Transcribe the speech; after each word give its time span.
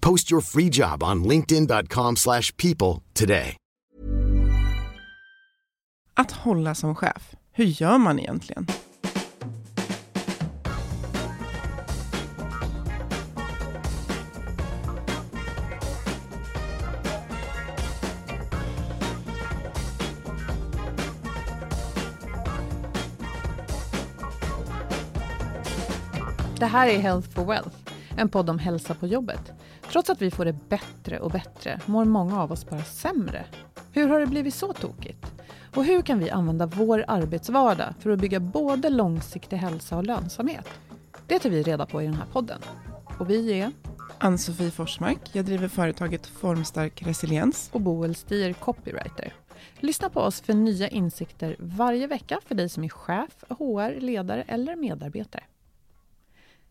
Post 0.00 0.32
your 0.32 0.42
free 0.42 0.68
job 0.68 1.02
on 1.02 1.24
linkedin.com/people 1.24 2.16
slash 2.16 2.56
people 2.56 3.02
today. 3.14 3.56
Att 6.14 6.32
hålla 6.32 6.74
som 6.74 6.94
chef, 6.94 7.34
hur 7.52 7.64
gör 7.64 7.98
man 7.98 8.18
egentligen? 8.18 8.66
Det 26.58 26.66
här 26.66 26.88
är 26.88 26.98
Health 26.98 27.28
for 27.30 27.44
Wealth, 27.44 27.76
en 28.16 28.28
podd 28.28 28.50
om 28.50 28.58
hälsa 28.58 28.94
på 28.94 29.06
jobbet. 29.06 29.59
Trots 29.90 30.10
att 30.10 30.22
vi 30.22 30.30
får 30.30 30.44
det 30.44 30.68
bättre 30.68 31.20
och 31.20 31.30
bättre 31.30 31.80
mår 31.86 32.04
många 32.04 32.42
av 32.42 32.52
oss 32.52 32.70
bara 32.70 32.82
sämre. 32.82 33.44
Hur 33.92 34.08
har 34.08 34.20
det 34.20 34.26
blivit 34.26 34.54
så 34.54 34.72
tokigt? 34.72 35.32
Och 35.74 35.84
hur 35.84 36.02
kan 36.02 36.18
vi 36.18 36.30
använda 36.30 36.66
vår 36.66 37.04
arbetsvardag 37.08 37.94
för 38.00 38.10
att 38.10 38.18
bygga 38.18 38.40
både 38.40 38.88
långsiktig 38.88 39.56
hälsa 39.56 39.96
och 39.96 40.04
lönsamhet? 40.04 40.68
Det 41.26 41.38
tar 41.38 41.50
vi 41.50 41.62
reda 41.62 41.86
på 41.86 42.02
i 42.02 42.04
den 42.04 42.14
här 42.14 42.26
podden. 42.32 42.60
Och 43.18 43.30
vi 43.30 43.60
är 43.60 43.72
Ann-Sofie 44.18 44.70
Forsmark, 44.70 45.30
jag 45.32 45.44
driver 45.44 45.68
företaget 45.68 46.26
Formstark 46.26 47.02
Resiliens. 47.02 47.70
och 47.72 47.80
Boel 47.80 48.14
Stier, 48.14 48.52
copywriter. 48.52 49.34
Lyssna 49.80 50.10
på 50.10 50.20
oss 50.20 50.40
för 50.40 50.54
nya 50.54 50.88
insikter 50.88 51.56
varje 51.58 52.06
vecka 52.06 52.40
för 52.46 52.54
dig 52.54 52.68
som 52.68 52.84
är 52.84 52.88
chef, 52.88 53.44
HR, 53.48 54.00
ledare 54.00 54.42
eller 54.42 54.76
medarbetare. 54.76 55.44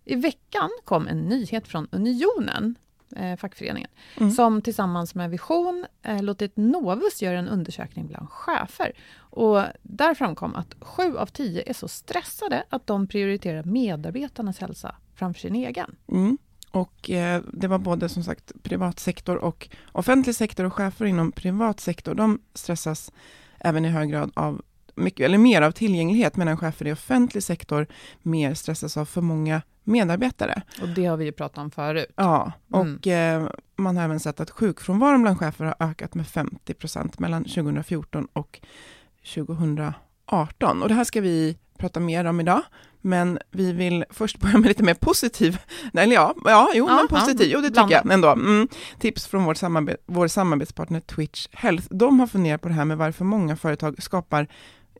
I 0.05 0.15
veckan 0.15 0.69
kom 0.85 1.07
en 1.07 1.19
nyhet 1.21 1.67
från 1.67 1.87
Unionen, 1.91 2.75
eh, 3.15 3.35
fackföreningen, 3.35 3.89
Mm. 4.17 4.31
som 4.31 4.61
tillsammans 4.61 5.15
med 5.15 5.29
Vision 5.29 5.85
eh, 6.03 6.23
låtit 6.23 6.57
Novus 6.57 7.21
göra 7.21 7.39
en 7.39 7.47
undersökning 7.47 8.07
bland 8.07 8.29
chefer. 8.29 8.91
Och 9.19 9.63
där 9.81 10.13
framkom 10.13 10.55
att 10.55 10.75
sju 10.81 11.17
av 11.17 11.25
tio 11.25 11.63
är 11.69 11.73
så 11.73 11.87
stressade 11.87 12.63
att 12.69 12.87
de 12.87 13.07
prioriterar 13.07 13.63
medarbetarnas 13.63 14.59
hälsa 14.59 14.95
framför 15.15 15.39
sin 15.39 15.55
egen. 15.55 15.95
Mm. 16.11 16.37
Och 16.71 17.09
eh, 17.09 17.41
det 17.53 17.67
var 17.67 17.77
både 17.77 18.09
som 18.09 18.23
sagt 18.23 18.51
privat 18.63 18.99
sektor 18.99 19.35
och 19.35 19.69
offentlig 19.91 20.35
sektor 20.35 20.63
och 20.63 20.73
chefer 20.73 21.05
inom 21.05 21.31
privat 21.31 21.79
sektor, 21.79 22.15
de 22.15 22.41
stressas 22.53 23.11
även 23.59 23.85
i 23.85 23.89
hög 23.89 24.09
grad 24.09 24.31
av 24.35 24.61
mycket, 24.95 25.25
eller 25.25 25.37
mer 25.37 25.61
av 25.61 25.71
tillgänglighet, 25.71 26.37
medan 26.37 26.57
chefer 26.57 26.87
i 26.87 26.93
offentlig 26.93 27.43
sektor 27.43 27.87
mer 28.21 28.53
stressas 28.53 28.97
av 28.97 29.05
för 29.05 29.21
många 29.21 29.61
medarbetare. 29.89 30.61
Och 30.81 30.89
det 30.89 31.05
har 31.05 31.17
vi 31.17 31.25
ju 31.25 31.31
pratat 31.31 31.57
om 31.57 31.71
förut. 31.71 32.05
Ja, 32.15 32.51
Mm. 32.73 32.95
och 32.97 33.07
eh, 33.07 33.47
man 33.75 33.97
har 33.97 34.03
även 34.03 34.19
sett 34.19 34.39
att 34.39 34.49
sjukfrånvaron 34.49 35.21
bland 35.21 35.39
chefer 35.39 35.65
har 35.65 35.75
ökat 35.79 36.15
med 36.15 36.27
50 36.27 36.73
procent 36.73 37.19
mellan 37.19 37.43
2014 37.43 38.27
och 38.33 38.59
2018. 39.33 40.81
Och 40.83 40.89
det 40.89 40.95
här 40.95 41.03
ska 41.03 41.21
vi 41.21 41.57
prata 41.77 41.99
mer 41.99 42.25
om 42.25 42.39
idag, 42.39 42.61
men 43.01 43.39
vi 43.51 43.71
vill 43.73 44.05
först 44.09 44.39
börja 44.39 44.57
med 44.57 44.67
lite 44.67 44.83
mer 44.83 44.93
positiv, 44.93 45.57
eller 45.93 46.15
ja, 46.15 46.33
ja 46.45 46.71
jo, 46.75 46.87
Ja, 46.89 46.95
men 46.95 47.07
positiv, 47.07 47.47
ja, 47.47 47.53
jo 47.55 47.61
det 47.61 47.67
tycker 47.67 47.91
jag 47.91 48.11
ändå. 48.11 48.29
Mm. 48.29 48.67
Tips 48.99 49.27
från 49.27 49.43
vår, 49.43 49.53
samarbet, 49.53 50.03
vår 50.05 50.27
samarbetspartner 50.27 50.99
Twitch 50.99 51.47
Health. 51.51 51.87
De 51.91 52.19
har 52.19 52.27
funderat 52.27 52.61
på 52.61 52.67
det 52.67 52.73
här 52.73 52.85
med 52.85 52.97
varför 52.97 53.25
många 53.25 53.55
företag 53.55 54.03
skapar 54.03 54.47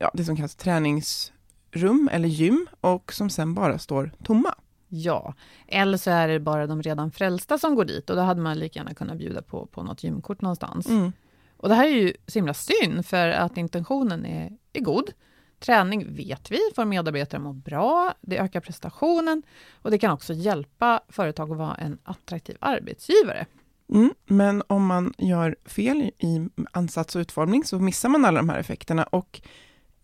ja, 0.00 0.10
det 0.14 0.24
som 0.24 0.36
kallas 0.36 0.54
träningsrum 0.54 2.08
eller 2.12 2.28
gym 2.28 2.66
och 2.80 3.12
som 3.12 3.30
sen 3.30 3.54
bara 3.54 3.78
står 3.78 4.12
tomma. 4.24 4.54
Ja, 4.92 5.34
eller 5.68 5.98
så 5.98 6.10
är 6.10 6.28
det 6.28 6.40
bara 6.40 6.66
de 6.66 6.82
redan 6.82 7.10
frälsta 7.10 7.58
som 7.58 7.74
går 7.74 7.84
dit 7.84 8.10
och 8.10 8.16
då 8.16 8.22
hade 8.22 8.40
man 8.40 8.58
lika 8.58 8.78
gärna 8.78 8.94
kunnat 8.94 9.18
bjuda 9.18 9.42
på, 9.42 9.66
på 9.66 9.82
något 9.82 10.04
gymkort 10.04 10.40
någonstans. 10.40 10.88
Mm. 10.88 11.12
Och 11.56 11.68
det 11.68 11.74
här 11.74 11.86
är 11.86 11.90
ju 11.92 12.14
så 12.26 12.38
himla 12.38 12.54
synd 12.54 13.06
för 13.06 13.28
att 13.28 13.56
intentionen 13.56 14.26
är, 14.26 14.52
är 14.72 14.80
god. 14.80 15.10
Träning 15.58 16.14
vet 16.14 16.50
vi 16.50 16.58
får 16.76 16.84
medarbetare 16.84 17.38
att 17.38 17.44
må 17.44 17.52
bra, 17.52 18.14
det 18.20 18.38
ökar 18.38 18.60
prestationen 18.60 19.42
och 19.82 19.90
det 19.90 19.98
kan 19.98 20.12
också 20.12 20.32
hjälpa 20.32 21.00
företag 21.08 21.50
att 21.50 21.58
vara 21.58 21.74
en 21.74 21.98
attraktiv 22.04 22.56
arbetsgivare. 22.60 23.46
Mm, 23.92 24.14
men 24.26 24.62
om 24.66 24.86
man 24.86 25.14
gör 25.18 25.56
fel 25.64 26.10
i 26.18 26.48
ansats 26.72 27.16
och 27.16 27.20
utformning 27.20 27.64
så 27.64 27.78
missar 27.78 28.08
man 28.08 28.24
alla 28.24 28.40
de 28.40 28.48
här 28.48 28.58
effekterna 28.58 29.04
och 29.04 29.40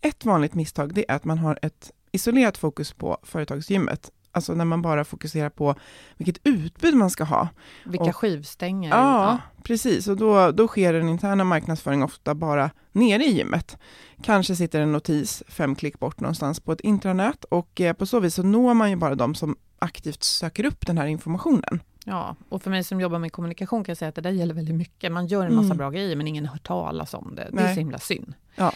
ett 0.01 0.25
vanligt 0.25 0.53
misstag 0.53 0.93
det 0.93 1.11
är 1.11 1.15
att 1.15 1.25
man 1.25 1.37
har 1.37 1.59
ett 1.61 1.91
isolerat 2.11 2.57
fokus 2.57 2.93
på 2.93 3.17
företagsgymmet. 3.23 4.11
Alltså 4.37 4.53
när 4.53 4.65
man 4.65 4.81
bara 4.81 5.03
fokuserar 5.05 5.49
på 5.49 5.75
vilket 6.17 6.39
utbud 6.47 6.93
man 6.95 7.09
ska 7.09 7.23
ha. 7.23 7.49
Vilka 7.85 8.03
Och- 8.03 8.15
skivstänger. 8.15 8.89
Ja, 8.89 9.37
precis. 9.63 10.07
Och 10.07 10.17
då, 10.17 10.51
då 10.51 10.67
sker 10.67 10.93
den 10.93 11.09
interna 11.09 11.43
marknadsföringen 11.43 12.03
ofta 12.05 12.35
bara 12.35 12.69
nere 12.91 13.23
i 13.23 13.29
gymmet. 13.31 13.77
Kanske 14.23 14.55
sitter 14.55 14.81
en 14.81 14.91
notis 14.91 15.43
fem 15.47 15.75
klick 15.75 15.99
bort 15.99 16.19
någonstans 16.19 16.59
på 16.59 16.71
ett 16.71 16.81
intranät 16.81 17.43
och 17.43 17.81
eh, 17.81 17.93
på 17.93 18.05
så 18.05 18.19
vis 18.19 18.35
så 18.35 18.43
når 18.43 18.73
man 18.73 18.89
ju 18.89 18.95
bara 18.95 19.15
de 19.15 19.35
som 19.35 19.55
aktivt 19.79 20.23
söker 20.23 20.65
upp 20.65 20.85
den 20.87 20.97
här 20.97 21.05
informationen. 21.07 21.79
Ja, 22.05 22.35
och 22.49 22.61
för 22.63 22.69
mig 22.69 22.83
som 22.83 23.01
jobbar 23.01 23.19
med 23.19 23.31
kommunikation 23.31 23.83
kan 23.83 23.91
jag 23.91 23.97
säga 23.97 24.09
att 24.09 24.15
det 24.15 24.21
där 24.21 24.31
gäller 24.31 24.53
väldigt 24.53 24.75
mycket. 24.75 25.11
Man 25.11 25.27
gör 25.27 25.45
en 25.45 25.55
massa 25.55 25.65
Mm. 25.65 25.77
bra 25.77 25.89
grejer 25.89 26.15
men 26.15 26.27
ingen 26.27 26.45
hör 26.45 26.57
talas 26.57 27.13
om 27.13 27.35
det. 27.35 27.49
Det 27.51 27.59
är 27.59 27.63
Nej. 27.63 27.73
så 27.73 27.79
himla 27.79 27.97
synd. 27.97 28.33
Ja. 28.55 28.71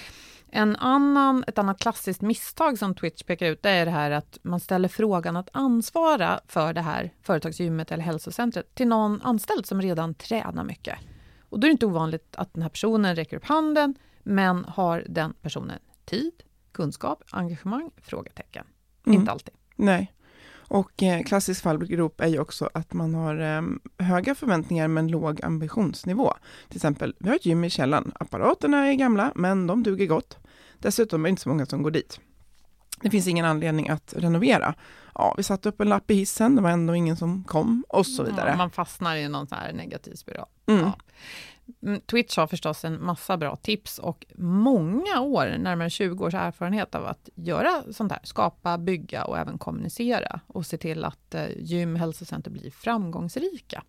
En 0.53 0.75
annan, 0.75 1.43
ett 1.47 1.57
annat 1.57 1.79
klassiskt 1.79 2.21
misstag 2.21 2.77
som 2.77 2.95
Twitch 2.95 3.23
pekar 3.23 3.45
ut 3.45 3.63
det 3.63 3.69
är 3.69 3.85
det 3.85 3.91
här 3.91 4.11
att 4.11 4.37
man 4.41 4.59
ställer 4.59 4.87
frågan 4.87 5.37
att 5.37 5.49
ansvara 5.53 6.39
för 6.47 6.73
det 6.73 6.81
här 6.81 7.13
företagsgymmet 7.21 7.91
eller 7.91 8.03
hälsocentret 8.03 8.75
till 8.75 8.87
någon 8.87 9.21
anställd 9.21 9.65
som 9.65 9.81
redan 9.81 10.13
tränar 10.13 10.63
mycket. 10.63 10.95
Och 11.49 11.59
då 11.59 11.65
är 11.65 11.69
det 11.69 11.71
inte 11.71 11.85
ovanligt 11.85 12.35
att 12.37 12.53
den 12.53 12.61
här 12.61 12.69
personen 12.69 13.15
räcker 13.15 13.37
upp 13.37 13.45
handen 13.45 13.95
men 14.23 14.65
har 14.65 15.03
den 15.09 15.33
personen 15.41 15.79
tid, 16.05 16.31
kunskap, 16.71 17.23
engagemang? 17.29 17.91
Frågetecken. 17.97 18.65
Mm. 19.05 19.19
Inte 19.19 19.31
alltid. 19.31 19.53
Nej. 19.75 20.13
Och 20.71 21.03
eh, 21.03 21.23
klassisk 21.23 21.63
fallgrop 21.63 22.21
är 22.21 22.27
ju 22.27 22.39
också 22.39 22.69
att 22.73 22.93
man 22.93 23.15
har 23.15 23.39
eh, 23.39 23.61
höga 24.07 24.35
förväntningar 24.35 24.87
men 24.87 25.07
låg 25.07 25.45
ambitionsnivå. 25.45 26.33
Till 26.67 26.77
exempel, 26.77 27.15
vi 27.19 27.29
har 27.29 27.35
ett 27.35 27.45
gym 27.45 27.63
i 27.63 27.69
källaren. 27.69 28.11
Apparaterna 28.15 28.87
är 28.87 28.93
gamla, 28.93 29.31
men 29.35 29.67
de 29.67 29.83
duger 29.83 30.05
gott. 30.05 30.37
Dessutom 30.81 31.21
är 31.21 31.23
det 31.23 31.29
inte 31.29 31.41
så 31.41 31.49
många 31.49 31.65
som 31.65 31.83
går 31.83 31.91
dit. 31.91 32.19
Det 33.01 33.09
finns 33.09 33.27
ingen 33.27 33.45
anledning 33.45 33.89
att 33.89 34.13
renovera. 34.17 34.75
Ja, 35.15 35.33
vi 35.37 35.43
satte 35.43 35.69
upp 35.69 35.81
en 35.81 35.89
lapp 35.89 36.11
i 36.11 36.13
hissen, 36.13 36.55
det 36.55 36.61
var 36.61 36.69
ändå 36.69 36.95
ingen 36.95 37.17
som 37.17 37.43
kom 37.43 37.83
och 37.89 38.05
så 38.05 38.23
vidare. 38.23 38.49
Ja, 38.49 38.57
man 38.57 38.71
fastnar 38.71 39.15
i 39.15 39.29
någon 39.29 39.47
sån 39.47 39.57
här 39.57 39.73
negativ 39.73 40.15
spiral. 40.15 40.47
Mm. 40.67 40.81
Ja. 40.81 40.93
Mm, 41.83 42.01
Twitch 42.01 42.37
har 42.37 42.47
förstås 42.47 42.85
en 42.85 43.05
massa 43.05 43.37
bra 43.37 43.55
tips 43.55 43.99
och 43.99 44.25
många 44.37 45.21
år, 45.21 45.55
närmare 45.59 45.89
20 45.89 46.25
års 46.25 46.33
erfarenhet 46.33 46.95
av 46.95 47.05
att 47.05 47.29
göra 47.35 47.83
sånt 47.91 48.11
här. 48.11 48.21
Skapa, 48.23 48.77
bygga 48.77 49.25
och 49.25 49.37
även 49.37 49.57
kommunicera 49.57 50.39
och 50.47 50.65
se 50.65 50.77
till 50.77 51.05
att 51.05 51.35
eh, 51.35 51.45
gym, 51.57 51.95
hälsocenter 51.95 52.51
blir 52.51 52.71
framgångsrika. 52.71 53.83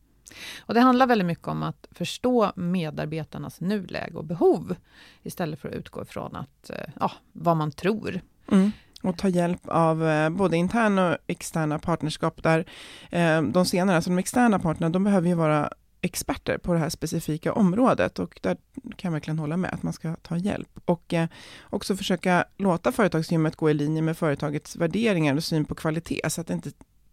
Och 0.60 0.74
det 0.74 0.80
handlar 0.80 1.06
väldigt 1.06 1.26
mycket 1.26 1.48
om 1.48 1.62
att 1.62 1.88
förstå 1.90 2.52
medarbetarnas 2.56 3.60
nuläge 3.60 4.14
och 4.14 4.24
behov 4.24 4.76
istället 5.22 5.60
för 5.60 5.69
att 5.69 5.74
utgå 5.74 6.02
ifrån 6.02 6.36
att, 6.36 6.70
eh, 6.70 6.92
ja, 7.00 7.12
vad 7.32 7.56
man 7.56 7.72
tror. 7.72 8.20
Mm. 8.50 8.72
Och 9.02 9.19
ta 9.19 9.28
hjälp 9.28 9.60
av 9.69 10.08
eh, 10.08 10.30
både 10.30 10.56
interna 10.56 11.10
och 11.10 11.16
externa 11.26 11.78
partnerskap 11.78 12.42
där 12.42 12.66
eh, 13.10 13.42
de 13.42 13.66
senare, 13.66 13.96
alltså 13.96 14.10
de 14.10 14.19
externa 14.19 14.58
partnerna, 14.58 14.90
de 14.90 15.04
behöver 15.04 15.28
ju 15.28 15.34
vara 15.34 15.70
experter 16.02 16.58
på 16.58 16.72
det 16.72 16.78
här 16.78 16.88
specifika 16.88 17.52
området 17.52 18.19
och 18.19 18.38
där 18.42 18.56
kan 18.96 19.08
jag 19.08 19.12
verkligen 19.12 19.38
hålla 19.38 19.56
med 19.56 19.74
att 19.74 19.82
man 19.82 19.92
ska 19.92 20.16
ta 20.16 20.36
hjälp. 20.36 20.69
Och 20.84 21.14
eh, 21.14 21.28
också 21.70 21.96
försöka 21.96 22.44
låta 22.56 22.92
företagsgymmet 22.92 23.56
gå 23.56 23.70
i 23.70 23.74
linje 23.74 24.02
med 24.02 24.19
företagets 24.19 24.76
värderingar 24.76 25.36
och 25.36 25.44
syn 25.44 25.64
på 25.64 25.74
kvalitet 25.74 26.30
så 26.30 26.40
att 26.40 26.46
det 26.46 26.54
inte 26.54 26.70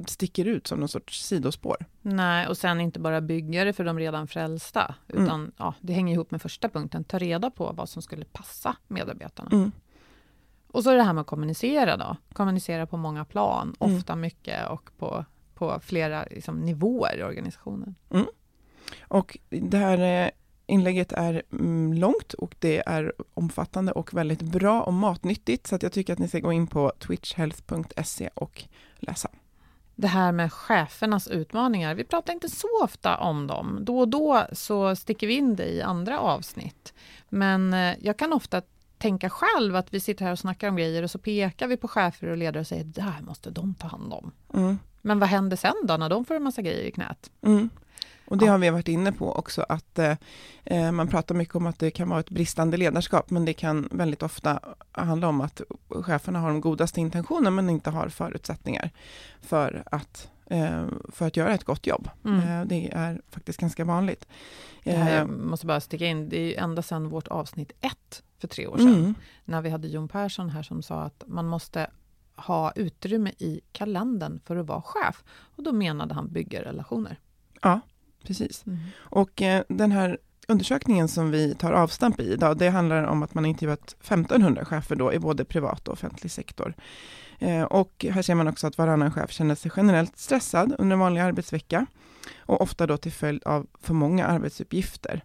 sticker 0.08 0.46
ut 0.46 0.68
som 0.68 0.80
någon 0.80 0.90
sorts 0.90 1.24
sidospår. 1.24 1.86
Nej, 2.02 2.48
och 2.48 2.58
sen 2.58 2.82
inte 2.82 3.00
bara 3.00 3.22
byggare 3.22 3.74
för 3.74 3.84
de 3.84 4.00
redan 4.00 4.28
frälsta, 4.28 4.96
utan 5.08 5.42
mm. 5.42 5.52
ja, 5.58 5.74
det 5.82 5.94
hänger 5.94 6.14
ihop 6.14 6.32
med 6.32 6.42
första 6.42 6.70
punkten, 6.70 7.04
ta 7.04 7.18
reda 7.18 7.52
på 7.52 7.72
vad 7.72 7.90
som 7.90 8.02
skulle 8.02 8.26
passa 8.26 8.76
medarbetarna. 8.88 9.50
Mm. 9.52 9.72
Och 10.68 10.84
så 10.84 10.90
är 10.90 10.96
det 10.96 11.04
här 11.04 11.14
med 11.14 11.22
att 11.22 11.28
kommunicera 11.28 11.98
då, 11.98 12.18
kommunicera 12.34 12.86
på 12.86 12.98
många 12.98 13.26
plan, 13.26 13.76
mm. 13.80 13.98
ofta 13.98 14.16
mycket 14.16 14.70
och 14.70 14.90
på, 14.98 15.26
på 15.56 15.80
flera 15.84 16.26
liksom, 16.32 16.60
nivåer 16.60 17.18
i 17.18 17.24
organisationen. 17.24 17.96
Mm. 18.10 18.26
Och 19.02 19.38
det 19.50 19.78
här 19.78 20.26
eh, 20.26 20.30
inlägget 20.66 21.12
är 21.12 21.44
mm, 21.52 21.94
långt 21.94 22.34
och 22.34 22.56
det 22.60 22.84
är 22.86 23.14
omfattande 23.34 23.92
och 23.92 24.14
väldigt 24.14 24.42
bra 24.42 24.82
och 24.82 24.94
matnyttigt, 24.94 25.68
så 25.68 25.76
att 25.76 25.84
jag 25.84 25.92
tycker 25.92 26.14
att 26.14 26.20
ni 26.20 26.28
ska 26.28 26.40
gå 26.40 26.52
in 26.52 26.68
på 26.68 26.92
twitchhealth.se 27.00 28.30
och 28.34 28.64
läsa 29.00 29.30
det 30.00 30.08
här 30.08 30.32
med 30.32 30.54
chefernas 30.54 31.28
utmaningar. 31.28 31.96
Vi 31.96 32.04
pratar 32.04 32.34
inte 32.34 32.50
så 32.50 32.84
ofta 32.84 33.18
om 33.18 33.48
dem. 33.48 33.80
Då 33.82 34.00
och 34.00 34.08
då 34.08 34.46
så 34.54 34.96
sticker 34.96 35.28
vi 35.28 35.34
in 35.34 35.56
det 35.56 35.66
i 35.66 35.82
andra 35.82 36.20
avsnitt. 36.20 36.94
Men 37.30 37.74
eh, 37.74 37.96
jag 38.02 38.18
kan 38.18 38.34
ofta 38.34 38.62
tänka 38.98 39.30
själv 39.30 39.76
att 39.76 39.94
vi 39.94 40.00
sitter 40.00 40.26
här 40.26 40.32
och 40.32 40.40
snackar 40.40 40.70
om 40.70 40.76
grejer 40.76 41.04
och 41.04 41.12
så 41.12 41.20
pekar 41.20 41.68
vi 41.68 41.78
på 41.78 41.88
chefer 41.88 42.28
och 42.28 42.38
ledare 42.38 42.60
och 42.60 42.68
säger 42.68 42.84
det 42.84 43.02
här 43.02 43.22
måste 43.22 43.50
de 43.50 43.74
ta 43.74 43.88
hand 43.88 44.14
om. 44.14 44.32
Mm. 44.54 44.80
Men 45.02 45.20
vad 45.20 45.30
händer 45.30 45.58
sen 45.58 45.76
då 45.84 45.98
när 45.98 46.10
de 46.10 46.26
får 46.26 46.36
en 46.36 46.44
massa 46.44 46.62
grejer 46.62 46.84
i 46.84 46.92
knät? 46.92 47.32
Mm. 47.42 47.70
Och 48.30 48.38
det 48.38 48.46
ja. 48.46 48.52
har 48.52 48.60
vi 48.60 48.70
varit 48.70 48.88
inne 48.88 49.12
på 49.12 49.32
också, 49.32 49.66
att 49.70 50.00
eh, 50.00 50.16
eh, 50.66 50.92
man 50.92 51.08
pratar 51.08 51.36
mycket 51.36 51.56
om 51.56 51.68
att 51.68 51.80
det 51.80 51.92
kan 51.92 52.10
vara 52.10 52.20
ett 52.20 52.30
bristande 52.30 52.78
ledarskap, 52.78 53.30
men 53.30 53.46
det 53.46 53.54
kan 53.54 53.90
väldigt 53.92 54.24
ofta 54.24 54.60
handla 54.92 55.28
om 55.28 55.42
att 55.42 55.62
cheferna 55.90 56.40
har 56.40 56.50
de 56.50 56.62
godaste 56.62 57.00
intentioner, 57.00 57.52
men 57.52 57.70
inte 57.70 57.90
har 57.90 58.10
förutsättningar 58.10 58.92
för 59.42 59.84
att 59.86 60.30
eh, 60.46 60.86
för 61.12 61.28
att 61.28 61.38
göra 61.38 61.54
ett 61.54 61.64
gott 61.64 61.88
jobb. 61.88 62.10
Mm. 62.26 62.40
Eh, 62.40 62.68
det 62.68 62.90
är 62.94 63.22
faktiskt 63.30 63.60
ganska 63.60 63.86
vanligt. 63.86 64.28
Här, 64.86 65.18
jag 65.18 65.30
måste 65.30 65.66
bara 65.66 65.80
sticka 65.82 66.06
in, 66.06 66.30
det 66.30 66.56
är 66.56 66.64
ända 66.64 66.82
sedan 66.82 67.10
vårt 67.10 67.28
avsnitt 67.28 67.72
ett 67.82 68.24
för 68.40 68.48
tre 68.48 68.68
år 68.68 68.78
sedan, 68.78 68.96
mm. 68.96 69.16
när 69.46 69.62
vi 69.62 69.70
hade 69.70 69.88
Jon 69.88 70.08
Persson 70.08 70.50
här 70.50 70.64
som 70.64 70.82
sa 70.82 71.02
att 71.02 71.24
man 71.28 71.48
måste 71.48 71.88
ha 72.36 72.72
utrymme 72.76 73.32
i 73.38 73.62
kalendern 73.72 74.40
för 74.46 74.56
att 74.56 74.68
vara 74.68 74.82
chef. 74.82 75.24
Och 75.56 75.64
då 75.64 75.72
menade 75.72 76.14
han 76.14 76.32
byggarrelationer. 76.32 77.20
Ja, 77.62 77.80
precis. 78.24 78.64
Mm. 78.68 78.80
Och 79.00 79.42
eh, 79.42 79.64
den 79.70 79.92
här 79.92 80.18
undersökningen 80.48 81.08
som 81.08 81.32
vi 81.32 81.56
tar 81.56 81.74
avstamp 81.74 82.20
i 82.20 82.34
idag, 82.34 82.58
det 82.58 82.70
handlar 82.70 83.04
om 83.04 83.24
att 83.24 83.34
man 83.34 83.46
intervjuat 83.46 83.96
1500 84.02 84.66
chefer 84.66 84.96
då 84.96 85.14
i 85.14 85.20
både 85.20 85.46
privat 85.46 85.88
och 85.88 85.94
offentlig 85.94 86.32
sektor. 86.32 86.74
Eh, 87.40 87.64
och 87.64 88.06
här 88.12 88.22
ser 88.22 88.36
man 88.36 88.48
också 88.48 88.68
att 88.68 88.78
varannan 88.78 89.12
chef 89.12 89.32
känner 89.32 89.56
sig 89.56 89.72
generellt 89.76 90.18
stressad 90.18 90.76
under 90.78 90.94
en 90.94 91.00
vanlig 91.00 91.22
arbetsvecka 91.22 91.86
och 92.40 92.62
ofta 92.62 92.88
då 92.88 92.98
till 92.98 93.12
följd 93.12 93.44
av 93.44 93.68
för 93.82 93.94
många 93.94 94.26
arbetsuppgifter. 94.26 95.24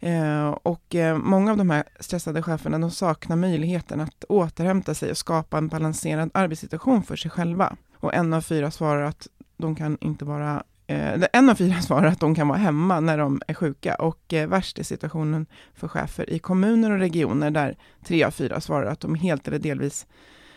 Eh, 0.00 0.48
och 0.48 0.94
eh, 0.94 1.18
många 1.18 1.50
av 1.50 1.56
de 1.56 1.70
här 1.70 1.84
stressade 2.00 2.42
cheferna, 2.42 2.78
de 2.78 2.90
saknar 2.90 3.36
möjligheten 3.36 4.00
att 4.00 4.24
återhämta 4.28 4.94
sig 4.94 5.10
och 5.10 5.16
skapa 5.16 5.58
en 5.58 5.68
balanserad 5.68 6.30
arbetssituation 6.34 7.02
för 7.02 7.16
sig 7.16 7.30
själva. 7.30 7.76
Och 7.94 8.14
en 8.14 8.34
av 8.34 8.40
fyra 8.40 8.70
svarar 8.70 9.02
att 9.02 9.26
de 9.56 9.76
kan 9.76 9.98
inte 10.00 10.24
vara 10.24 10.62
en 11.32 11.50
av 11.50 11.54
fyra 11.54 11.80
svarar 11.82 12.06
att 12.06 12.20
de 12.20 12.34
kan 12.34 12.48
vara 12.48 12.58
hemma 12.58 13.00
när 13.00 13.18
de 13.18 13.42
är 13.46 13.54
sjuka 13.54 13.94
och 13.94 14.34
eh, 14.34 14.48
värst 14.48 14.78
är 14.78 14.82
situationen 14.82 15.46
för 15.74 15.88
chefer 15.88 16.30
i 16.30 16.38
kommuner 16.38 16.90
och 16.90 16.98
regioner 16.98 17.50
där 17.50 17.76
tre 18.04 18.24
av 18.24 18.30
fyra 18.30 18.60
svarar 18.60 18.86
att 18.86 19.00
de 19.00 19.14
helt 19.14 19.48
eller 19.48 19.58
delvis 19.58 20.06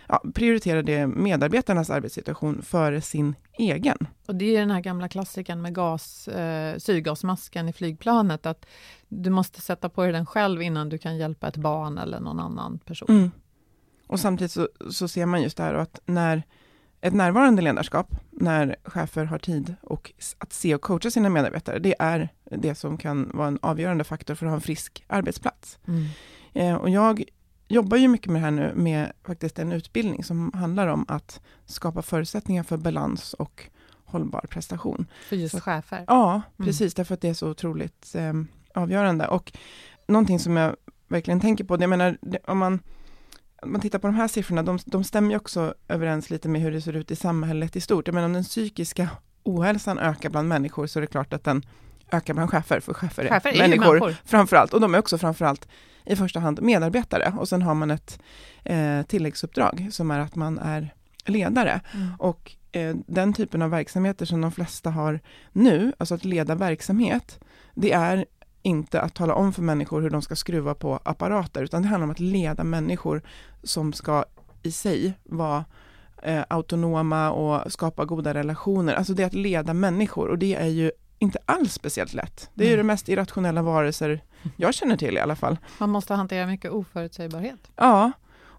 ja, 0.07 0.23
prioriterar 0.33 0.83
det 0.83 1.07
medarbetarnas 1.07 1.89
arbetssituation 1.89 2.61
före 2.61 3.01
sin 3.01 3.35
egen. 3.57 3.97
Och 4.27 4.35
det 4.35 4.55
är 4.55 4.59
den 4.59 4.71
här 4.71 4.81
gamla 4.81 5.07
klassikern 5.07 5.61
med 5.61 5.75
gas, 5.75 6.27
eh, 6.27 6.77
syrgasmasken 6.77 7.69
i 7.69 7.73
flygplanet, 7.73 8.45
att 8.45 8.65
du 9.07 9.29
måste 9.29 9.61
sätta 9.61 9.89
på 9.89 10.03
dig 10.03 10.11
den 10.11 10.25
själv 10.25 10.61
innan 10.61 10.89
du 10.89 10.97
kan 10.97 11.17
hjälpa 11.17 11.47
ett 11.47 11.57
barn 11.57 11.97
eller 11.97 12.19
någon 12.19 12.39
annan 12.39 12.79
person. 12.79 13.09
Mm. 13.09 13.31
Och 14.07 14.19
samtidigt 14.19 14.51
så, 14.51 14.69
så 14.91 15.07
ser 15.07 15.25
man 15.25 15.41
just 15.41 15.57
det 15.57 15.63
här 15.63 15.73
att 15.73 15.99
när 16.05 16.43
ett 17.01 17.13
närvarande 17.13 17.61
ledarskap, 17.61 18.15
när 18.31 18.75
chefer 18.83 19.25
har 19.25 19.37
tid 19.39 19.75
och 19.81 20.11
att 20.37 20.53
se 20.53 20.75
och 20.75 20.81
coacha 20.81 21.11
sina 21.11 21.29
medarbetare, 21.29 21.79
det 21.79 21.95
är 21.99 22.29
det 22.43 22.75
som 22.75 22.97
kan 22.97 23.31
vara 23.33 23.47
en 23.47 23.59
avgörande 23.61 24.03
faktor 24.03 24.35
för 24.35 24.45
att 24.45 24.49
ha 24.49 24.55
en 24.55 24.61
frisk 24.61 25.03
arbetsplats. 25.07 25.79
Mm. 25.87 26.05
Eh, 26.53 26.75
och 26.75 26.89
jag 26.89 27.23
jobbar 27.67 27.97
ju 27.97 28.07
mycket 28.07 28.31
med 28.31 28.41
det 28.41 28.45
här 28.45 28.51
nu 28.51 28.73
med 28.75 29.11
faktiskt 29.23 29.59
en 29.59 29.71
utbildning 29.71 30.23
som 30.23 30.51
handlar 30.53 30.87
om 30.87 31.05
att 31.07 31.41
skapa 31.65 32.01
förutsättningar 32.01 32.63
för 32.63 32.77
balans 32.77 33.33
och 33.33 33.69
hållbar 34.05 34.45
prestation. 34.49 35.05
För 35.29 35.35
just 35.35 35.55
så, 35.55 35.61
chefer? 35.61 36.03
Ja, 36.07 36.31
mm. 36.31 36.67
precis, 36.67 36.93
därför 36.93 37.13
att 37.13 37.21
det 37.21 37.29
är 37.29 37.33
så 37.33 37.49
otroligt 37.49 38.15
eh, 38.15 38.33
avgörande. 38.73 39.27
Och 39.27 39.53
någonting 40.07 40.39
som 40.39 40.57
jag 40.57 40.75
verkligen 41.07 41.39
tänker 41.39 41.63
på, 41.63 41.77
det, 41.77 41.83
jag 41.83 41.89
menar, 41.89 42.17
det, 42.21 42.39
om 42.47 42.57
man 42.57 42.79
man 43.65 43.81
tittar 43.81 43.99
på 43.99 44.07
de 44.07 44.15
här 44.15 44.27
siffrorna, 44.27 44.63
de, 44.63 44.79
de 44.85 45.03
stämmer 45.03 45.29
ju 45.29 45.35
också 45.35 45.73
överens 45.87 46.29
lite 46.29 46.49
med 46.49 46.61
hur 46.61 46.71
det 46.71 46.81
ser 46.81 46.95
ut 46.95 47.11
i 47.11 47.15
samhället 47.15 47.75
i 47.75 47.81
stort. 47.81 48.07
Menar 48.07 48.25
om 48.25 48.33
den 48.33 48.43
psykiska 48.43 49.09
ohälsan 49.43 49.99
ökar 49.99 50.29
bland 50.29 50.47
människor 50.47 50.87
så 50.87 50.99
är 50.99 51.01
det 51.01 51.07
klart 51.07 51.33
att 51.33 51.43
den 51.43 51.65
ökar 52.11 52.33
bland 52.33 52.49
chefer, 52.49 52.79
för 52.79 52.93
chefer 52.93 53.25
är, 53.25 53.29
chefer 53.29 53.49
är 53.49 53.57
människor, 53.57 53.99
människor 53.99 54.15
framförallt. 54.25 54.73
Och 54.73 54.81
de 54.81 54.95
är 54.95 54.99
också 54.99 55.17
framförallt 55.17 55.67
i 56.05 56.15
första 56.15 56.39
hand 56.39 56.61
medarbetare. 56.61 57.33
Och 57.37 57.49
sen 57.49 57.61
har 57.61 57.73
man 57.73 57.91
ett 57.91 58.19
eh, 58.63 59.01
tilläggsuppdrag 59.01 59.87
som 59.91 60.11
är 60.11 60.19
att 60.19 60.35
man 60.35 60.59
är 60.59 60.93
ledare. 61.25 61.81
Mm. 61.93 62.07
Och 62.19 62.51
eh, 62.71 62.95
den 63.07 63.33
typen 63.33 63.61
av 63.61 63.69
verksamheter 63.69 64.25
som 64.25 64.41
de 64.41 64.51
flesta 64.51 64.89
har 64.89 65.19
nu, 65.51 65.93
alltså 65.97 66.15
att 66.15 66.25
leda 66.25 66.55
verksamhet, 66.55 67.39
det 67.75 67.91
är 67.91 68.25
inte 68.61 69.01
att 69.01 69.13
tala 69.13 69.33
om 69.33 69.53
för 69.53 69.61
människor 69.61 70.01
hur 70.01 70.09
de 70.09 70.21
ska 70.21 70.35
skruva 70.35 70.75
på 70.75 70.99
apparater, 71.03 71.63
utan 71.63 71.81
det 71.81 71.87
handlar 71.87 72.03
om 72.03 72.11
att 72.11 72.19
leda 72.19 72.63
människor 72.63 73.21
som 73.63 73.93
ska 73.93 74.25
i 74.63 74.71
sig 74.71 75.13
vara 75.23 75.65
eh, 76.23 76.43
autonoma 76.49 77.31
och 77.31 77.71
skapa 77.71 78.05
goda 78.05 78.33
relationer. 78.33 78.93
Alltså 78.93 79.13
det 79.13 79.23
är 79.23 79.27
att 79.27 79.33
leda 79.33 79.73
människor 79.73 80.27
och 80.27 80.37
det 80.37 80.55
är 80.55 80.67
ju 80.67 80.91
inte 81.19 81.39
alls 81.45 81.73
speciellt 81.73 82.13
lätt. 82.13 82.49
Det 82.53 82.63
är 82.63 82.67
mm. 82.67 82.71
ju 82.71 82.77
det 82.77 82.87
mest 82.87 83.09
irrationella 83.09 83.61
varelser 83.61 84.21
jag 84.57 84.73
känner 84.73 84.97
till 84.97 85.17
i 85.17 85.19
alla 85.19 85.35
fall. 85.35 85.57
Man 85.77 85.89
måste 85.89 86.13
hantera 86.13 86.47
mycket 86.47 86.71
oförutsägbarhet. 86.71 87.71
Ja, 87.75 88.11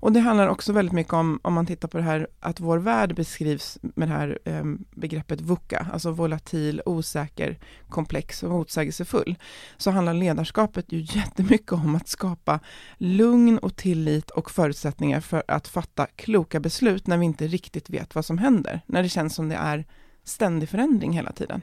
och 0.03 0.13
det 0.13 0.21
handlar 0.21 0.49
också 0.49 0.73
väldigt 0.73 0.93
mycket 0.93 1.13
om, 1.13 1.41
om 1.43 1.55
man 1.55 1.67
tittar 1.67 1.89
på 1.89 1.99
det 1.99 2.05
här, 2.05 2.29
att 2.41 2.61
vår 2.61 2.79
värld 2.79 3.15
beskrivs 3.15 3.79
med 3.83 4.09
det 4.09 4.15
här 4.15 4.39
eh, 4.45 4.65
begreppet 4.91 5.41
VUCA, 5.41 5.87
alltså 5.93 6.11
volatil, 6.11 6.83
osäker, 6.87 7.59
komplex 7.89 8.43
och 8.43 8.51
motsägelsefull. 8.51 9.37
Så 9.77 9.91
handlar 9.91 10.15
ledarskapet 10.15 10.93
ju 10.93 11.01
jättemycket 11.19 11.73
om 11.73 11.95
att 11.95 12.09
skapa 12.09 12.61
lugn 12.99 13.59
och 13.59 13.77
tillit 13.77 14.31
och 14.31 14.51
förutsättningar 14.51 15.21
för 15.21 15.43
att 15.49 15.69
fatta 15.69 16.07
kloka 16.07 16.61
beslut 16.61 17.07
när 17.07 17.19
vi 17.19 17.25
inte 17.25 17.47
riktigt 17.47 17.91
vet 17.91 18.15
vad 18.15 18.25
som 18.25 18.39
händer, 18.39 18.81
när 18.87 19.03
det 19.03 19.09
känns 19.09 19.35
som 19.35 19.49
det 19.49 19.57
är 19.57 19.85
ständig 20.25 20.69
förändring 20.69 21.13
hela 21.13 21.33
tiden. 21.33 21.63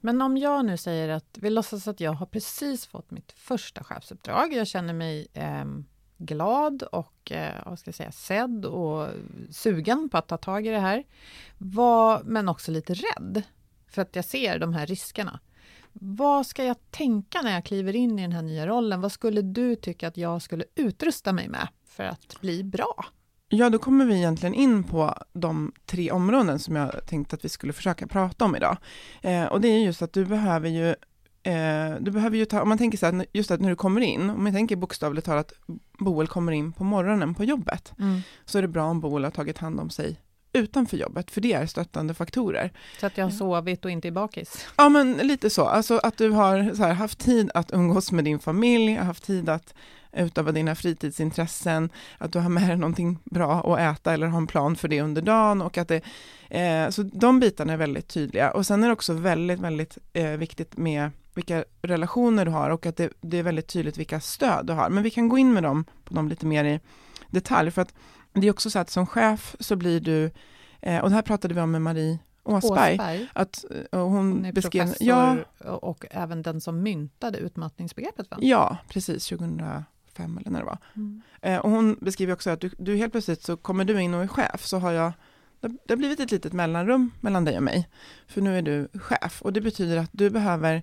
Men 0.00 0.22
om 0.22 0.36
jag 0.36 0.64
nu 0.64 0.76
säger 0.76 1.08
att, 1.08 1.38
vi 1.40 1.50
låtsas 1.50 1.88
att 1.88 2.00
jag 2.00 2.12
har 2.12 2.26
precis 2.26 2.86
fått 2.86 3.10
mitt 3.10 3.32
första 3.32 3.84
chefsuppdrag, 3.84 4.52
jag 4.52 4.66
känner 4.66 4.94
mig 4.94 5.26
eh, 5.34 5.64
glad 6.26 6.82
och 6.82 7.32
eh, 7.32 7.54
vad 7.66 7.78
ska 7.78 7.88
jag 7.88 7.94
säga, 7.94 8.12
sedd 8.12 8.64
och 8.64 9.08
sugen 9.50 10.08
på 10.08 10.18
att 10.18 10.28
ta 10.28 10.36
tag 10.36 10.66
i 10.66 10.70
det 10.70 10.78
här. 10.78 11.04
Var, 11.58 12.22
men 12.24 12.48
också 12.48 12.70
lite 12.70 12.94
rädd 12.94 13.42
för 13.88 14.02
att 14.02 14.16
jag 14.16 14.24
ser 14.24 14.58
de 14.58 14.74
här 14.74 14.86
riskerna. 14.86 15.40
Vad 15.92 16.46
ska 16.46 16.64
jag 16.64 16.76
tänka 16.90 17.42
när 17.42 17.52
jag 17.52 17.64
kliver 17.64 17.96
in 17.96 18.18
i 18.18 18.22
den 18.22 18.32
här 18.32 18.42
nya 18.42 18.66
rollen? 18.66 19.00
Vad 19.00 19.12
skulle 19.12 19.42
du 19.42 19.76
tycka 19.76 20.08
att 20.08 20.16
jag 20.16 20.42
skulle 20.42 20.64
utrusta 20.74 21.32
mig 21.32 21.48
med 21.48 21.68
för 21.84 22.04
att 22.04 22.40
bli 22.40 22.64
bra? 22.64 23.04
Ja, 23.48 23.70
då 23.70 23.78
kommer 23.78 24.04
vi 24.04 24.16
egentligen 24.16 24.54
in 24.54 24.84
på 24.84 25.14
de 25.32 25.72
tre 25.86 26.10
områden 26.10 26.58
som 26.58 26.76
jag 26.76 27.06
tänkte 27.06 27.36
att 27.36 27.44
vi 27.44 27.48
skulle 27.48 27.72
försöka 27.72 28.06
prata 28.06 28.44
om 28.44 28.56
idag. 28.56 28.76
Eh, 29.22 29.44
och 29.44 29.60
det 29.60 29.68
är 29.68 29.78
just 29.78 30.02
att 30.02 30.12
du 30.12 30.24
behöver 30.24 30.68
ju 30.68 30.94
eh, 31.42 31.96
du 32.00 32.10
behöver 32.10 32.36
ju 32.36 32.44
ta, 32.44 32.62
om 32.62 32.68
man 32.68 32.78
tänker 32.78 32.98
så 32.98 33.06
här, 33.06 33.26
just 33.32 33.50
att 33.50 33.60
när 33.60 33.68
du 33.70 33.76
kommer 33.76 34.00
in, 34.00 34.30
om 34.30 34.44
man 34.44 34.52
tänker 34.52 34.76
bokstavligt 34.76 35.26
talat, 35.26 35.52
Boel 35.98 36.26
kommer 36.28 36.52
in 36.52 36.72
på 36.72 36.84
morgonen 36.84 37.34
på 37.34 37.44
jobbet, 37.44 37.92
Mm. 37.98 38.20
så 38.44 38.58
är 38.58 38.62
det 38.62 38.68
bra 38.68 38.84
om 38.84 39.00
Boel 39.00 39.24
har 39.24 39.30
tagit 39.30 39.58
hand 39.58 39.80
om 39.80 39.90
sig 39.90 40.20
utanför 40.54 40.96
jobbet, 40.96 41.30
för 41.30 41.40
det 41.40 41.52
är 41.52 41.66
stöttande 41.66 42.14
faktorer. 42.14 42.72
Så 43.00 43.06
att 43.06 43.18
jag 43.18 43.24
har 43.24 43.30
sovit 43.30 43.84
och 43.84 43.90
inte 43.90 44.08
är 44.08 44.12
bakis. 44.12 44.66
Ja, 44.76 44.88
men 44.88 45.12
lite 45.12 45.50
så, 45.50 45.64
alltså 45.64 45.98
att 46.02 46.16
du 46.16 46.30
har 46.30 46.74
så 46.74 46.82
här, 46.82 46.92
haft 46.94 47.18
tid 47.18 47.50
att 47.54 47.72
umgås 47.72 48.12
med 48.12 48.24
din 48.24 48.38
familj, 48.38 48.94
haft 48.94 49.24
tid 49.24 49.48
att 49.48 49.74
utöva 50.12 50.52
dina 50.52 50.74
fritidsintressen, 50.74 51.90
att 52.18 52.32
du 52.32 52.38
har 52.38 52.48
med 52.48 52.68
dig 52.68 52.76
någonting 52.76 53.18
bra 53.24 53.74
att 53.78 53.98
äta 53.98 54.12
eller 54.12 54.26
har 54.26 54.38
en 54.38 54.46
plan 54.46 54.76
för 54.76 54.88
det 54.88 55.02
under 55.02 55.22
dagen 55.22 55.62
och 55.62 55.78
att 55.78 55.88
det, 55.88 56.00
eh, 56.50 56.90
så 56.90 57.02
de 57.02 57.40
bitarna 57.40 57.72
är 57.72 57.76
väldigt 57.76 58.08
tydliga. 58.08 58.50
Och 58.50 58.66
sen 58.66 58.82
är 58.82 58.86
det 58.86 58.92
också 58.92 59.12
väldigt, 59.12 59.60
väldigt 59.60 59.98
eh, 60.12 60.30
viktigt 60.30 60.76
med 60.76 61.10
vilka 61.34 61.64
relationer 61.82 62.44
du 62.44 62.50
har 62.50 62.70
och 62.70 62.86
att 62.86 62.96
det, 62.96 63.12
det 63.20 63.38
är 63.38 63.42
väldigt 63.42 63.66
tydligt 63.68 63.96
vilka 63.98 64.20
stöd 64.20 64.66
du 64.66 64.72
har. 64.72 64.90
Men 64.90 65.02
vi 65.02 65.10
kan 65.10 65.28
gå 65.28 65.38
in 65.38 65.52
med 65.52 65.62
dem, 65.62 65.84
på 66.04 66.14
dem 66.14 66.28
lite 66.28 66.46
mer 66.46 66.64
i 66.64 66.80
detalj, 67.30 67.70
för 67.70 67.82
att 67.82 67.94
det 68.32 68.46
är 68.46 68.50
också 68.50 68.70
så 68.70 68.78
att 68.78 68.90
som 68.90 69.06
chef 69.06 69.56
så 69.60 69.76
blir 69.76 70.00
du, 70.00 70.30
eh, 70.80 70.98
och 70.98 71.08
det 71.10 71.14
här 71.14 71.22
pratade 71.22 71.54
vi 71.54 71.60
om 71.60 71.70
med 71.70 71.82
Marie 71.82 72.18
Åsberg, 72.44 72.92
Åsberg. 72.94 73.28
att 73.32 73.64
och 73.92 73.98
hon, 73.98 74.10
Hon 74.32 74.44
är 74.44 74.52
beskrev, 74.52 74.82
professor 74.84 75.06
ja, 75.06 75.36
och- 75.70 76.04
även 76.10 76.42
den 76.42 76.60
som 76.60 76.82
myntade 76.82 77.38
utmattningsbegreppet. 77.38 78.30
Va? 78.30 78.36
ja, 78.40 78.76
precis, 78.88 79.26
2005 79.26 80.38
eller 80.38 80.50
när 80.50 80.58
det 80.60 80.66
var. 80.66 80.78
Mm. 80.96 81.22
Eh, 81.42 81.58
och 81.58 81.70
hon 81.70 81.96
beskriver 82.00 82.32
också 82.32 82.50
att 82.50 82.60
du, 82.60 82.70
du 82.78 82.96
helt 82.96 83.12
plötsligt 83.12 83.42
så 83.42 83.56
kommer 83.56 83.84
du 83.84 84.00
in 84.02 84.14
och 84.14 84.22
är 84.22 84.26
chef, 84.26 84.64
så 84.64 84.78
har 84.78 84.92
jag 84.92 85.12
det 85.60 85.92
har 85.92 85.96
blivit 85.96 86.20
ett 86.20 86.30
litet 86.30 86.52
mellanrum 86.52 87.10
mellan 87.20 87.44
dig 87.44 87.56
och 87.56 87.62
mig, 87.62 87.88
för 88.26 88.40
nu 88.40 88.58
är 88.58 88.62
du 88.62 88.88
chef 88.94 89.42
och 89.42 89.52
det 89.52 89.60
betyder 89.60 89.96
att 89.96 90.10
du 90.12 90.30
behöver, 90.30 90.82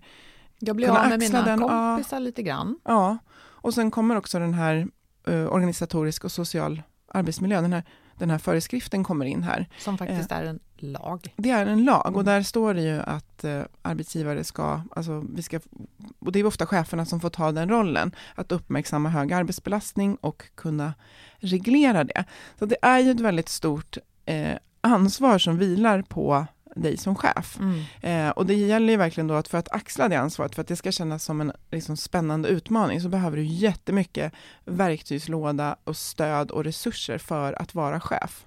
Jag 0.59 0.75
blir 0.75 0.89
av 0.89 1.09
med 1.09 1.19
mina 1.19 1.41
den, 1.45 1.59
ja. 1.59 1.67
kompisar 1.95 2.19
lite 2.19 2.43
grann. 2.43 2.79
ja, 2.83 3.17
och 3.61 3.73
sen 3.73 3.91
kommer 3.91 4.15
också 4.15 4.39
den 4.39 4.53
här 4.53 4.87
eh, 5.27 5.45
organisatorisk 5.53 6.23
och 6.25 6.31
social 6.31 6.81
arbetsmiljö, 7.13 7.61
den 7.61 7.73
här, 7.73 7.83
den 8.15 8.29
här 8.29 8.37
föreskriften 8.37 9.03
kommer 9.03 9.25
in 9.25 9.43
här. 9.43 9.69
Som 9.79 9.97
faktiskt 9.97 10.31
är 10.31 10.43
en 10.43 10.59
lag. 10.77 11.33
Det 11.37 11.49
är 11.49 11.65
en 11.65 11.83
lag 11.83 12.07
och 12.07 12.21
Mm. 12.21 12.25
där 12.25 12.43
står 12.43 12.73
det 12.73 12.81
ju 12.81 12.99
att 13.01 13.43
eh, 13.43 13.61
arbetsgivare 13.81 14.43
ska, 14.43 14.81
alltså 14.95 15.25
vi 15.33 15.41
ska, 15.41 15.59
och 16.19 16.31
det 16.31 16.39
är 16.39 16.45
ofta 16.45 16.65
cheferna 16.65 17.05
som 17.05 17.19
får 17.19 17.29
ta 17.29 17.51
den 17.51 17.69
rollen, 17.69 18.15
att 18.35 18.51
uppmärksamma 18.51 19.09
hög 19.09 19.33
arbetsbelastning 19.33 20.15
och 20.15 20.43
kunna 20.55 20.93
reglera 21.37 22.03
det. 22.03 22.23
Så 22.59 22.65
det 22.65 22.77
är 22.81 22.99
ju 22.99 23.11
ett 23.11 23.19
väldigt 23.19 23.49
stort 23.49 23.97
eh, 24.25 24.57
ansvar 24.81 25.37
som 25.37 25.57
vilar 25.57 26.01
på 26.01 26.45
dig 26.79 26.97
som 26.97 27.15
chef. 27.15 27.59
Mm. 27.59 27.81
Eh, 28.01 28.31
och 28.31 28.45
det 28.45 28.53
gäller 28.53 28.93
ju 28.93 28.97
verkligen 28.97 29.27
då 29.27 29.33
att 29.33 29.47
för 29.47 29.57
att 29.57 29.71
axla 29.71 30.09
det 30.09 30.19
ansvaret, 30.19 30.55
för 30.55 30.61
att 30.61 30.67
det 30.67 30.75
ska 30.75 30.91
kännas 30.91 31.23
som 31.23 31.41
en 31.41 31.51
liksom, 31.71 31.97
spännande 31.97 32.49
utmaning, 32.49 33.01
så 33.01 33.09
behöver 33.09 33.37
du 33.37 33.43
jättemycket 33.43 34.33
verktygslåda 34.65 35.75
och 35.83 35.97
stöd 35.97 36.51
och 36.51 36.63
resurser 36.63 37.17
för 37.17 37.61
att 37.61 37.75
vara 37.75 37.99
chef. 37.99 38.45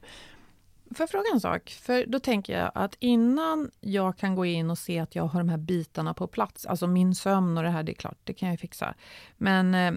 Får 0.95 1.03
jag 1.03 1.11
fråga 1.11 1.25
en 1.33 1.41
sak? 1.41 1.71
För 1.83 2.07
då 2.07 2.21
tänker 2.21 2.59
jag 2.59 2.73
att 2.75 2.97
innan 2.99 3.71
jag 3.81 4.17
kan 4.17 4.35
gå 4.35 4.47
in 4.47 4.71
och 4.71 4.79
se 4.79 4.99
att 4.99 5.15
jag 5.15 5.25
har 5.25 5.41
de 5.41 5.49
här 5.49 5.59
bitarna 5.59 6.15
på 6.15 6.27
plats, 6.27 6.67
alltså 6.67 6.87
min 6.87 7.15
sömn 7.15 7.59
och 7.59 7.65
det 7.65 7.71
här, 7.71 7.83
det 7.83 7.93
är 7.93 7.95
klart, 7.95 8.19
det 8.25 8.35
kan 8.35 8.49
jag 8.49 8.61
fixa. 8.61 8.95
Men 9.37 9.75
eh, 9.75 9.93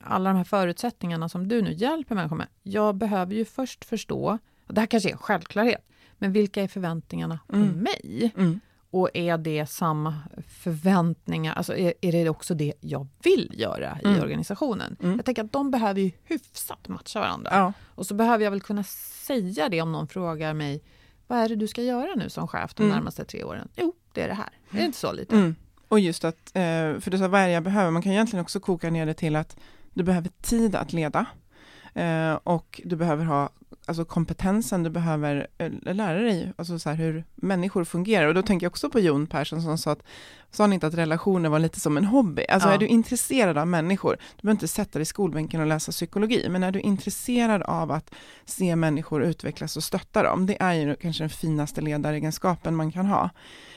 alla 0.00 0.30
de 0.30 0.36
här 0.36 0.44
förutsättningarna 0.44 1.28
som 1.28 1.48
du 1.48 1.62
nu 1.62 1.72
hjälper 1.72 2.14
människor 2.14 2.36
med, 2.36 2.46
jag 2.62 2.94
behöver 2.94 3.34
ju 3.34 3.44
först 3.44 3.84
förstå, 3.84 4.38
och 4.66 4.74
det 4.74 4.80
här 4.80 4.86
kanske 4.86 5.08
är 5.08 5.12
en 5.12 5.18
självklarhet, 5.18 5.88
men 6.18 6.32
vilka 6.32 6.62
är 6.62 6.68
förväntningarna 6.68 7.38
på 7.48 7.56
Mm. 7.56 7.68
mig? 7.68 8.32
Mm. 8.36 8.60
Och 8.90 9.10
är 9.14 9.38
det 9.38 9.66
samma 9.66 10.14
förväntningar, 10.48 11.54
alltså 11.54 11.76
är, 11.76 11.94
är 12.00 12.12
det 12.12 12.28
också 12.30 12.54
det 12.54 12.72
jag 12.80 13.06
vill 13.22 13.50
göra 13.54 13.98
i 14.02 14.06
Mm. 14.06 14.20
organisationen? 14.22 14.96
Mm. 15.02 15.16
Jag 15.16 15.24
tänker 15.24 15.44
att 15.44 15.52
de 15.52 15.70
behöver 15.70 16.00
ju 16.00 16.10
hyfsat 16.24 16.88
matcha 16.88 17.20
varandra. 17.20 17.50
Ja. 17.52 17.72
Och 17.94 18.06
så 18.06 18.14
behöver 18.14 18.44
jag 18.44 18.50
väl 18.50 18.60
kunna 18.60 18.82
säga 19.26 19.68
det 19.68 19.82
om 19.82 19.92
någon 19.92 20.08
frågar 20.08 20.54
mig 20.54 20.82
vad 21.26 21.38
är 21.38 21.48
det 21.48 21.56
du 21.56 21.66
ska 21.68 21.82
göra 21.82 22.14
nu 22.16 22.30
som 22.30 22.48
chef 22.48 22.74
de 22.74 22.82
Mm. 22.82 22.96
närmaste 22.96 23.24
tre 23.24 23.44
åren? 23.44 23.68
Jo, 23.76 23.92
det 24.12 24.22
är 24.22 24.28
det 24.28 24.34
här. 24.34 24.48
Det 24.70 24.80
är 24.80 24.84
inte 24.84 24.98
så 24.98 25.12
lite. 25.12 25.36
Mm. 25.36 25.54
Och 25.88 26.00
just 26.00 26.24
att, 26.24 26.50
eh, 26.56 27.00
för 27.00 27.10
du 27.10 27.18
sa 27.18 27.28
vad 27.28 27.40
är 27.40 27.46
det 27.46 27.52
jag 27.52 27.62
behöver, 27.62 27.90
man 27.90 28.02
kan 28.02 28.12
egentligen 28.12 28.42
också 28.42 28.60
koka 28.60 28.90
ner 28.90 29.06
det 29.06 29.14
till 29.14 29.36
att 29.36 29.56
du 29.94 30.02
behöver 30.04 30.30
tid 30.42 30.74
att 30.76 30.92
leda. 30.92 31.26
Eh, 31.94 32.34
och 32.34 32.80
du 32.84 32.96
behöver 32.96 33.24
ha 33.24 33.50
alltså 33.86 34.04
kompetensen, 34.04 34.82
du 34.82 34.90
behöver 34.90 35.46
eh, 35.58 35.72
lära 35.94 36.20
dig 36.20 36.52
alltså 36.56 36.78
så 36.78 36.88
här, 36.88 36.96
hur 36.96 37.24
människor 37.34 37.84
fungerar. 37.84 38.26
Och 38.26 38.34
då 38.34 38.42
tänker 38.42 38.64
jag 38.66 38.70
också 38.70 38.90
på 38.90 39.00
Jon 39.00 39.26
Persson 39.26 39.62
som 39.62 39.78
sa 39.78 39.90
att, 39.92 40.02
sa 40.50 40.62
han 40.62 40.72
inte 40.72 40.86
att 40.86 40.94
relationer 40.94 41.48
var 41.48 41.58
lite 41.58 41.80
som 41.80 41.96
en 41.96 42.04
hobby? 42.04 42.44
Alltså 42.48 42.68
Ja. 42.68 42.74
är 42.74 42.78
du 42.78 42.86
intresserad 42.86 43.58
av 43.58 43.66
människor, 43.66 44.16
du 44.36 44.42
behöver 44.42 44.54
inte 44.56 44.68
sätta 44.68 44.92
dig 44.92 45.02
i 45.02 45.06
skolbänken 45.06 45.60
och 45.60 45.66
läsa 45.66 45.92
psykologi, 45.92 46.48
men 46.48 46.62
är 46.62 46.72
du 46.72 46.80
intresserad 46.80 47.62
av 47.62 47.90
att 47.92 48.14
se 48.44 48.76
människor 48.76 49.22
utvecklas 49.24 49.76
och 49.76 49.84
stötta 49.84 50.22
dem, 50.22 50.46
det 50.46 50.62
är 50.62 50.72
ju 50.72 50.96
kanske 50.96 51.22
den 51.22 51.30
finaste 51.30 51.80
ledaregenskapen 51.80 52.76
man 52.76 52.92
kan 52.92 53.06
ha. 53.06 53.30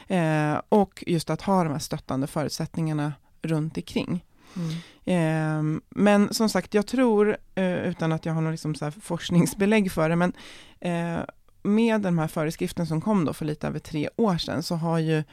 Eh, 0.07 0.61
och 0.69 1.03
just 1.07 1.29
att 1.29 1.41
ha 1.41 1.63
de 1.63 1.71
här 1.71 1.79
stöttande 1.79 2.27
förutsättningarna 2.27 3.13
runt 3.41 3.77
omkring. 3.77 4.25
Mm. 4.55 4.69
Eh, 5.05 5.81
men 5.89 6.33
som 6.33 6.49
sagt, 6.49 6.73
jag 6.73 6.87
tror, 6.87 7.37
eh, 7.55 7.87
utan 7.87 8.11
att 8.11 8.25
jag 8.25 8.33
har 8.33 8.41
någon 8.41 8.51
liksom 8.51 8.75
så 8.75 8.85
här 8.85 8.91
forskningsbelägg 8.91 9.91
för 9.91 10.09
det, 10.09 10.15
men 10.15 10.33
eh, 10.79 11.23
med 11.63 12.01
den 12.01 12.19
här 12.19 12.27
föreskriften 12.27 12.87
som 12.87 13.01
kom 13.01 13.25
då 13.25 13.33
för 13.33 13.45
lite 13.45 13.67
över 13.67 13.79
tre 13.79 14.09
år 14.15 14.37
sedan, 14.37 14.63
så 14.63 14.75
har 14.75 14.99
ju 14.99 15.23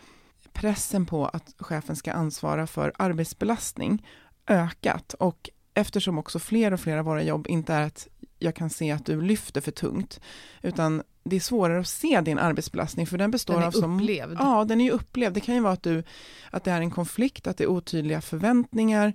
pressen 0.53 1.07
på 1.07 1.27
att 1.27 1.55
chefen 1.59 1.97
ska 1.97 2.13
ansvara 2.13 2.67
för 2.67 2.93
arbetsbelastning 2.97 4.07
ökat. 4.47 5.15
Och 5.15 5.51
eftersom 5.75 6.19
också 6.19 6.39
fler 6.39 6.73
och 6.73 6.81
fler 6.81 6.97
av 6.97 7.05
våra 7.05 7.23
jobb 7.23 7.47
inte 7.49 7.75
är 7.75 7.83
att 7.83 8.09
jag 8.39 8.55
kan 8.55 8.71
se 8.71 8.91
att 8.91 9.07
du 9.07 9.21
lyfter 9.21 9.61
för 9.61 9.71
tungt, 9.71 10.21
utan 10.63 11.03
det 11.27 11.37
är 11.37 11.41
svårare 11.41 11.81
att 11.81 11.89
se 11.89 12.21
din 12.21 12.39
arbetsbelastning, 12.39 13.07
för 13.07 13.19
den 13.19 13.31
består 13.31 13.55
Den 13.55 13.63
av 13.63 13.71
som 13.71 14.01
upplevd. 14.01 14.37
Ja, 14.41 14.65
den 14.65 14.81
är 14.81 14.85
ju 14.85 14.91
upplevd. 14.91 15.35
Det 15.35 15.41
kan 15.41 15.55
ju 15.55 15.61
vara 15.61 15.73
att, 15.73 15.83
du, 15.83 16.03
att 16.51 16.65
det 16.65 16.71
är 16.71 16.81
en 16.81 16.91
konflikt, 16.91 17.47
att 17.47 17.57
det 17.57 17.65
är 17.65 17.69
otydliga 17.69 18.21
förväntningar, 18.21 19.13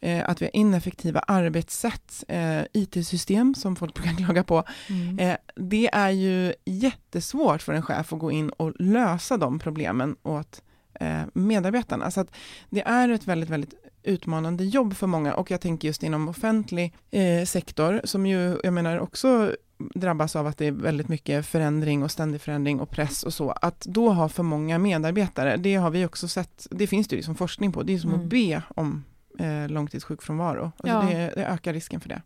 eh, 0.00 0.28
att 0.28 0.42
vi 0.42 0.46
har 0.46 0.56
ineffektiva 0.56 1.20
arbetssätt, 1.20 2.24
eh, 2.28 2.60
IT-system 2.72 3.54
som 3.54 3.76
folk 3.76 3.94
brukar 4.02 4.16
klaga 4.16 4.44
på. 4.44 4.64
Mm. 4.88 5.18
Eh, 5.18 5.36
det 5.56 5.88
är 5.92 6.10
ju 6.10 6.54
jättesvårt 6.64 7.62
för 7.62 7.72
en 7.72 7.82
chef 7.82 8.12
att 8.12 8.18
gå 8.18 8.30
in 8.30 8.50
och 8.50 8.72
lösa 8.78 9.36
de 9.36 9.58
problemen 9.58 10.16
åt 10.22 10.62
eh, 11.00 11.22
medarbetarna. 11.34 12.10
Så 12.10 12.20
att 12.20 12.34
det 12.70 12.82
är 12.82 13.08
ett 13.08 13.26
väldigt, 13.26 13.50
väldigt 13.50 13.74
utmanande 14.04 14.64
jobb 14.64 14.96
för 14.96 15.06
många 15.06 15.34
och 15.34 15.50
jag 15.50 15.60
tänker 15.60 15.88
just 15.88 16.02
inom 16.02 16.28
offentlig 16.28 16.94
eh, 17.10 17.44
sektor 17.44 18.00
som 18.04 18.26
ju, 18.26 18.60
jag 18.64 18.72
menar 18.72 18.98
också 18.98 19.56
drabbas 19.94 20.36
av 20.36 20.46
att 20.46 20.58
det 20.58 20.66
är 20.66 20.72
väldigt 20.72 21.08
mycket 21.08 21.46
förändring 21.46 22.02
och 22.02 22.10
ständig 22.10 22.40
förändring 22.40 22.80
och 22.80 22.90
press 22.90 23.22
och 23.22 23.34
så, 23.34 23.50
att 23.50 23.80
då 23.80 24.10
ha 24.12 24.28
för 24.28 24.42
många 24.42 24.78
medarbetare, 24.78 25.56
det 25.56 25.74
har 25.74 25.90
vi 25.90 26.06
också 26.06 26.28
sett, 26.28 26.66
det 26.70 26.86
finns 26.86 27.08
det 27.08 27.14
ju 27.14 27.18
liksom 27.18 27.34
forskning 27.34 27.72
på, 27.72 27.82
det 27.82 27.94
är 27.94 27.98
som 27.98 28.10
Mm. 28.10 28.20
att 28.24 28.30
be 28.30 28.62
om 28.76 29.04
eh, 29.38 29.68
långtidssjukfrånvaro, 29.68 30.72
alltså 30.76 30.88
Ja. 30.88 31.02
det, 31.02 31.32
det 31.36 31.46
ökar 31.46 31.72
risken 31.72 32.00
för 32.00 32.08
det. 32.08 32.22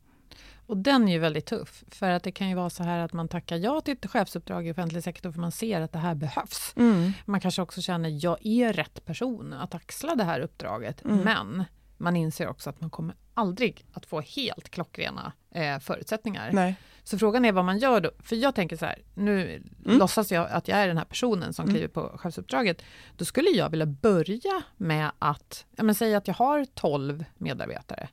Och 0.66 0.76
den 0.76 1.08
är 1.08 1.12
ju 1.12 1.18
väldigt 1.18 1.46
tuff, 1.46 1.84
för 1.88 2.10
att 2.10 2.22
det 2.22 2.32
kan 2.32 2.48
ju 2.48 2.54
vara 2.54 2.70
så 2.70 2.82
här 2.82 2.98
att 2.98 3.12
man 3.12 3.28
tackar 3.28 3.56
ja 3.56 3.80
till 3.80 3.92
ett 3.94 4.10
chefsuppdrag 4.10 4.66
i 4.66 4.72
offentlig 4.72 5.04
sektor 5.04 5.32
för 5.32 5.40
man 5.40 5.52
ser 5.52 5.80
att 5.80 5.92
det 5.92 5.98
här 5.98 6.14
behövs. 6.14 6.72
Mm. 6.76 7.12
Man 7.24 7.40
kanske 7.40 7.62
också 7.62 7.80
känner 7.82 8.24
jag 8.24 8.38
är 8.46 8.72
rätt 8.72 9.04
person 9.04 9.52
att 9.52 9.74
axla 9.74 10.14
det 10.14 10.24
här 10.24 10.40
uppdraget, 10.40 11.04
Mm. 11.04 11.18
men 11.18 11.64
man 11.96 12.16
inser 12.16 12.48
också 12.48 12.70
att 12.70 12.80
man 12.80 12.90
kommer 12.90 13.14
aldrig 13.34 13.86
att 13.92 14.06
få 14.06 14.20
helt 14.20 14.68
klockrena 14.68 15.32
eh, 15.54 15.78
förutsättningar. 15.78 16.50
Nej. 16.52 16.74
Så 17.08 17.18
frågan 17.18 17.44
är 17.44 17.52
vad 17.52 17.64
man 17.64 17.78
gör 17.78 18.00
då. 18.00 18.10
För 18.18 18.36
jag 18.36 18.54
tänker 18.54 18.76
så 18.76 18.84
här, 18.86 18.98
nu 19.14 19.62
Mm. 19.84 19.98
låtsas 19.98 20.32
jag 20.32 20.50
att 20.50 20.68
jag 20.68 20.78
är 20.78 20.88
den 20.88 20.98
här 20.98 21.04
personen 21.04 21.52
som 21.52 21.62
Mm. 21.64 21.74
kliver 21.74 21.88
på 21.88 22.18
chefsuppdraget. 22.18 22.82
Då 23.16 23.24
skulle 23.24 23.50
jag 23.50 23.70
vilja 23.70 23.86
börja 23.86 24.62
med 24.76 25.10
att, 25.18 25.66
ja 25.76 25.82
men 25.82 25.94
säg 25.94 26.14
att 26.14 26.26
jag 26.28 26.34
har 26.34 26.64
12 26.74 27.24
medarbetare. 27.38 28.08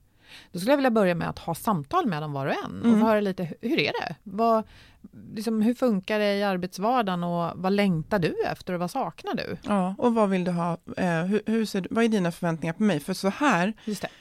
Då 0.52 0.60
skulle 0.60 0.72
jag 0.72 0.78
vilja 0.78 0.92
börja 0.92 1.16
med 1.16 1.30
att 1.30 1.40
ha 1.40 1.56
samtal 1.56 2.06
med 2.06 2.22
dem 2.22 2.34
var 2.34 2.46
och 2.48 2.54
en 2.66 2.80
och 2.82 2.88
Mm. 2.88 3.02
höra 3.02 3.22
lite, 3.22 3.54
hur 3.62 3.80
är 3.80 3.92
det? 4.08 4.16
Vad, 4.24 4.64
liksom, 5.34 5.62
hur 5.62 5.74
funkar 5.74 6.20
det 6.20 6.36
i 6.36 6.44
arbetsvardagen 6.44 7.24
och 7.24 7.52
vad 7.56 7.74
längtar 7.74 8.20
du 8.20 8.36
efter 8.52 8.74
och 8.74 8.80
vad 8.80 8.92
saknar 8.92 9.34
du? 9.36 9.58
Ja, 9.62 9.96
och 9.98 10.14
vad 10.16 10.30
vill 10.30 10.44
du 10.44 10.52
ha, 10.52 10.78
eh, 10.98 11.24
hur, 11.24 11.42
hur 11.46 11.66
ser 11.66 11.88
vad 11.90 12.04
är 12.04 12.08
dina 12.10 12.32
förväntningar 12.32 12.74
på 12.74 12.84
mig? 12.84 13.00
För 13.00 13.14
så 13.14 13.30
här, 13.30 13.74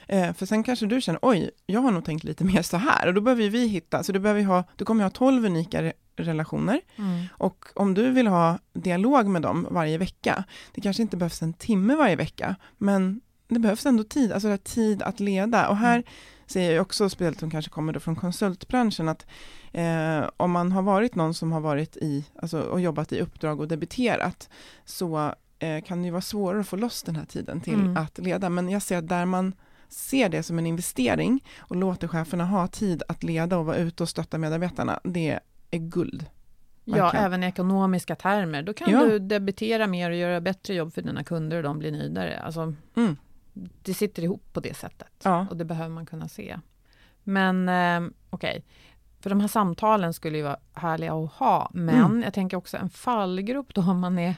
eh, 0.07 0.33
för 0.33 0.45
sen 0.45 0.63
kanske 0.63 0.85
du 0.85 1.01
känner, 1.01 1.19
oj, 1.21 1.49
jag 1.65 1.81
har 1.81 1.91
nog 1.91 2.05
tänkt 2.05 2.23
lite 2.23 2.43
mer 2.43 2.61
så 2.61 2.77
här, 2.77 3.07
och 3.07 3.13
då 3.13 3.21
behöver 3.21 3.49
vi 3.49 3.67
hitta, 3.67 4.03
så 4.03 4.11
du 4.11 4.19
behöver 4.19 4.43
ha, 4.43 4.63
du 4.75 4.85
kommer 4.85 5.03
ha 5.03 5.09
12 5.09 5.45
unika 5.45 5.81
re- 5.81 5.93
relationer, 6.17 6.81
Mm. 6.97 7.25
och 7.31 7.65
om 7.75 7.93
du 7.93 8.11
vill 8.11 8.27
ha 8.27 8.57
dialog 8.73 9.25
med 9.27 9.41
dem 9.41 9.67
varje 9.71 9.97
vecka, 9.97 10.43
det 10.73 10.81
kanske 10.81 11.01
inte 11.01 11.17
behövs 11.17 11.41
en 11.41 11.53
timme 11.53 11.95
varje 11.95 12.15
vecka, 12.15 12.55
men 12.77 13.21
det 13.47 13.59
behövs 13.59 13.85
ändå 13.85 14.03
tid, 14.03 14.31
alltså 14.31 14.57
tid 14.63 15.01
att 15.01 15.19
leda, 15.19 15.69
och 15.69 15.77
här 15.77 16.03
säger 16.47 16.71
jag 16.75 16.81
också, 16.81 17.09
speciellt 17.09 17.39
som 17.39 17.51
kanske 17.51 17.71
kommer 17.71 17.93
då 17.93 17.99
från 17.99 18.15
konsultbranschen, 18.15 19.09
att 19.09 19.25
eh, 19.73 20.29
om 20.37 20.51
man 20.51 20.71
har 20.71 20.81
varit 20.81 21.15
någon 21.15 21.33
som 21.33 21.51
har 21.51 21.59
varit 21.61 21.97
i, 21.97 22.25
alltså, 22.41 22.59
och 22.61 22.81
jobbat 22.81 23.11
i 23.11 23.21
uppdrag 23.21 23.59
och 23.59 23.67
debiterat, 23.67 24.49
så 24.85 25.33
eh, 25.59 25.83
kan 25.83 26.01
det 26.01 26.05
ju 26.05 26.11
vara 26.11 26.21
svårare 26.21 26.59
att 26.61 26.67
få 26.67 26.75
loss 26.75 27.03
den 27.03 27.15
här 27.15 27.25
tiden 27.25 27.61
till 27.61 27.73
Mm. 27.73 27.97
att 27.97 28.17
leda. 28.17 28.49
Men 28.49 28.69
jag 28.69 28.81
ser 28.81 28.97
att 28.97 29.07
där 29.07 29.25
man 29.25 29.53
ser 29.89 30.29
det 30.29 30.43
som 30.43 30.59
en 30.59 30.65
investering 30.65 31.43
och 31.59 31.75
låter 31.75 32.07
cheferna 32.07 32.45
ha 32.45 32.67
tid 32.67 33.03
att 33.07 33.23
leda 33.23 33.57
och 33.57 33.65
vara 33.65 33.77
ute 33.77 34.03
och 34.03 34.09
stötta 34.09 34.37
medarbetarna, 34.37 34.99
det 35.03 35.39
är 35.71 35.77
guld. 35.79 36.25
Ja, 36.87 36.95
Verkligen. 37.03 37.25
även 37.25 37.43
i 37.43 37.47
ekonomiska 37.47 38.15
termer. 38.15 38.63
Då 38.63 38.73
kan 38.73 38.91
Ja. 38.91 39.03
du 39.05 39.19
debitera 39.19 39.87
mer 39.87 40.09
och 40.11 40.15
göra 40.17 40.41
bättre 40.41 40.73
jobb 40.73 40.93
för 40.93 41.01
dina 41.01 41.23
kunder 41.23 41.57
och 41.57 41.63
de 41.63 41.79
blir 41.79 41.91
nöjdare. 41.91 42.39
Alltså, 42.39 42.73
Mm. 42.95 43.17
Det 43.81 43.93
sitter 43.93 44.23
ihop 44.23 44.53
på 44.53 44.59
det 44.59 44.73
sättet. 44.77 45.11
Ja. 45.23 45.47
Och 45.49 45.57
det 45.57 45.65
behöver 45.65 45.89
man 45.89 46.05
kunna 46.05 46.27
se. 46.27 46.59
Men 47.23 47.69
eh, 47.69 48.11
okej, 48.29 48.63
för 49.19 49.29
de 49.29 49.39
här 49.39 49.47
samtalen 49.47 50.13
skulle 50.13 50.37
ju 50.37 50.43
vara 50.43 50.57
härliga 50.73 51.13
att 51.13 51.31
ha. 51.31 51.69
Men 51.73 51.95
Mm. 52.05 52.21
jag 52.23 52.33
tänker 52.33 52.57
också 52.57 52.77
en 52.77 52.89
fallgrupp 52.89 53.73
då 53.73 53.81
om 53.81 53.99
man 53.99 54.19
är 54.19 54.35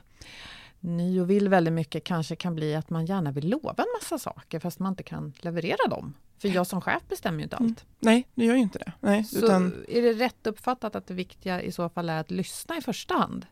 ny 0.79 1.21
och 1.21 1.29
vill 1.29 1.49
väldigt 1.49 1.73
mycket 1.73 2.03
kanske 2.03 2.35
kan 2.35 2.55
bli 2.55 2.75
att 2.75 2.89
man 2.89 3.05
gärna 3.05 3.31
vill 3.31 3.49
lova 3.49 3.73
en 3.83 3.85
massa 4.01 4.19
saker 4.19 4.59
fast 4.59 4.79
man 4.79 4.91
inte 4.91 5.03
kan 5.03 5.33
leverera 5.39 5.87
dem. 5.89 6.13
För 6.37 6.47
jag 6.47 6.67
som 6.67 6.81
chef 6.81 7.03
bestämmer 7.09 7.37
ju 7.37 7.43
inte 7.43 7.55
allt. 7.55 7.63
Mm. 7.63 7.75
Nej, 7.99 8.27
det 8.35 8.45
gör 8.45 8.53
ju 8.55 8.59
inte 8.61 8.79
det. 8.79 8.91
Nej, 8.99 9.23
Så 9.23 9.45
utan, 9.45 9.85
är 9.87 10.01
det 10.01 10.13
rätt 10.13 10.47
uppfattat 10.47 10.95
att 10.95 11.07
det 11.07 11.13
viktiga 11.13 11.61
i 11.61 11.71
så 11.71 11.89
fall 11.89 12.09
är 12.09 12.19
att 12.19 12.31
lyssna 12.31 12.77
i 12.77 12.81
första 12.81 13.13
hand? 13.15 13.45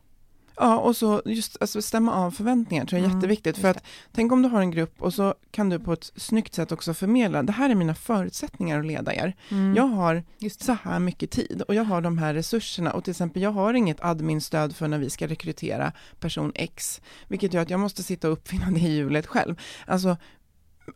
Ja, 0.56 0.76
och 0.76 0.96
så 0.96 1.22
just 1.24 1.56
alltså, 1.60 1.82
stämma 1.82 2.14
av 2.14 2.30
förväntningar 2.30 2.84
tror 2.84 2.98
jag 2.98 3.04
är 3.04 3.10
Mm, 3.10 3.18
jätteviktigt. 3.18 3.58
För 3.58 3.68
att 3.68 3.82
tänk 4.12 4.32
om 4.32 4.42
du 4.42 4.48
har 4.48 4.60
en 4.60 4.70
grupp 4.70 5.02
och 5.02 5.14
så 5.14 5.34
kan 5.50 5.70
du 5.70 5.78
på 5.78 5.92
ett 5.92 6.12
snyggt 6.16 6.54
sätt 6.54 6.72
också 6.72 6.94
förmedla, 6.94 7.42
det 7.42 7.52
här 7.52 7.70
är 7.70 7.74
mina 7.74 7.94
förutsättningar 7.94 8.80
att 8.80 8.86
leda 8.86 9.14
er. 9.14 9.36
Mm. 9.50 9.76
Jag 9.76 9.86
har 9.86 10.22
så 10.58 10.76
här 10.82 10.98
mycket 10.98 11.30
tid 11.30 11.62
och 11.68 11.74
jag 11.74 11.84
har 11.84 12.00
de 12.00 12.18
här 12.18 12.34
resurserna 12.34 12.92
och 12.92 13.04
till 13.04 13.10
exempel 13.10 13.42
jag 13.42 13.50
har 13.50 13.74
inget 13.74 14.00
adminstöd 14.00 14.76
för 14.76 14.88
när 14.88 14.98
vi 14.98 15.10
ska 15.10 15.26
rekrytera 15.26 15.92
person 16.20 16.52
X, 16.54 17.00
vilket 17.28 17.54
gör 17.54 17.62
att 17.62 17.70
jag 17.70 17.80
måste 17.80 18.02
sitta 18.02 18.28
och 18.28 18.32
uppfinna 18.32 18.70
det 18.70 18.80
hjulet 18.80 19.26
själv. 19.26 19.60
Alltså 19.86 20.16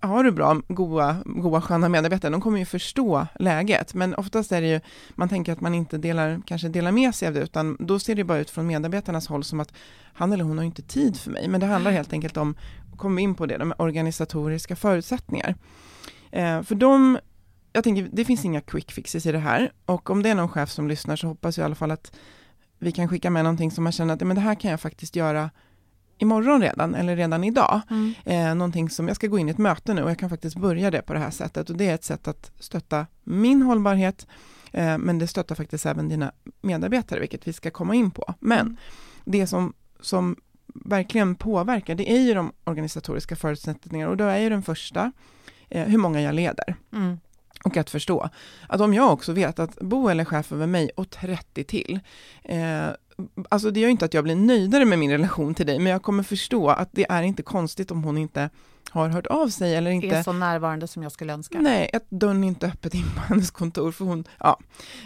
har 0.01 0.25
du 0.25 0.31
bra, 0.31 0.61
goa, 0.69 1.17
goa 1.25 1.61
sköna 1.61 1.89
medarbetare, 1.89 2.33
de 2.33 2.41
kommer 2.41 2.59
ju 2.59 2.65
förstå 2.65 3.27
läget, 3.39 3.95
men 3.95 4.15
oftast 4.15 4.53
är 4.53 4.61
det 4.61 4.69
ju, 4.69 4.81
man 5.15 5.29
tänker 5.29 5.53
att 5.53 5.61
man 5.61 5.75
inte 5.75 5.99
delar, 5.99 6.41
kanske 6.47 6.69
delar 6.69 6.93
med 6.93 7.15
sig 7.15 7.29
av 7.29 7.35
det, 7.35 7.41
utan 7.41 7.77
då 7.81 7.99
ser 7.99 8.15
det 8.15 8.25
bara 8.25 8.39
ut 8.39 8.51
från 8.51 8.67
medarbetarnas 8.67 9.27
håll 9.27 9.45
som 9.45 9.61
att 9.61 9.73
han 10.13 10.33
eller 10.33 10.45
hon 10.45 10.59
har 10.59 10.65
inte 10.65 10.83
tid 10.83 11.17
för 11.17 11.31
mig, 11.31 11.49
men 11.49 11.61
det 11.61 11.67
handlar 11.67 11.91
helt 11.91 12.13
enkelt 12.13 12.37
om, 12.37 12.55
vi 13.17 13.23
in 13.23 13.35
på 13.35 13.47
det, 13.47 13.59
de 13.59 13.73
organisatoriska 13.79 14.77
förutsättningar. 14.77 15.55
Eh, 16.31 16.63
för 16.63 16.75
de 16.75 17.19
jag 17.73 17.85
tänker, 17.85 18.09
det 18.13 18.25
finns 18.25 18.45
inga 18.45 18.61
quick 18.61 18.93
fixes 18.93 19.27
i 19.27 19.33
det 19.33 19.39
här. 19.39 19.73
Och 19.87 20.11
om 20.11 20.23
det 20.23 20.29
är 20.29 20.35
någon 20.35 20.49
chef 20.49 20.71
som 20.71 20.89
lyssnar 20.89 21.17
så 21.17 21.27
hoppas 21.27 21.59
jag 21.59 21.65
i 21.65 21.67
alla 21.67 21.75
fall 21.75 21.91
att 21.91 22.13
vi 22.79 22.93
kan 22.93 23.09
skicka 23.09 23.31
med 23.31 23.45
någonting 23.45 23.71
som 23.71 23.85
man 23.85 23.93
känner 23.93 24.15
att 24.15 24.21
men 24.21 24.35
det 24.35 24.41
här 24.41 24.55
kan 24.55 24.71
jag 24.71 24.81
faktiskt 24.81 25.17
göra 25.17 25.51
imorgon 26.21 26.63
redan 26.63 26.95
eller 26.95 27.17
redan 27.17 27.45
idag. 27.45 27.81
Mm. 27.91 28.15
Eh, 28.25 28.55
någonting 28.55 28.91
som 28.91 29.09
jag 29.09 29.17
ska 29.17 29.27
gå 29.27 29.39
in 29.39 29.49
i 29.49 29.51
ett 29.51 29.59
möte 29.59 29.95
nu 29.95 30.03
och 30.03 30.11
jag 30.11 30.19
kan 30.19 30.31
faktiskt 30.31 30.57
börja 30.57 30.91
det 30.91 31.03
på 31.03 31.13
det 31.13 31.19
här 31.19 31.31
sättet 31.31 31.71
och 31.71 31.77
det 31.77 31.87
är 31.87 31.95
ett 31.95 32.05
sätt 32.05 32.29
att 32.29 32.51
stötta 32.59 33.07
min 33.25 33.63
hållbarhet 33.63 34.27
eh, 34.73 34.99
men 34.99 35.19
det 35.19 35.27
stöttar 35.27 35.55
faktiskt 35.55 35.87
även 35.87 36.09
dina 36.09 36.33
medarbetare 36.61 37.21
vilket 37.21 37.49
vi 37.49 37.53
ska 37.53 37.71
komma 37.71 37.95
in 37.95 38.11
på. 38.11 38.35
Men 38.41 38.61
Mm. 38.61 38.77
det 39.25 39.47
som, 39.47 39.73
som 40.01 40.37
verkligen 40.75 41.35
påverkar 41.35 41.95
det 41.95 42.11
är 42.11 42.21
ju 42.21 42.35
de 42.35 42.53
organisatoriska 42.65 43.37
förutsättningarna 43.37 44.11
och 44.11 44.17
då 44.17 44.25
är 44.25 44.39
ju 44.39 44.49
den 44.49 44.63
första 44.63 45.13
eh, 45.69 45.87
hur 45.87 45.99
många 45.99 46.21
jag 46.21 46.35
leder. 46.35 46.77
Mm. 46.93 47.19
Och 47.65 47.77
att 47.77 47.91
förstå 47.91 48.29
att 48.69 48.81
om 48.81 48.95
jag 48.95 49.13
också 49.13 49.33
vet 49.33 49.59
att 49.59 49.77
Boel 49.81 50.21
är 50.21 50.25
chef 50.25 50.53
över 50.53 50.67
mig 50.67 50.91
och 50.97 51.11
30 51.11 51.65
till, 51.65 52.01
eh, 52.43 52.87
alltså 53.49 53.71
det 53.71 53.81
gör 53.81 53.89
inte 53.89 54.05
att 54.05 54.15
jag 54.15 54.25
blir 54.25 54.37
nöjdare 54.37 54.85
med 54.85 54.99
min 54.99 55.11
relation 55.11 55.55
till 55.55 55.67
dig, 55.67 55.79
men 55.79 55.93
jag 55.93 56.03
kommer 56.03 56.23
förstå 56.23 56.69
att 56.69 56.89
det 56.93 57.07
är 57.11 57.23
inte 57.23 57.43
konstigt 57.43 57.91
om 57.91 58.05
hon 58.05 58.19
inte 58.19 58.51
har 58.91 59.09
hört 59.09 59.27
av 59.27 59.49
sig 59.49 59.75
eller 59.75 59.91
inte 59.91 60.09
Är 60.09 60.23
så 60.23 60.33
närvarande 60.33 60.89
som 60.89 61.03
jag 61.03 61.13
skulle 61.13 61.33
önska. 61.33 61.59
Nej, 61.61 61.91
att 61.93 62.11
dörren 62.11 62.45
är 62.45 62.49
inte 62.49 62.67
öppet 62.67 62.95
in 62.95 63.11
på 63.17 63.21
hennes 63.21 63.51
kontor 63.51 63.93
för 63.93 64.05
hon, 64.05 64.25
ja, 64.39 64.59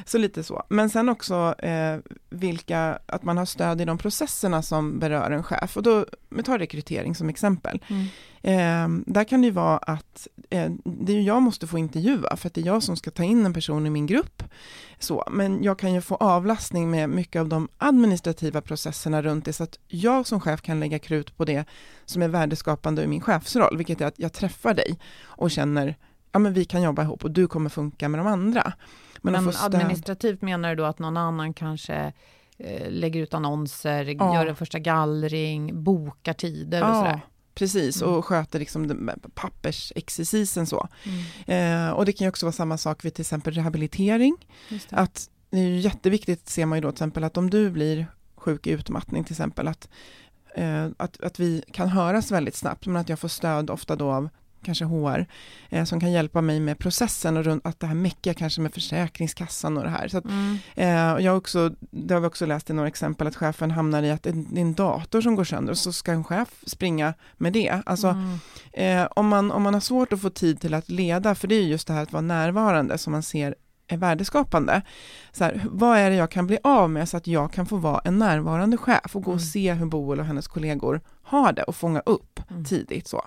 så 0.06 0.18
lite 0.18 0.42
så. 0.42 0.62
Men 0.68 0.90
sen 0.90 1.08
också 1.08 1.54
eh, 1.58 1.98
vilka, 2.30 2.98
att 3.06 3.22
man 3.22 3.38
har 3.38 3.44
stöd 3.44 3.80
i 3.80 3.84
de 3.84 3.98
processerna 3.98 4.62
som 4.62 4.98
berör 4.98 5.30
en 5.30 5.42
chef 5.42 5.76
och 5.76 5.82
då, 5.82 6.06
vi 6.28 6.42
tar 6.42 6.58
rekrytering 6.58 7.14
som 7.14 7.28
exempel. 7.28 7.82
Mm. 7.88 8.06
Eh, 8.44 8.88
där 9.06 9.24
kan 9.24 9.40
det 9.40 9.46
ju 9.46 9.50
vara 9.52 9.76
att 9.78 10.28
eh, 10.50 10.70
det 10.84 11.12
är 11.12 11.20
jag 11.20 11.42
måste 11.42 11.66
få 11.66 11.78
intervjua 11.78 12.36
för 12.36 12.46
att 12.48 12.54
det 12.54 12.60
är 12.60 12.66
jag 12.66 12.82
som 12.82 12.96
ska 12.96 13.10
ta 13.10 13.22
in 13.22 13.46
en 13.46 13.54
person 13.54 13.86
i 13.86 13.90
min 13.90 14.06
grupp. 14.06 14.42
Så, 14.98 15.24
men 15.30 15.62
jag 15.62 15.78
kan 15.78 15.94
ju 15.94 16.00
få 16.00 16.14
avlastning 16.14 16.90
med 16.90 17.08
mycket 17.10 17.40
av 17.40 17.48
de 17.48 17.68
administrativa 17.78 18.60
processerna 18.60 19.22
runt 19.22 19.44
det 19.44 19.52
så 19.52 19.64
att 19.64 19.78
jag 19.88 20.26
som 20.26 20.40
chef 20.40 20.62
kan 20.62 20.80
lägga 20.80 20.98
krut 20.98 21.36
på 21.36 21.44
det 21.44 21.64
som 22.04 22.22
är 22.22 22.28
värdeskapande 22.28 23.02
i 23.02 23.06
min 23.06 23.20
chefsroll, 23.20 23.76
vilket 23.76 24.00
är 24.00 24.06
att 24.06 24.18
jag 24.18 24.32
träffar 24.32 24.74
dig 24.74 24.98
och 25.24 25.50
känner 25.50 25.96
ja 26.32 26.38
men 26.38 26.52
vi 26.52 26.64
kan 26.64 26.82
jobba 26.82 27.02
ihop 27.02 27.24
och 27.24 27.30
du 27.30 27.46
kommer 27.46 27.70
funka 27.70 28.08
med 28.08 28.20
de 28.20 28.26
andra. 28.26 28.72
Men, 29.22 29.32
Men 29.44 29.52
administrativt 29.62 30.42
menar 30.42 30.68
du 30.70 30.74
då 30.76 30.84
att 30.84 30.98
någon 30.98 31.16
annan 31.16 31.54
kanske 31.54 32.12
eh, 32.58 32.90
lägger 32.90 33.20
ut 33.22 33.34
annonser, 33.34 34.04
Ja. 34.04 34.34
gör 34.34 34.46
en 34.46 34.56
första 34.56 34.78
gallring, 34.78 35.84
bokar 35.84 36.32
tider 36.32 36.82
och 36.82 36.88
Ja, 36.88 36.94
sådär? 36.94 37.20
Precis 37.54 38.02
Mm. 38.02 38.14
och 38.14 38.24
sköter 38.24 38.58
liksom 38.58 39.10
pappersexercisen 39.34 40.66
så. 40.66 40.88
Eh, 41.46 41.88
och 41.90 42.04
det 42.06 42.12
kan 42.12 42.24
ju 42.24 42.28
också 42.28 42.46
vara 42.46 42.52
samma 42.52 42.78
sak 42.78 43.04
vid 43.04 43.14
till 43.14 43.22
exempel 43.22 43.54
rehabilitering. 43.54 44.36
Det. 44.68 44.86
Att 44.90 45.30
det 45.50 45.58
är 45.58 45.68
ju 45.68 45.78
jätteviktigt, 45.78 46.48
ser 46.48 46.66
man 46.66 46.78
ju 46.78 46.82
då 46.82 46.88
till 46.88 46.96
exempel, 46.96 47.24
att 47.24 47.36
om 47.36 47.50
du 47.50 47.70
blir 47.70 48.06
sjuk 48.36 48.66
i 48.66 48.70
utmattning 48.70 49.24
till 49.24 49.32
exempel, 49.32 49.68
att, 49.68 49.88
eh, 50.54 50.86
att, 50.96 51.20
att 51.20 51.40
vi 51.40 51.62
kan 51.72 51.88
höras 51.88 52.30
väldigt 52.30 52.56
snabbt, 52.56 52.86
men 52.86 52.96
att 52.96 53.08
jag 53.08 53.18
får 53.18 53.28
stöd 53.28 53.70
ofta 53.70 53.96
då 53.96 54.10
av 54.10 54.28
kanske 54.64 54.84
HR, 54.84 55.26
eh, 55.68 55.84
som 55.84 56.00
kan 56.00 56.12
hjälpa 56.12 56.40
mig 56.40 56.60
med 56.60 56.78
processen 56.78 57.36
och 57.36 57.44
runt 57.44 57.66
att 57.66 57.80
det 57.80 57.86
här 57.86 57.94
meckiga 57.94 58.34
kanske 58.34 58.60
med 58.60 58.74
Försäkringskassan 58.74 59.76
och 59.76 59.82
det 59.84 59.90
här. 59.90 60.08
Så 60.08 60.18
att, 60.18 60.24
Mm. 60.24 60.58
eh, 60.74 61.24
jag 61.24 61.36
också, 61.36 61.70
det 61.90 62.14
har 62.14 62.20
vi 62.20 62.26
också 62.26 62.46
läst 62.46 62.70
i 62.70 62.72
några 62.72 62.88
exempel, 62.88 63.26
att 63.26 63.36
chefen 63.36 63.70
hamnar 63.70 64.02
i 64.02 64.10
att 64.10 64.22
det 64.22 64.30
är 64.30 64.58
en 64.58 64.74
dator 64.74 65.20
som 65.20 65.34
går 65.34 65.44
sönder 65.44 65.70
och 65.72 65.78
så 65.78 65.92
ska 65.92 66.12
en 66.12 66.24
chef 66.24 66.48
springa 66.66 67.14
med 67.36 67.52
det. 67.52 67.82
Alltså, 67.86 68.08
Mm. 68.08 68.38
Eh, 68.72 69.08
om, 69.16 69.28
man, 69.28 69.50
om 69.52 69.62
man 69.62 69.74
har 69.74 69.80
svårt 69.80 70.12
att 70.12 70.20
få 70.20 70.30
tid 70.30 70.60
till 70.60 70.74
att 70.74 70.88
leda, 70.88 71.34
för 71.34 71.48
det 71.48 71.54
är 71.54 71.62
ju 71.62 71.68
just 71.68 71.86
det 71.86 71.92
här 71.94 72.02
att 72.02 72.12
vara 72.12 72.20
närvarande 72.22 72.98
som 72.98 73.10
man 73.12 73.22
ser 73.22 73.54
är 73.86 73.96
värdeskapande. 73.96 74.82
Så 75.32 75.44
här, 75.44 75.64
vad 75.70 75.98
är 75.98 76.10
det 76.10 76.16
jag 76.16 76.30
kan 76.30 76.46
bli 76.46 76.58
av 76.64 76.90
med 76.90 77.08
så 77.08 77.16
att 77.16 77.26
jag 77.26 77.52
kan 77.52 77.66
få 77.66 77.76
vara 77.76 78.00
en 78.04 78.18
närvarande 78.18 78.76
chef 78.76 79.16
och 79.16 79.22
gå 79.22 79.30
och 79.30 79.36
Mm. 79.36 79.46
se 79.46 79.72
hur 79.72 79.86
Boel 79.86 80.20
och 80.20 80.26
hennes 80.26 80.48
kollegor 80.48 81.00
har 81.22 81.52
det 81.52 81.62
och 81.62 81.76
fånga 81.76 82.00
upp 82.00 82.40
Mm. 82.50 82.64
tidigt. 82.64 83.08
Så, 83.08 83.24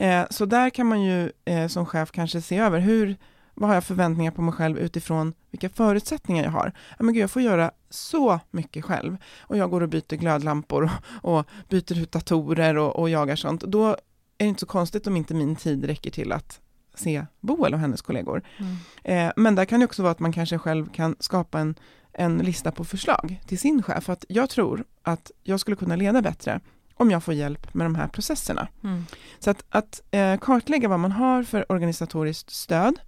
eh, 0.00 0.26
så 0.30 0.46
där 0.46 0.70
kan 0.70 0.86
man 0.86 1.02
ju 1.02 1.32
eh, 1.44 1.68
som 1.68 1.86
chef 1.86 2.10
kanske 2.10 2.40
se 2.40 2.58
över 2.58 2.78
hur, 2.78 3.16
vad 3.54 3.68
har 3.68 3.74
jag 3.74 3.84
förväntningar 3.84 4.30
på 4.30 4.42
mig 4.42 4.54
själv 4.54 4.78
utifrån 4.78 5.34
vilka 5.50 5.68
förutsättningar 5.68 6.44
jag 6.44 6.50
har. 6.50 6.72
Ja, 6.98 7.04
men 7.04 7.14
gud, 7.14 7.22
jag 7.22 7.30
får 7.30 7.42
göra 7.42 7.70
så 7.90 8.40
mycket 8.50 8.84
själv 8.84 9.16
och 9.40 9.56
jag 9.56 9.70
går 9.70 9.80
och 9.80 9.88
byter 9.88 10.16
glödlampor 10.16 10.90
och, 11.22 11.38
och 11.38 11.46
byter 11.68 11.98
ut 11.98 12.12
datorer 12.12 12.78
och, 12.78 12.98
och 12.98 13.10
jagar 13.10 13.36
sånt. 13.36 13.60
Då 13.60 13.86
är 13.86 13.96
det 14.36 14.44
inte 14.44 14.60
så 14.60 14.66
konstigt 14.66 15.06
om 15.06 15.16
inte 15.16 15.34
min 15.34 15.56
tid 15.56 15.84
räcker 15.84 16.10
till 16.10 16.32
att 16.32 16.60
se 16.94 17.26
Boel 17.40 17.74
och 17.74 17.80
hennes 17.80 18.02
kollegor. 18.02 18.42
Mm. 18.58 18.76
Eh, 19.04 19.32
men 19.36 19.54
där 19.54 19.64
kan 19.64 19.80
det 19.80 19.86
också 19.86 20.02
vara 20.02 20.12
att 20.12 20.20
man 20.20 20.32
kanske 20.32 20.58
själv 20.58 20.92
kan 20.92 21.16
skapa 21.20 21.60
en, 21.60 21.74
en 22.12 22.38
lista 22.38 22.72
på 22.72 22.84
förslag 22.84 23.40
till 23.46 23.58
sin 23.58 23.82
chef. 23.82 24.08
Att 24.08 24.24
jag 24.28 24.50
tror 24.50 24.84
att 25.02 25.30
jag 25.42 25.60
skulle 25.60 25.76
kunna 25.76 25.96
leda 25.96 26.22
bättre 26.22 26.60
om 27.00 27.10
jag 27.10 27.24
får 27.24 27.34
hjälp 27.34 27.74
med 27.74 27.86
de 27.86 27.94
här 27.94 28.08
processerna. 28.08 28.68
Mm. 28.84 29.06
Så 29.38 29.50
att, 29.50 29.64
att 29.68 30.02
eh, 30.10 30.36
kartlägga 30.36 30.88
vad 30.88 31.00
man 31.00 31.12
har 31.12 31.42
för 31.42 31.72
organisatoriskt 31.72 32.50
stöd 32.50 33.00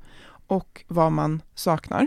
och 0.47 0.85
vad 0.89 1.13
man 1.13 1.43
saknar, 1.55 2.07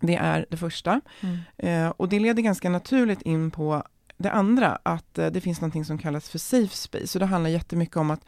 det 0.00 0.16
är 0.16 0.46
det 0.50 0.56
första. 0.56 1.00
Mm. 1.20 1.38
Eh, 1.56 1.92
och 1.96 2.08
det 2.08 2.20
leder 2.20 2.42
ganska 2.42 2.70
naturligt 2.70 3.22
in 3.22 3.50
på 3.50 3.82
det 4.16 4.30
andra, 4.30 4.78
att 4.82 5.18
eh, 5.18 5.26
det 5.26 5.40
finns 5.40 5.60
något 5.60 5.86
som 5.86 5.98
kallas 5.98 6.28
för 6.28 6.38
safe 6.38 6.76
space. 6.76 7.06
Så 7.06 7.18
det 7.18 7.26
handlar 7.26 7.50
jättemycket 7.50 7.96
om 7.96 8.10
att 8.10 8.24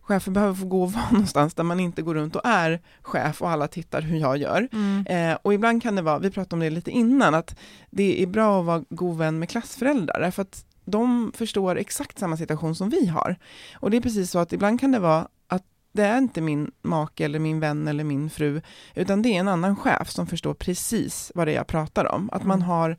chefer 0.00 0.32
behöver 0.32 0.54
få 0.54 0.66
gå 0.66 0.82
och 0.82 0.92
vara 0.92 1.10
någonstans 1.10 1.54
där 1.54 1.64
man 1.64 1.80
inte 1.80 2.02
går 2.02 2.14
runt 2.14 2.36
och 2.36 2.42
är 2.44 2.80
chef 3.02 3.42
och 3.42 3.50
alla 3.50 3.68
tittar 3.68 4.02
hur 4.02 4.18
jag 4.18 4.36
gör. 4.36 4.68
Mm. 4.72 5.06
Eh, 5.06 5.38
och 5.42 5.54
ibland 5.54 5.82
kan 5.82 5.96
det 5.96 6.02
vara, 6.02 6.18
vi 6.18 6.30
pratade 6.30 6.54
om 6.54 6.60
det 6.60 6.70
lite 6.70 6.90
innan, 6.90 7.34
att 7.34 7.58
det 7.90 8.22
är 8.22 8.26
bra 8.26 8.60
att 8.60 8.66
vara 8.66 8.84
god 8.88 9.18
vän 9.18 9.38
med 9.38 9.48
klassföräldrar, 9.48 10.30
för 10.30 10.42
att 10.42 10.64
de 10.90 11.32
förstår 11.34 11.76
exakt 11.78 12.18
samma 12.18 12.36
situation 12.36 12.74
som 12.74 12.90
vi 12.90 13.06
har. 13.06 13.36
Och 13.74 13.90
det 13.90 13.96
är 13.96 14.00
precis 14.00 14.30
så 14.30 14.38
att 14.38 14.52
ibland 14.52 14.80
kan 14.80 14.92
det 14.92 14.98
vara 14.98 15.28
att 15.46 15.64
det 15.92 16.02
är 16.04 16.18
inte 16.18 16.40
min 16.40 16.70
make 16.82 17.24
eller 17.24 17.38
min 17.38 17.60
vän 17.60 17.88
eller 17.88 18.04
min 18.04 18.30
fru, 18.30 18.60
utan 18.94 19.22
det 19.22 19.28
är 19.28 19.40
en 19.40 19.48
annan 19.48 19.76
chef 19.76 20.10
som 20.10 20.26
förstår 20.26 20.54
precis 20.54 21.32
vad 21.34 21.46
det 21.46 21.52
är 21.52 21.56
jag 21.56 21.66
pratar 21.66 22.12
om. 22.14 22.30
Att 22.32 22.44
man 22.44 22.58
Mm. 22.58 22.68
har 22.68 22.96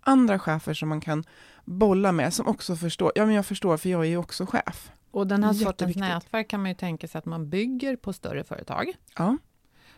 andra 0.00 0.38
chefer 0.38 0.74
som 0.74 0.88
man 0.88 1.00
kan 1.00 1.24
bolla 1.64 2.12
med, 2.12 2.34
som 2.34 2.46
också 2.48 2.76
förstår, 2.76 3.12
ja 3.14 3.26
men 3.26 3.34
jag 3.34 3.46
förstår 3.46 3.76
för 3.76 3.88
jag 3.88 4.00
är 4.00 4.08
ju 4.08 4.16
också 4.16 4.46
chef. 4.46 4.90
Och 5.10 5.26
den 5.26 5.44
här 5.44 5.52
sortens 5.52 5.96
nätverk 5.96 6.48
kan 6.48 6.60
man 6.62 6.70
ju 6.70 6.74
tänka 6.74 7.08
sig 7.08 7.18
att 7.18 7.24
man 7.26 7.50
bygger 7.50 7.96
på 7.96 8.12
större 8.12 8.44
företag. 8.44 8.92
Ja, 9.16 9.36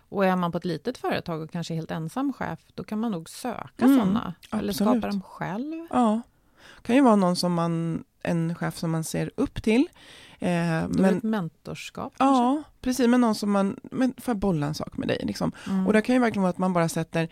Och 0.09 0.25
är 0.27 0.37
man 0.37 0.53
på 0.53 0.59
ett 0.59 0.65
litet 0.65 0.99
företag 0.99 1.41
och 1.43 1.51
kanske 1.51 1.75
helt 1.75 1.91
ensam 1.91 2.33
chef, 2.33 2.59
då 2.75 2.85
kan 2.85 3.01
man 3.01 3.13
nog 3.13 3.29
söka 3.31 3.85
Mm, 3.85 3.99
sådana. 3.99 4.35
Eller 4.53 4.73
skapa 4.73 4.95
dem 5.01 5.23
själv. 5.23 5.87
ja. 5.91 6.21
Kan 6.83 6.97
ju 6.97 7.03
vara 7.03 7.17
någon 7.17 7.37
som 7.37 7.55
man 7.55 8.05
en 8.23 8.55
chef 8.55 8.79
som 8.79 8.91
man 8.91 9.05
ser 9.05 9.31
upp 9.35 9.63
till. 9.63 9.89
Eh, 10.39 10.89
men, 10.89 11.05
ett 11.05 11.23
mentorskap? 11.23 12.13
Ja, 12.19 12.55
kanske? 12.55 12.71
precis, 12.81 13.09
men 13.09 13.21
någon 13.21 13.35
som 13.35 13.51
man, 13.51 13.77
men 13.83 14.15
får 14.19 14.33
jag 14.33 14.39
bolla 14.39 14.67
en 14.67 14.75
sak 14.75 14.97
med 14.97 15.09
dig? 15.09 15.21
Liksom. 15.23 15.53
Mm. 15.67 15.87
Och 15.87 15.93
det 15.93 16.03
kan 16.03 16.15
ju 16.15 16.21
verkligen 16.21 16.43
vara 16.43 16.51
att 16.51 16.59
man 16.59 16.73
bara 16.73 16.89
sätter, 16.89 17.29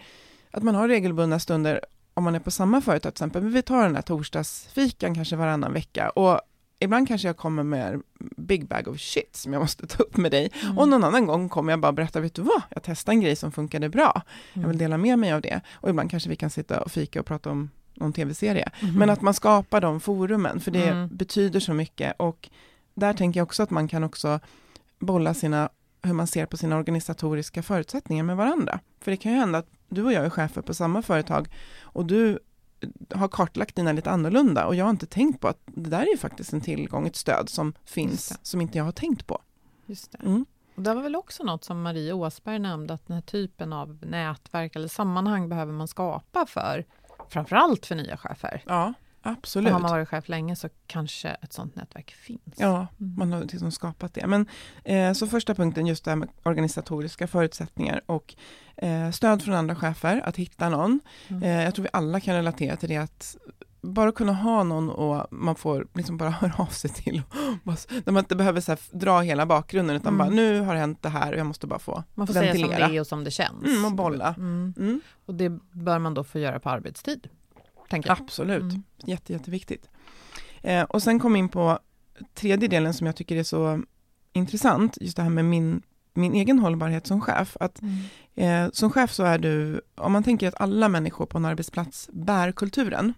att 0.50 0.62
man 0.62 0.74
har 0.74 0.88
regelbundna 0.88 1.38
stunder 1.38 1.80
om 2.14 2.24
man 2.24 2.34
är 2.34 2.40
på 2.40 2.50
samma 2.50 2.80
företag 2.80 3.14
till 3.14 3.24
exempel, 3.24 3.44
vi 3.44 3.62
tar 3.62 3.82
den 3.82 3.94
här 3.94 4.02
torsdagsfikan 4.02 5.14
kanske 5.14 5.36
varannan 5.36 5.72
vecka 5.72 6.10
och 6.10 6.40
ibland 6.78 7.08
kanske 7.08 7.28
jag 7.28 7.36
kommer 7.36 7.62
med 7.62 8.02
big 8.36 8.68
bag 8.68 8.88
of 8.88 9.00
shit 9.00 9.36
som 9.36 9.52
jag 9.52 9.60
måste 9.60 9.86
ta 9.86 10.02
upp 10.02 10.16
med 10.16 10.30
dig 10.30 10.50
mm. 10.62 10.78
och 10.78 10.88
någon 10.88 11.04
annan 11.04 11.26
gång 11.26 11.48
kommer 11.48 11.72
jag 11.72 11.80
bara 11.80 11.92
berätta, 11.92 12.20
vet 12.20 12.34
du 12.34 12.42
vad, 12.42 12.62
jag 12.70 12.82
testade 12.82 13.14
en 13.14 13.20
grej 13.20 13.36
som 13.36 13.52
funkade 13.52 13.88
bra, 13.88 14.12
mm. 14.14 14.24
jag 14.52 14.60
vill 14.60 14.64
mm. 14.64 14.78
dela 14.78 14.98
med 14.98 15.18
mig 15.18 15.32
av 15.32 15.40
det 15.40 15.60
och 15.72 15.90
ibland 15.90 16.10
kanske 16.10 16.28
vi 16.28 16.36
kan 16.36 16.50
sitta 16.50 16.80
och 16.80 16.90
fika 16.90 17.20
och 17.20 17.26
prata 17.26 17.50
om 17.50 17.70
någon 18.00 18.12
tv-serie. 18.12 18.70
Mm. 18.80 18.94
Men 18.94 19.11
att 19.11 19.22
man 19.22 19.34
skapar 19.34 19.80
de 19.80 20.00
forumen, 20.00 20.61
för 20.61 20.70
det 20.70 20.88
mm. 20.88 21.08
betyder 21.12 21.61
så 21.61 21.74
mycket 21.74 22.14
och 22.16 22.50
där 22.94 23.12
tänker 23.12 23.40
jag 23.40 23.46
också 23.46 23.62
att 23.62 23.70
man 23.70 23.88
kan 23.88 24.04
också 24.04 24.40
bolla 24.98 25.34
sina, 25.34 25.68
hur 26.02 26.12
man 26.12 26.26
ser 26.26 26.46
på 26.46 26.56
sina 26.56 26.76
organisatoriska 26.76 27.62
förutsättningar 27.62 28.24
med 28.24 28.37
varandra. 28.37 28.80
För 29.00 29.11
det 29.11 29.16
kan 29.16 29.32
ju 29.32 29.38
hända 29.38 29.58
att 29.58 29.68
du 29.88 30.04
och 30.04 30.12
jag 30.12 30.24
är 30.24 30.30
chefer 30.30 30.62
på 30.62 30.74
samma 30.74 31.02
företag 31.02 31.48
och 31.80 32.06
du 32.06 32.38
har 33.11 33.28
kartlagt 33.28 33.76
dina 33.76 33.92
lite 33.92 34.11
annorlunda 34.11 34.66
och 34.66 34.74
jag 34.74 34.84
har 34.84 34.90
inte 34.90 35.06
tänkt 35.06 35.40
på 35.40 35.48
att 35.48 35.58
det 35.66 35.90
där 35.90 36.02
är 36.02 36.11
ju 36.11 36.18
faktiskt 36.18 36.52
en 36.52 36.61
tillgång, 36.61 37.06
ett 37.06 37.16
stöd 37.16 37.48
som 37.48 37.72
finns 37.84 38.38
som 38.42 38.61
inte 38.61 38.78
jag 38.78 38.84
har 38.84 38.92
tänkt 38.92 39.26
på. 39.26 39.38
Just 39.87 40.12
det. 40.12 40.18
Mm. 40.18 40.46
Och 40.74 40.82
det 40.82 40.94
var 40.94 41.02
väl 41.02 41.16
också 41.16 41.44
något 41.44 41.64
som 41.64 41.82
Marie 41.82 42.12
Åsberg 42.12 42.58
nämnde, 42.58 42.94
att 42.94 43.06
den 43.06 43.14
här 43.14 43.22
typen 43.22 43.72
av 43.72 43.98
nätverk 44.06 44.76
eller 44.76 44.88
sammanhang 44.88 45.48
behöver 45.48 45.72
man 45.72 45.88
skapa 45.88 46.46
för 46.46 46.84
framförallt 47.30 47.86
för 47.86 47.94
nya 47.94 48.16
chefer. 48.16 48.62
Ja, 48.66 48.92
absolut. 49.22 49.66
Och 49.66 49.72
har 49.72 49.80
man 49.80 49.90
varit 49.90 50.08
chef 50.08 50.28
länge 50.28 50.56
så 50.56 50.68
kanske 50.86 51.28
ett 51.28 51.52
sådant 51.52 51.76
nätverk 51.76 52.10
finns. 52.10 52.54
Ja, 52.56 52.86
mm. 53.00 53.14
man 53.16 53.32
har 53.32 53.40
liksom 53.40 53.72
skapat 53.72 54.14
det. 54.14 54.26
Men 54.26 54.46
eh, 54.84 55.12
så 55.12 55.26
första 55.26 55.54
punkten, 55.54 55.86
just 55.86 56.04
det 56.04 56.10
här 56.10 56.16
med 56.16 56.28
organisatoriska 56.42 57.26
förutsättningar 57.26 58.00
och 58.06 58.34
eh, 58.76 59.10
stöd 59.10 59.42
från 59.42 59.54
andra 59.54 59.74
chefer, 59.74 60.22
att 60.24 60.36
hitta 60.36 60.68
någon. 60.68 61.00
Mm. 61.28 61.42
Eh, 61.42 61.64
jag 61.64 61.74
tror 61.74 61.82
vi 61.82 61.90
alla 61.92 62.20
kan 62.20 62.34
relatera 62.34 62.76
till 62.76 62.88
det, 62.88 62.96
att 62.96 63.36
bara 63.80 64.12
kunna 64.12 64.32
ha 64.32 64.62
någon 64.62 64.90
och 64.90 65.26
man 65.30 65.54
får 65.54 65.86
liksom 65.94 66.16
bara 66.16 66.30
höra 66.40 66.54
av 66.56 66.66
sig 66.66 66.90
till. 66.90 67.22
Där 68.04 68.12
man 68.12 68.18
inte 68.24 68.36
behöver 68.36 68.60
så 68.60 68.76
dra 68.90 69.20
hela 69.20 69.46
bakgrunden 69.46 69.96
utan 69.96 70.14
mm. 70.14 70.18
bara 70.18 70.34
nu 70.34 70.60
har 70.60 70.74
det 70.74 70.80
hänt 70.80 71.02
det 71.02 71.08
här 71.08 71.32
och 71.32 71.38
jag 71.38 71.46
måste 71.46 71.66
bara 71.66 71.78
få 71.78 72.04
Man 72.14 72.26
får 72.26 72.34
ventilera. 72.34 72.68
säga 72.68 72.78
som 72.78 72.90
det 72.90 72.96
är 72.96 73.00
och 73.00 73.06
som 73.06 73.24
det 73.24 73.30
känns. 73.30 73.64
Mm, 73.64 73.84
och 73.84 73.92
bolla. 73.92 74.34
Mm. 74.38 74.74
mm. 74.76 75.00
Och 75.26 75.34
det 75.34 75.48
bör 75.72 75.98
man 75.98 76.14
då 76.14 76.24
få 76.24 76.38
göra 76.38 76.60
på 76.60 76.70
arbetstid. 76.70 77.28
Tänker 77.90 78.10
jag. 78.10 78.20
Absolut, 78.20 78.62
mm. 78.62 78.82
Jätte, 78.96 79.32
jätteviktigt. 79.32 79.88
Eh, 80.62 80.82
och 80.82 81.02
sen 81.02 81.20
kom 81.20 81.36
in 81.36 81.48
på 81.48 81.78
tredje 82.34 82.68
delen 82.68 82.94
som 82.94 83.06
jag 83.06 83.16
tycker 83.16 83.36
är 83.36 83.42
så 83.42 83.82
intressant, 84.32 84.98
just 85.00 85.16
det 85.16 85.22
här 85.22 85.30
med 85.30 85.44
min, 85.44 85.82
min 86.14 86.34
egen 86.34 86.58
hållbarhet 86.58 87.06
som 87.06 87.20
chef. 87.20 87.56
Att, 87.60 87.80
mm. 87.82 88.66
eh, 88.66 88.70
som 88.72 88.90
chef 88.90 89.12
så 89.12 89.24
är 89.24 89.38
du, 89.38 89.80
om 89.94 90.12
man 90.12 90.22
tänker 90.22 90.48
att 90.48 90.60
alla 90.60 90.88
människor 90.88 91.26
på 91.26 91.38
en 91.38 91.44
arbetsplats 91.44 92.08
bär 92.12 92.52
kulturen, 92.52 93.14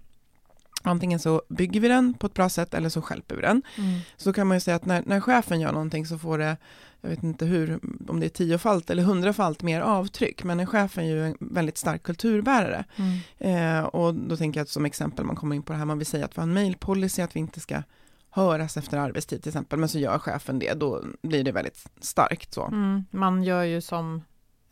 Antingen 0.82 1.18
så 1.18 1.42
bygger 1.48 1.80
vi 1.80 1.88
den 1.88 2.14
på 2.14 2.26
ett 2.26 2.34
bra 2.34 2.48
sätt 2.48 2.74
eller 2.74 2.88
så 2.88 3.02
skälper 3.02 3.36
vi 3.36 3.42
den. 3.42 3.62
Mm. 3.76 4.00
Så 4.16 4.32
kan 4.32 4.46
man 4.46 4.56
ju 4.56 4.60
säga 4.60 4.76
att 4.76 4.84
när, 4.84 5.02
när 5.06 5.20
chefen 5.20 5.60
gör 5.60 5.72
någonting 5.72 6.06
så 6.06 6.18
får 6.18 6.38
det, 6.38 6.56
jag 7.00 7.10
vet 7.10 7.22
inte 7.22 7.44
hur, 7.44 7.80
om 8.08 8.20
det 8.20 8.26
är 8.26 8.30
tiofalt 8.30 8.90
eller 8.90 9.02
hundrafalt 9.02 9.62
mer 9.62 9.80
avtryck, 9.80 10.44
men 10.44 10.60
en 10.60 10.66
chef 10.66 10.98
är 10.98 11.02
ju 11.02 11.26
en 11.26 11.36
väldigt 11.40 11.78
stark 11.78 12.02
kulturbärare. 12.02 12.84
Mm. 12.96 13.78
Eh, 13.78 13.84
och 13.84 14.14
då 14.14 14.36
tänker 14.36 14.60
jag 14.60 14.64
att 14.64 14.70
som 14.70 14.84
exempel, 14.84 15.24
man 15.24 15.36
kommer 15.36 15.56
in 15.56 15.62
på 15.62 15.72
det 15.72 15.78
här, 15.78 15.84
man 15.84 15.98
vill 15.98 16.06
säga 16.06 16.24
att 16.24 16.36
vi 16.36 16.40
har 16.40 16.48
en 16.48 16.54
mailpolicy, 16.54 17.22
att 17.22 17.36
vi 17.36 17.40
inte 17.40 17.60
ska 17.60 17.82
höras 18.30 18.76
efter 18.76 18.98
arbetstid 18.98 19.42
till 19.42 19.48
exempel, 19.48 19.78
men 19.78 19.88
så 19.88 19.98
gör 19.98 20.18
chefen 20.18 20.58
det, 20.58 20.74
då 20.74 21.04
blir 21.22 21.44
det 21.44 21.52
väldigt 21.52 21.86
starkt 22.00 22.54
så. 22.54 22.66
Mm. 22.66 23.04
Man 23.10 23.42
gör 23.42 23.62
ju 23.62 23.80
som 23.80 24.22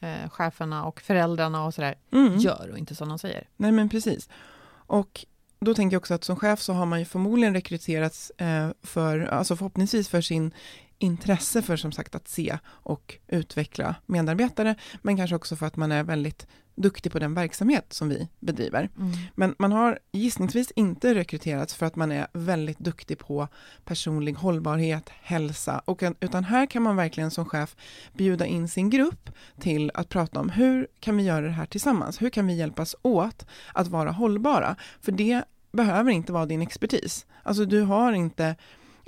eh, 0.00 0.30
cheferna 0.30 0.84
och 0.84 1.00
föräldrarna 1.00 1.64
och 1.64 1.74
sådär 1.74 1.94
mm. 2.12 2.38
gör 2.38 2.68
och 2.72 2.78
inte 2.78 2.94
som 2.94 3.08
de 3.08 3.18
säger. 3.18 3.48
Nej 3.56 3.72
men 3.72 3.88
precis. 3.88 4.28
Och 4.70 5.26
då 5.60 5.74
tänker 5.74 5.94
jag 5.94 6.00
också 6.00 6.14
att 6.14 6.24
som 6.24 6.36
chef 6.36 6.60
så 6.60 6.72
har 6.72 6.86
man 6.86 6.98
ju 6.98 7.04
förmodligen 7.04 7.54
rekryterats 7.54 8.30
eh, 8.30 8.68
för, 8.82 9.20
alltså 9.20 9.56
förhoppningsvis 9.56 10.08
för 10.08 10.20
sin 10.20 10.52
intresse 10.98 11.62
för 11.62 11.76
som 11.76 11.92
sagt 11.92 12.14
att 12.14 12.28
se 12.28 12.58
och 12.64 13.18
utveckla 13.26 13.94
medarbetare, 14.06 14.74
men 15.02 15.16
kanske 15.16 15.36
också 15.36 15.56
för 15.56 15.66
att 15.66 15.76
man 15.76 15.92
är 15.92 16.04
väldigt 16.04 16.46
duktig 16.78 17.12
på 17.12 17.18
den 17.18 17.34
verksamhet 17.34 17.92
som 17.92 18.08
vi 18.08 18.28
bedriver. 18.40 18.90
Mm. 18.98 19.12
Men 19.34 19.54
man 19.58 19.72
har 19.72 19.98
gissningsvis 20.12 20.70
inte 20.70 21.14
rekryterats 21.14 21.74
för 21.74 21.86
att 21.86 21.96
man 21.96 22.12
är 22.12 22.26
väldigt 22.32 22.78
duktig 22.78 23.18
på 23.18 23.48
personlig 23.84 24.32
hållbarhet, 24.32 25.08
hälsa, 25.08 25.82
och, 25.84 26.02
utan 26.20 26.44
här 26.44 26.66
kan 26.66 26.82
man 26.82 26.96
verkligen 26.96 27.30
som 27.30 27.44
chef 27.44 27.76
bjuda 28.12 28.46
in 28.46 28.68
sin 28.68 28.90
grupp 28.90 29.30
till 29.60 29.90
att 29.94 30.08
prata 30.08 30.40
om 30.40 30.50
hur 30.50 30.88
kan 31.00 31.16
vi 31.16 31.22
göra 31.22 31.46
det 31.46 31.52
här 31.52 31.66
tillsammans? 31.66 32.22
Hur 32.22 32.30
kan 32.30 32.46
vi 32.46 32.54
hjälpas 32.54 32.96
åt 33.02 33.46
att 33.74 33.88
vara 33.88 34.10
hållbara? 34.10 34.76
För 35.00 35.12
det 35.12 35.44
behöver 35.72 36.10
inte 36.10 36.32
vara 36.32 36.46
din 36.46 36.62
expertis. 36.62 37.26
Alltså 37.42 37.64
du 37.64 37.82
har 37.82 38.12
inte 38.12 38.56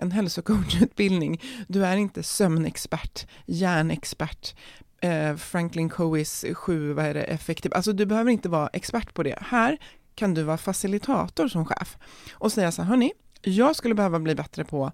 en 0.00 0.12
hälsocoachutbildning, 0.12 1.42
du 1.68 1.86
är 1.86 1.96
inte 1.96 2.22
sömnexpert, 2.22 3.26
hjärnexpert, 3.46 4.54
eh, 5.00 5.36
Franklin 5.36 5.88
Coes 5.88 6.44
sju, 6.54 6.92
vad 6.92 7.04
är 7.04 7.14
det, 7.14 7.22
effektiv, 7.22 7.74
alltså 7.74 7.92
du 7.92 8.06
behöver 8.06 8.30
inte 8.30 8.48
vara 8.48 8.68
expert 8.68 9.14
på 9.14 9.22
det. 9.22 9.38
Här 9.40 9.78
kan 10.14 10.34
du 10.34 10.42
vara 10.42 10.56
facilitator 10.56 11.48
som 11.48 11.66
chef 11.66 11.98
och 12.32 12.52
säga 12.52 12.72
så 12.72 12.82
här, 12.82 12.88
hörni, 12.88 13.12
jag 13.42 13.76
skulle 13.76 13.94
behöva 13.94 14.18
bli 14.18 14.34
bättre 14.34 14.64
på 14.64 14.92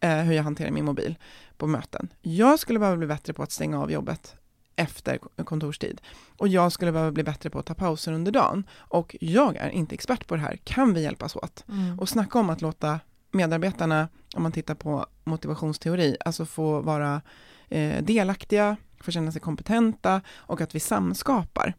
eh, 0.00 0.16
hur 0.16 0.32
jag 0.32 0.42
hanterar 0.42 0.70
min 0.70 0.84
mobil 0.84 1.16
på 1.56 1.66
möten. 1.66 2.08
Jag 2.22 2.58
skulle 2.58 2.78
behöva 2.78 2.96
bli 2.96 3.06
bättre 3.06 3.32
på 3.32 3.42
att 3.42 3.52
stänga 3.52 3.80
av 3.80 3.92
jobbet 3.92 4.36
efter 4.76 5.18
kontorstid. 5.44 6.00
Och 6.36 6.48
jag 6.48 6.72
skulle 6.72 6.92
behöva 6.92 7.12
bli 7.12 7.22
bättre 7.22 7.50
på 7.50 7.58
att 7.58 7.66
ta 7.66 7.74
pauser 7.74 8.12
under 8.12 8.32
dagen. 8.32 8.64
Och 8.78 9.16
jag 9.20 9.56
är 9.56 9.68
inte 9.68 9.94
expert 9.94 10.26
på 10.26 10.36
det 10.36 10.42
här. 10.42 10.56
Kan 10.64 10.94
vi 10.94 11.02
hjälpas 11.02 11.36
åt? 11.36 11.64
Mm. 11.68 11.98
Och 11.98 12.08
snacka 12.08 12.38
om 12.38 12.50
att 12.50 12.60
låta 12.60 13.00
medarbetarna, 13.30 14.08
om 14.36 14.42
man 14.42 14.52
tittar 14.52 14.74
på 14.74 15.06
motivationsteori, 15.24 16.16
alltså 16.24 16.46
få 16.46 16.80
vara 16.80 17.22
eh, 17.68 18.02
delaktiga, 18.04 18.76
få 19.00 19.10
känna 19.10 19.32
sig 19.32 19.40
kompetenta 19.40 20.20
och 20.34 20.60
att 20.60 20.74
vi 20.74 20.80
samskapar. 20.80 21.74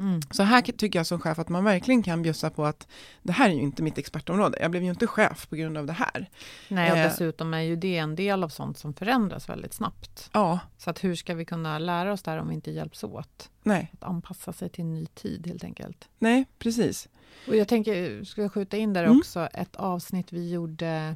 Mm. 0.00 0.20
Så 0.30 0.42
här 0.42 0.62
tycker 0.62 0.98
jag 0.98 1.06
som 1.06 1.20
chef 1.20 1.38
att 1.38 1.48
man 1.48 1.64
verkligen 1.64 2.02
kan 2.02 2.22
bjussa 2.22 2.50
på 2.50 2.66
att 2.66 2.88
det 3.22 3.32
här 3.32 3.50
är 3.50 3.54
ju 3.54 3.60
inte 3.60 3.82
mitt 3.82 3.98
expertområde. 3.98 4.58
Jag 4.60 4.70
blev 4.70 4.82
ju 4.82 4.90
inte 4.90 5.06
chef 5.06 5.48
på 5.48 5.56
grund 5.56 5.78
av 5.78 5.86
det 5.86 5.92
här. 5.92 6.30
Nej, 6.68 6.92
och 6.92 6.98
eh, 6.98 7.08
dessutom 7.08 7.54
är 7.54 7.60
ju 7.60 7.76
det 7.76 7.96
en 7.96 8.16
del 8.16 8.44
av 8.44 8.48
sånt 8.48 8.78
som 8.78 8.94
förändras 8.94 9.48
väldigt 9.48 9.74
snabbt. 9.74 10.30
Ja. 10.32 10.58
Så 10.78 10.90
att 10.90 11.04
hur 11.04 11.14
ska 11.14 11.34
vi 11.34 11.44
kunna 11.44 11.78
lära 11.78 12.12
oss 12.12 12.22
där 12.22 12.38
om 12.38 12.48
vi 12.48 12.54
inte 12.54 12.70
hjälps 12.70 13.04
åt? 13.04 13.50
Nej. 13.62 13.90
Att 13.92 14.04
anpassa 14.04 14.52
sig 14.52 14.68
till 14.68 14.84
en 14.84 14.94
ny 14.94 15.06
tid 15.06 15.46
helt 15.46 15.64
enkelt. 15.64 16.08
Nej, 16.18 16.44
precis. 16.58 17.08
Och 17.48 17.56
jag 17.56 17.68
tänker, 17.68 18.24
ska 18.24 18.42
jag 18.42 18.52
skjuta 18.52 18.76
in 18.76 18.92
där 18.92 19.04
mm. 19.04 19.18
också, 19.18 19.46
ett 19.46 19.76
avsnitt 19.76 20.32
vi 20.32 20.50
gjorde 20.50 21.14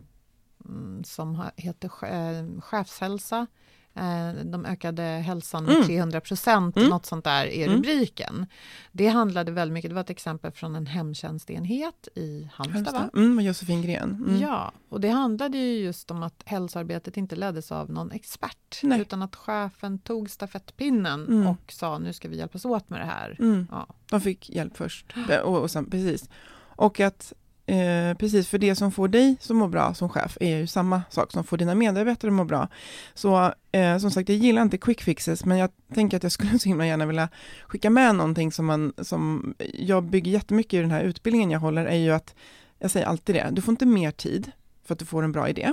mm, 0.64 1.04
som 1.04 1.42
heter 1.56 1.90
eh, 2.02 2.60
chefshälsa 2.60 3.46
Eh, 3.96 4.44
de 4.44 4.66
ökade 4.66 5.02
hälsan 5.02 5.64
med 5.64 5.74
mm. 5.74 5.86
300 5.86 6.20
procent, 6.20 6.76
mm. 6.76 6.88
något 6.88 7.06
sånt 7.06 7.24
där 7.24 7.46
är 7.46 7.66
mm. 7.66 7.76
rubriken. 7.76 8.34
Mm. 8.34 8.46
Det 8.92 9.08
handlade 9.08 9.52
väldigt 9.52 9.72
mycket, 9.72 9.90
det 9.90 9.94
var 9.94 10.00
ett 10.00 10.10
exempel 10.10 10.52
från 10.52 10.76
en 10.76 10.86
hemtjänstenhet 10.86 12.08
i 12.14 12.48
Halmstad. 12.52 12.94
Halmstad. 12.94 13.22
Mm, 13.22 13.44
Josefin 13.44 13.82
Gren. 13.82 14.24
Mm. 14.26 14.40
Ja, 14.40 14.72
och 14.88 15.00
det 15.00 15.08
handlade 15.08 15.58
ju 15.58 15.84
just 15.84 16.10
om 16.10 16.22
att 16.22 16.42
hälsoarbetet 16.46 17.16
inte 17.16 17.36
leddes 17.36 17.72
av 17.72 17.90
någon 17.90 18.10
expert, 18.10 18.80
Nej. 18.82 19.00
utan 19.00 19.22
att 19.22 19.36
chefen 19.36 19.98
tog 19.98 20.30
stafettpinnen 20.30 21.26
mm. 21.26 21.46
och 21.46 21.72
sa 21.72 21.98
nu 21.98 22.12
ska 22.12 22.28
vi 22.28 22.36
hjälpas 22.36 22.64
åt 22.64 22.90
med 22.90 23.00
det 23.00 23.06
här. 23.06 23.36
Ja. 23.70 23.86
De 24.10 24.20
fick 24.20 24.50
hjälp 24.50 24.76
först, 24.76 25.14
och, 25.44 25.58
och 25.58 25.70
sen, 25.70 25.90
precis. 25.90 26.28
Och 26.76 27.00
att 27.00 27.32
Eh, 27.66 28.16
precis, 28.16 28.48
för 28.48 28.58
det 28.58 28.74
som 28.74 28.92
får 28.92 29.08
dig 29.08 29.36
som 29.40 29.56
mår 29.56 29.68
bra 29.68 29.94
som 29.94 30.08
chef 30.08 30.38
är 30.40 30.56
ju 30.56 30.66
samma 30.66 31.02
sak 31.10 31.32
som 31.32 31.44
får 31.44 31.56
dina 31.56 31.74
medarbetare 31.74 32.28
att 32.28 32.34
må 32.34 32.44
bra. 32.44 32.68
Så 33.14 33.52
eh, 33.72 33.98
som 33.98 34.10
sagt, 34.10 34.28
jag 34.28 34.38
gillar 34.38 34.62
inte 34.62 34.78
quick 34.78 35.02
fixes, 35.02 35.44
men 35.44 35.58
jag 35.58 35.70
tänker 35.94 36.16
att 36.16 36.22
jag 36.22 36.32
skulle 36.32 36.58
så 36.58 36.68
himla 36.68 36.86
gärna 36.86 37.06
vilja 37.06 37.28
skicka 37.66 37.90
med 37.90 38.14
någonting 38.14 38.52
som, 38.52 38.66
man, 38.66 38.92
som 38.98 39.54
jag 39.74 40.04
bygger 40.04 40.32
jättemycket 40.32 40.74
i 40.74 40.80
den 40.80 40.90
här 40.90 41.02
utbildningen 41.02 41.50
jag 41.50 41.60
håller, 41.60 41.86
är 41.86 41.96
ju 41.96 42.10
att, 42.10 42.34
jag 42.78 42.90
säger 42.90 43.06
alltid 43.06 43.34
det, 43.34 43.48
du 43.52 43.62
får 43.62 43.72
inte 43.72 43.86
mer 43.86 44.10
tid 44.10 44.50
för 44.84 44.94
att 44.94 44.98
du 44.98 45.04
får 45.04 45.22
en 45.22 45.32
bra 45.32 45.48
idé. 45.48 45.72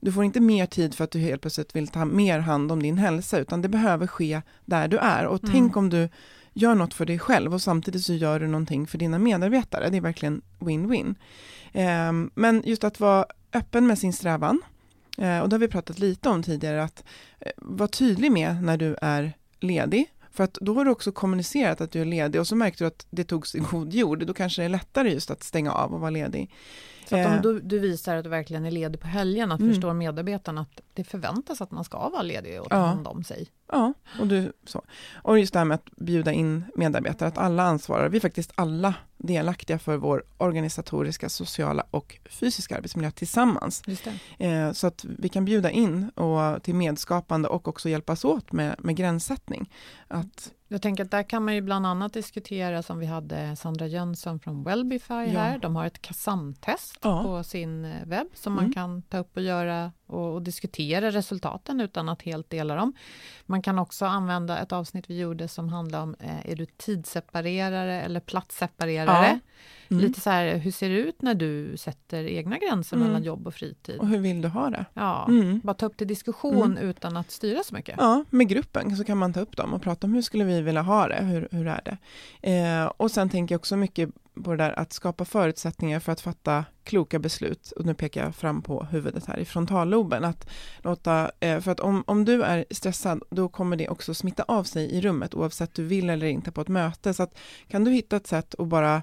Du 0.00 0.12
får 0.12 0.24
inte 0.24 0.40
mer 0.40 0.66
tid 0.66 0.94
för 0.94 1.04
att 1.04 1.10
du 1.10 1.18
helt 1.18 1.40
plötsligt 1.40 1.76
vill 1.76 1.88
ta 1.88 2.04
mer 2.04 2.38
hand 2.38 2.72
om 2.72 2.82
din 2.82 2.98
hälsa, 2.98 3.38
utan 3.38 3.62
det 3.62 3.68
behöver 3.68 4.06
ske 4.06 4.42
där 4.64 4.88
du 4.88 4.98
är. 4.98 5.26
Och 5.26 5.44
mm. 5.44 5.52
tänk 5.52 5.76
om 5.76 5.90
du 5.90 6.08
gör 6.58 6.74
något 6.74 6.94
för 6.94 7.06
dig 7.06 7.18
själv 7.18 7.54
och 7.54 7.62
samtidigt 7.62 8.04
så 8.04 8.14
gör 8.14 8.40
du 8.40 8.46
någonting 8.46 8.86
för 8.86 8.98
dina 8.98 9.18
medarbetare. 9.18 9.90
Det 9.90 9.96
är 9.96 10.00
verkligen 10.00 10.42
win-win. 10.58 11.14
Eh, 11.72 12.30
men 12.34 12.62
just 12.66 12.84
att 12.84 13.00
vara 13.00 13.26
öppen 13.52 13.86
med 13.86 13.98
sin 13.98 14.12
strävan, 14.12 14.62
eh, 15.18 15.38
och 15.38 15.48
det 15.48 15.54
har 15.54 15.60
vi 15.60 15.68
pratat 15.68 15.98
lite 15.98 16.28
om 16.28 16.42
tidigare, 16.42 16.82
att 16.82 17.04
eh, 17.40 17.52
vara 17.56 17.88
tydlig 17.88 18.32
med 18.32 18.62
när 18.62 18.76
du 18.76 18.96
är 19.02 19.32
ledig, 19.60 20.06
för 20.32 20.44
att 20.44 20.54
då 20.54 20.74
har 20.74 20.84
du 20.84 20.90
också 20.90 21.12
kommunicerat 21.12 21.80
att 21.80 21.90
du 21.90 22.00
är 22.00 22.04
ledig 22.04 22.40
och 22.40 22.46
så 22.46 22.56
märkte 22.56 22.84
du 22.84 22.88
att 22.88 23.06
det 23.10 23.24
togs 23.24 23.54
i 23.54 23.58
god 23.58 23.94
jord, 23.94 24.26
då 24.26 24.34
kanske 24.34 24.62
det 24.62 24.66
är 24.66 24.68
lättare 24.68 25.12
just 25.12 25.30
att 25.30 25.42
stänga 25.42 25.72
av 25.72 25.94
och 25.94 26.00
vara 26.00 26.10
ledig. 26.10 26.50
Så 27.08 27.16
att 27.16 27.26
om 27.26 27.32
Eh. 27.32 27.42
du, 27.42 27.60
du 27.60 27.78
visar 27.78 28.16
att 28.16 28.24
du 28.24 28.30
verkligen 28.30 28.64
är 28.64 28.70
ledig 28.70 29.00
på 29.00 29.06
helgen, 29.06 29.52
att 29.52 29.60
Mm. 29.60 29.72
förstår 29.74 29.92
medarbetarna 29.94 30.60
att 30.60 30.80
det 30.94 31.04
förväntas 31.04 31.60
att 31.60 31.70
man 31.70 31.84
ska 31.84 32.08
vara 32.08 32.22
ledig 32.22 32.60
och 32.60 32.70
ta 32.70 32.76
Ja. 32.76 32.82
hand 32.84 33.06
om 33.06 33.24
sig. 33.24 33.48
Ja, 33.72 33.92
och, 34.20 34.26
du, 34.26 34.52
så. 34.66 34.82
och 35.22 35.38
just 35.38 35.52
det 35.52 35.58
här 35.58 35.64
med 35.66 35.74
att 35.74 35.90
bjuda 35.96 36.32
in 36.32 36.64
medarbetare, 36.74 37.28
att 37.28 37.38
alla 37.38 37.62
ansvarar. 37.62 38.08
Vi 38.08 38.16
är 38.16 38.20
faktiskt 38.20 38.52
alla 38.54 38.94
delaktiga 39.16 39.78
för 39.78 39.96
vår 39.96 40.24
organisatoriska, 40.38 41.28
sociala 41.28 41.84
och 41.90 42.18
fysiska 42.30 42.76
arbetsmiljö 42.76 43.10
tillsammans. 43.10 43.82
Just 43.86 44.08
det. 44.38 44.46
Eh, 44.46 44.72
så 44.72 44.86
att 44.86 45.04
vi 45.18 45.28
kan 45.28 45.44
bjuda 45.44 45.70
in 45.70 46.08
och, 46.10 46.62
till 46.62 46.74
medskapande 46.74 47.48
och 47.48 47.68
också 47.68 47.88
hjälpas 47.88 48.24
åt 48.24 48.52
med, 48.52 48.74
med 48.78 48.96
gränssättning. 48.96 49.70
Att, 50.08 50.52
Jag 50.70 50.82
tänker 50.82 51.04
att 51.04 51.10
där 51.10 51.22
kan 51.22 51.44
man 51.44 51.54
ju 51.54 51.60
bland 51.60 51.86
annat 51.86 52.12
diskutera 52.12 52.82
som 52.82 52.98
vi 52.98 53.06
hade 53.06 53.56
Sandra 53.56 53.86
Jönsson 53.86 54.40
från 54.40 54.64
Wellbify 54.64 55.14
här. 55.14 55.58
De 55.58 55.76
har 55.76 55.86
ett 55.86 56.02
KASAM-test 56.02 56.98
Ja. 57.02 57.22
på 57.22 57.44
sin 57.44 57.94
webb 58.04 58.26
som 58.34 58.52
Mm. 58.52 58.64
man 58.64 58.72
kan 58.72 59.02
ta 59.02 59.18
upp 59.18 59.36
och 59.36 59.42
göra 59.42 59.92
och, 60.08 60.34
och 60.34 60.42
diskutera 60.42 61.10
resultaten 61.10 61.80
utan 61.80 62.08
att 62.08 62.22
helt 62.22 62.50
dela 62.50 62.74
dem. 62.74 62.92
Man 63.46 63.62
kan 63.62 63.78
också 63.78 64.06
använda 64.06 64.58
ett 64.58 64.72
avsnitt 64.72 65.04
vi 65.10 65.18
gjorde 65.20 65.48
som 65.48 65.68
handlar 65.68 66.02
om 66.02 66.16
eh, 66.20 66.50
är 66.50 66.56
du 66.56 66.66
tidsseparerare 66.66 68.02
eller 68.02 68.20
platsseparerare? 68.20 69.40
Mm. 69.90 70.02
Lite 70.04 70.20
så 70.20 70.30
här, 70.30 70.56
hur 70.56 70.70
ser 70.70 70.88
det 70.88 70.94
ut 70.94 71.22
när 71.22 71.34
du 71.34 71.76
sätter 71.76 72.24
egna 72.24 72.58
gränser 72.58 72.96
Mm. 72.96 73.08
mellan 73.08 73.22
jobb 73.22 73.46
och 73.46 73.54
fritid? 73.54 73.96
och 73.98 74.08
hur 74.08 74.18
vill 74.18 74.42
du 74.42 74.48
ha 74.48 74.70
det? 74.70 74.84
Ja, 74.94 75.26
Mm. 75.28 75.60
bara 75.64 75.74
ta 75.74 75.86
upp 75.86 75.96
till 75.96 76.06
diskussion 76.06 76.62
Mm. 76.72 76.78
utan 76.90 77.16
att 77.16 77.30
styra 77.30 77.62
så 77.62 77.74
mycket. 77.74 77.94
Ja, 77.98 78.24
med 78.30 78.48
gruppen 78.48 78.96
så 78.96 79.04
kan 79.04 79.18
man 79.18 79.32
ta 79.32 79.40
upp 79.40 79.56
dem 79.56 79.74
och 79.74 79.82
prata 79.82 80.06
om 80.06 80.14
hur 80.14 80.22
skulle 80.22 80.44
vi 80.44 80.60
vilja 80.62 80.82
ha 80.82 81.08
det, 81.08 81.24
hur, 81.24 81.48
hur 81.50 81.66
är 81.66 81.80
det? 81.84 81.98
Eh, 82.52 82.84
och 82.86 83.10
sen 83.10 83.28
tänker 83.28 83.54
jag 83.54 83.58
också 83.58 83.76
mycket 83.76 84.10
på 84.42 84.50
det 84.50 84.56
där 84.56 84.78
att 84.78 84.92
skapa 84.92 85.24
förutsättningar 85.24 86.00
för 86.00 86.12
att 86.12 86.20
fatta 86.20 86.64
kloka 86.84 87.18
beslut. 87.18 87.70
Och 87.70 87.86
nu 87.86 87.94
pekar 87.94 88.24
jag 88.24 88.34
fram 88.34 88.62
på 88.62 88.84
huvudet 88.90 89.26
här 89.26 89.38
i 89.38 89.44
frontalloben. 89.44 90.24
Att 90.24 90.48
låta, 90.78 91.30
eh, 91.40 91.60
för 91.60 91.70
att 91.72 91.80
om, 91.80 92.04
om 92.06 92.24
du 92.24 92.42
är 92.42 92.64
stressad, 92.70 93.22
då 93.30 93.48
kommer 93.48 93.76
det 93.76 93.88
också 93.88 94.14
smitta 94.14 94.44
av 94.48 94.64
sig 94.64 94.90
i 94.90 95.00
rummet 95.00 95.34
oavsett 95.34 95.74
du 95.74 95.84
vill 95.84 96.10
eller 96.10 96.26
inte 96.26 96.52
på 96.52 96.60
ett 96.60 96.68
möte. 96.68 97.14
Så 97.14 97.22
att 97.22 97.38
kan 97.68 97.84
du 97.84 97.90
hitta 97.90 98.16
ett 98.16 98.26
sätt 98.26 98.54
att 98.58 98.68
bara 98.68 99.02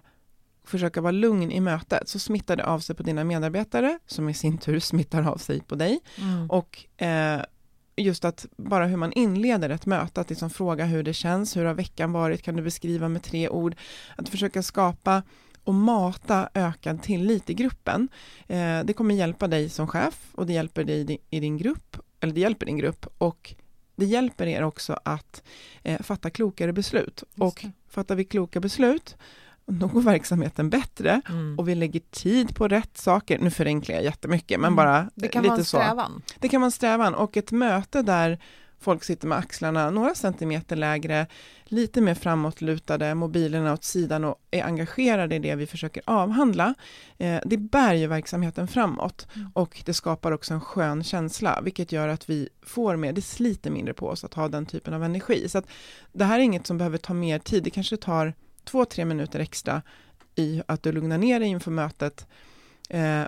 försöka 0.63 1.01
vara 1.01 1.11
lugn 1.11 1.51
i 1.51 1.59
mötet 1.59 2.09
så 2.09 2.19
smittar 2.19 2.55
det 2.55 2.65
av 2.65 2.79
sig 2.79 2.95
på 2.95 3.03
dina 3.03 3.23
medarbetare 3.23 3.99
som 4.05 4.29
i 4.29 4.33
sin 4.33 4.57
tur 4.57 4.79
smittar 4.79 5.29
av 5.29 5.37
sig 5.37 5.61
på 5.61 5.75
dig. 5.75 5.99
Mm. 6.17 6.49
Och 6.49 7.01
eh, 7.03 7.41
just 7.97 8.25
att 8.25 8.45
bara 8.57 8.85
hur 8.85 8.97
man 8.97 9.13
inleder 9.13 9.69
ett 9.69 9.85
möte, 9.85 10.21
att 10.21 10.29
liksom 10.29 10.49
fråga 10.49 10.85
hur 10.85 11.03
det 11.03 11.13
känns, 11.13 11.57
hur 11.57 11.65
har 11.65 11.73
veckan 11.73 12.11
varit, 12.11 12.41
kan 12.41 12.55
du 12.55 12.63
beskriva 12.63 13.09
med 13.09 13.23
tre 13.23 13.49
ord? 13.49 13.75
Att 14.15 14.29
försöka 14.29 14.63
skapa 14.63 15.23
och 15.63 15.73
mata 15.73 16.49
ökad 16.53 17.01
tillit 17.03 17.49
i 17.49 17.53
gruppen. 17.53 18.09
Eh, 18.47 18.79
det 18.83 18.93
kommer 18.93 19.15
hjälpa 19.15 19.47
dig 19.47 19.69
som 19.69 19.87
chef 19.87 20.27
och 20.31 20.45
det 20.45 20.53
hjälper 20.53 20.83
dig 20.83 21.19
i 21.29 21.39
din, 21.39 21.57
grupp, 21.57 21.97
eller 22.19 22.33
det 22.33 22.39
hjälper 22.39 22.65
din 22.65 22.77
grupp 22.77 23.07
och 23.17 23.55
det 23.95 24.05
hjälper 24.05 24.47
er 24.47 24.63
också 24.63 24.99
att 25.05 25.43
eh, 25.83 26.01
fatta 26.01 26.29
klokare 26.29 26.73
beslut. 26.73 27.23
Och 27.37 27.65
fattar 27.89 28.15
vi 28.15 28.25
kloka 28.25 28.59
beslut, 28.59 29.17
då 29.67 29.87
går 29.87 30.01
verksamheten 30.01 30.69
bättre 30.69 31.21
Mm. 31.29 31.59
och 31.59 31.67
vi 31.69 31.75
lägger 31.75 31.99
tid 32.11 32.55
på 32.55 32.67
rätt 32.67 32.97
saker. 32.97 33.39
Nu 33.39 33.49
förenklar 33.49 33.95
jag 33.95 34.03
jättemycket, 34.03 34.59
men 34.59 34.67
Mm. 34.67 34.75
bara 34.75 35.09
Det 35.15 35.27
kan 35.27 35.43
lite 35.43 35.49
vara 35.49 35.59
en 35.59 35.65
så. 35.65 35.77
strävan. 35.77 36.21
Det 36.39 36.49
kan 36.49 36.61
vara 36.61 36.67
en 36.67 36.71
strävan 36.71 37.15
och 37.15 37.37
ett 37.37 37.51
möte 37.51 38.01
där 38.01 38.39
folk 38.79 39.03
sitter 39.03 39.27
med 39.27 39.37
axlarna 39.37 39.89
några 39.89 40.15
centimeter 40.15 40.75
lägre, 40.75 41.27
lite 41.65 42.01
mer 42.01 42.13
framåtlutade, 42.15 43.15
mobilerna 43.15 43.73
åt 43.73 43.83
sidan 43.83 44.23
och 44.23 44.35
är 44.51 44.63
engagerade 44.63 45.35
i 45.35 45.39
det 45.39 45.55
vi 45.55 45.67
försöker 45.67 46.03
avhandla. 46.05 46.73
Eh, 47.17 47.39
det 47.45 47.57
bär 47.57 47.93
ju 47.93 48.07
verksamheten 48.07 48.67
framåt 48.67 49.27
Mm. 49.35 49.49
och 49.53 49.81
det 49.85 49.93
skapar 49.93 50.31
också 50.31 50.53
en 50.53 50.61
skön 50.61 51.03
känsla, 51.03 51.61
vilket 51.63 51.91
gör 51.91 52.07
att 52.07 52.29
vi 52.29 52.49
får 52.63 52.95
mer, 52.95 53.13
det 53.13 53.21
sliter 53.21 53.71
mindre 53.71 53.93
på 53.93 54.07
oss 54.09 54.23
att 54.23 54.33
ha 54.33 54.47
den 54.47 54.65
typen 54.65 54.93
av 54.93 55.03
energi. 55.03 55.49
Så 55.49 55.57
att 55.57 55.65
det 56.13 56.25
här 56.25 56.39
är 56.39 56.43
inget 56.43 56.67
som 56.67 56.77
behöver 56.77 56.97
ta 56.97 57.13
mer 57.13 57.39
tid, 57.39 57.63
det 57.63 57.69
kanske 57.69 57.97
tar 57.97 58.33
två, 58.65 58.85
tre 58.85 59.05
minuter 59.05 59.39
extra 59.39 59.81
i 60.35 60.61
att 60.67 60.83
du 60.83 60.91
lugnar 60.91 61.17
ner 61.17 61.39
dig 61.39 61.49
inför 61.49 61.71
mötet 61.71 62.27
eh, 62.89 63.23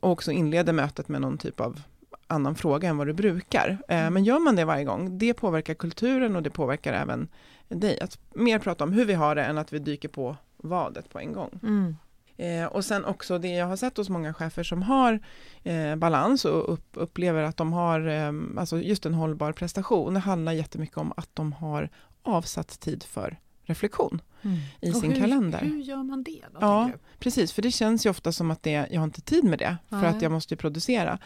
och 0.00 0.10
också 0.10 0.32
inleder 0.32 0.72
mötet 0.72 1.08
med 1.08 1.20
någon 1.20 1.38
typ 1.38 1.60
av 1.60 1.80
annan 2.26 2.54
fråga 2.54 2.88
än 2.88 2.96
vad 2.96 3.06
du 3.06 3.12
brukar. 3.12 3.78
Eh, 3.88 4.10
men 4.10 4.24
gör 4.24 4.38
man 4.38 4.56
det 4.56 4.64
varje 4.64 4.84
gång, 4.84 5.18
det 5.18 5.34
påverkar 5.34 5.74
kulturen 5.74 6.36
och 6.36 6.42
det 6.42 6.50
påverkar 6.50 6.92
även 6.92 7.28
dig. 7.68 8.00
Att 8.00 8.18
mer 8.34 8.58
prata 8.58 8.84
om 8.84 8.92
hur 8.92 9.04
vi 9.04 9.14
har 9.14 9.34
det 9.34 9.44
än 9.44 9.58
att 9.58 9.72
vi 9.72 9.78
dyker 9.78 10.08
på 10.08 10.36
vadet 10.56 11.08
på 11.08 11.18
en 11.18 11.32
gång. 11.32 11.60
Mm. 11.62 11.96
Eh, 12.36 12.66
och 12.66 12.84
sen 12.84 13.04
också 13.04 13.38
det 13.38 13.48
jag 13.48 13.66
har 13.66 13.76
sett 13.76 13.96
hos 13.96 14.08
många 14.08 14.34
chefer 14.34 14.62
som 14.62 14.82
har 14.82 15.20
eh, 15.62 15.96
balans 15.96 16.44
och 16.44 16.72
upp, 16.72 16.88
upplever 16.92 17.42
att 17.42 17.56
de 17.56 17.72
har 17.72 18.08
eh, 18.08 18.32
alltså 18.56 18.80
just 18.80 19.06
en 19.06 19.14
hållbar 19.14 19.52
prestation. 19.52 20.14
Det 20.14 20.20
handlar 20.20 20.52
jättemycket 20.52 20.96
om 20.96 21.12
att 21.16 21.28
de 21.34 21.52
har 21.52 21.88
avsatt 22.22 22.80
tid 22.80 23.02
för 23.02 23.38
reflektion 23.64 24.20
Mm. 24.44 24.58
i 24.80 24.90
Och 24.90 24.96
sin 24.96 25.12
hur, 25.12 25.20
kalender. 25.20 25.60
Hur 25.60 25.78
gör 25.82 26.02
man 26.02 26.22
det 26.22 26.42
då? 26.52 26.58
Ja, 26.60 26.90
precis, 27.18 27.52
för 27.52 27.62
det 27.62 27.70
känns 27.70 28.06
ju 28.06 28.10
ofta 28.10 28.32
som 28.32 28.50
att 28.50 28.62
det, 28.62 28.70
jag 28.90 29.00
har 29.00 29.04
inte 29.04 29.20
tid 29.20 29.44
med 29.44 29.58
det, 29.58 29.76
för 29.88 29.96
Nej. 29.96 30.06
att 30.06 30.22
jag 30.22 30.32
måste 30.32 30.56
producera. 30.56 31.18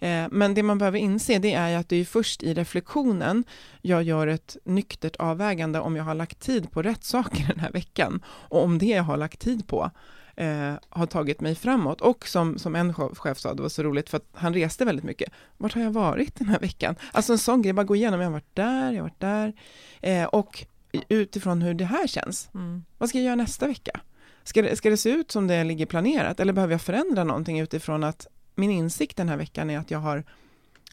Eh, 0.00 0.26
men 0.30 0.54
det 0.54 0.62
man 0.62 0.78
behöver 0.78 0.98
inse, 0.98 1.38
det 1.38 1.54
är 1.54 1.76
att 1.76 1.88
det 1.88 1.96
är 1.96 2.04
först 2.04 2.42
i 2.42 2.54
reflektionen 2.54 3.44
jag 3.82 4.02
gör 4.02 4.26
ett 4.26 4.56
nyktert 4.64 5.16
avvägande 5.16 5.80
om 5.80 5.96
jag 5.96 6.04
har 6.04 6.14
lagt 6.14 6.40
tid 6.40 6.70
på 6.70 6.82
rätt 6.82 7.04
saker 7.04 7.46
den 7.48 7.60
här 7.60 7.72
veckan, 7.72 8.22
och 8.26 8.64
om 8.64 8.78
det 8.78 8.86
jag 8.86 9.02
har 9.02 9.16
lagt 9.16 9.40
tid 9.40 9.66
på 9.66 9.90
eh, 10.36 10.74
har 10.88 11.06
tagit 11.06 11.40
mig 11.40 11.54
framåt. 11.54 12.00
Och 12.00 12.28
som, 12.28 12.58
som 12.58 12.76
en 12.76 12.94
chef 12.94 13.38
sa, 13.38 13.54
det 13.54 13.62
var 13.62 13.68
så 13.68 13.82
roligt, 13.82 14.08
för 14.08 14.16
att 14.16 14.28
han 14.32 14.54
reste 14.54 14.84
väldigt 14.84 15.04
mycket. 15.04 15.32
Vart 15.56 15.74
har 15.74 15.82
jag 15.82 15.90
varit 15.90 16.34
den 16.34 16.48
här 16.48 16.60
veckan? 16.60 16.96
Alltså 17.12 17.32
en 17.32 17.38
sån 17.38 17.62
grej, 17.62 17.72
bara 17.72 17.84
gå 17.84 17.96
igenom, 17.96 18.20
jag 18.20 18.26
har 18.26 18.32
varit 18.32 18.54
där, 18.54 18.92
jag 18.92 19.02
har 19.02 19.08
varit 19.08 19.20
där. 19.20 19.52
Eh, 20.00 20.24
och 20.24 20.66
utifrån 21.08 21.62
hur 21.62 21.74
det 21.74 21.84
här 21.84 22.06
känns, 22.06 22.50
Mm. 22.54 22.84
vad 22.98 23.08
ska 23.08 23.18
jag 23.18 23.24
göra 23.24 23.34
nästa 23.34 23.66
vecka? 23.66 24.00
Ska 24.44 24.62
det, 24.62 24.76
ska 24.76 24.90
det 24.90 24.96
se 24.96 25.10
ut 25.10 25.30
som 25.30 25.46
det 25.46 25.64
ligger 25.64 25.86
planerat 25.86 26.40
eller 26.40 26.52
behöver 26.52 26.74
jag 26.74 26.82
förändra 26.82 27.24
någonting 27.24 27.60
utifrån 27.60 28.04
att 28.04 28.26
min 28.54 28.70
insikt 28.70 29.16
den 29.16 29.28
här 29.28 29.36
veckan 29.36 29.70
är 29.70 29.78
att 29.78 29.90
jag 29.90 29.98
har 29.98 30.24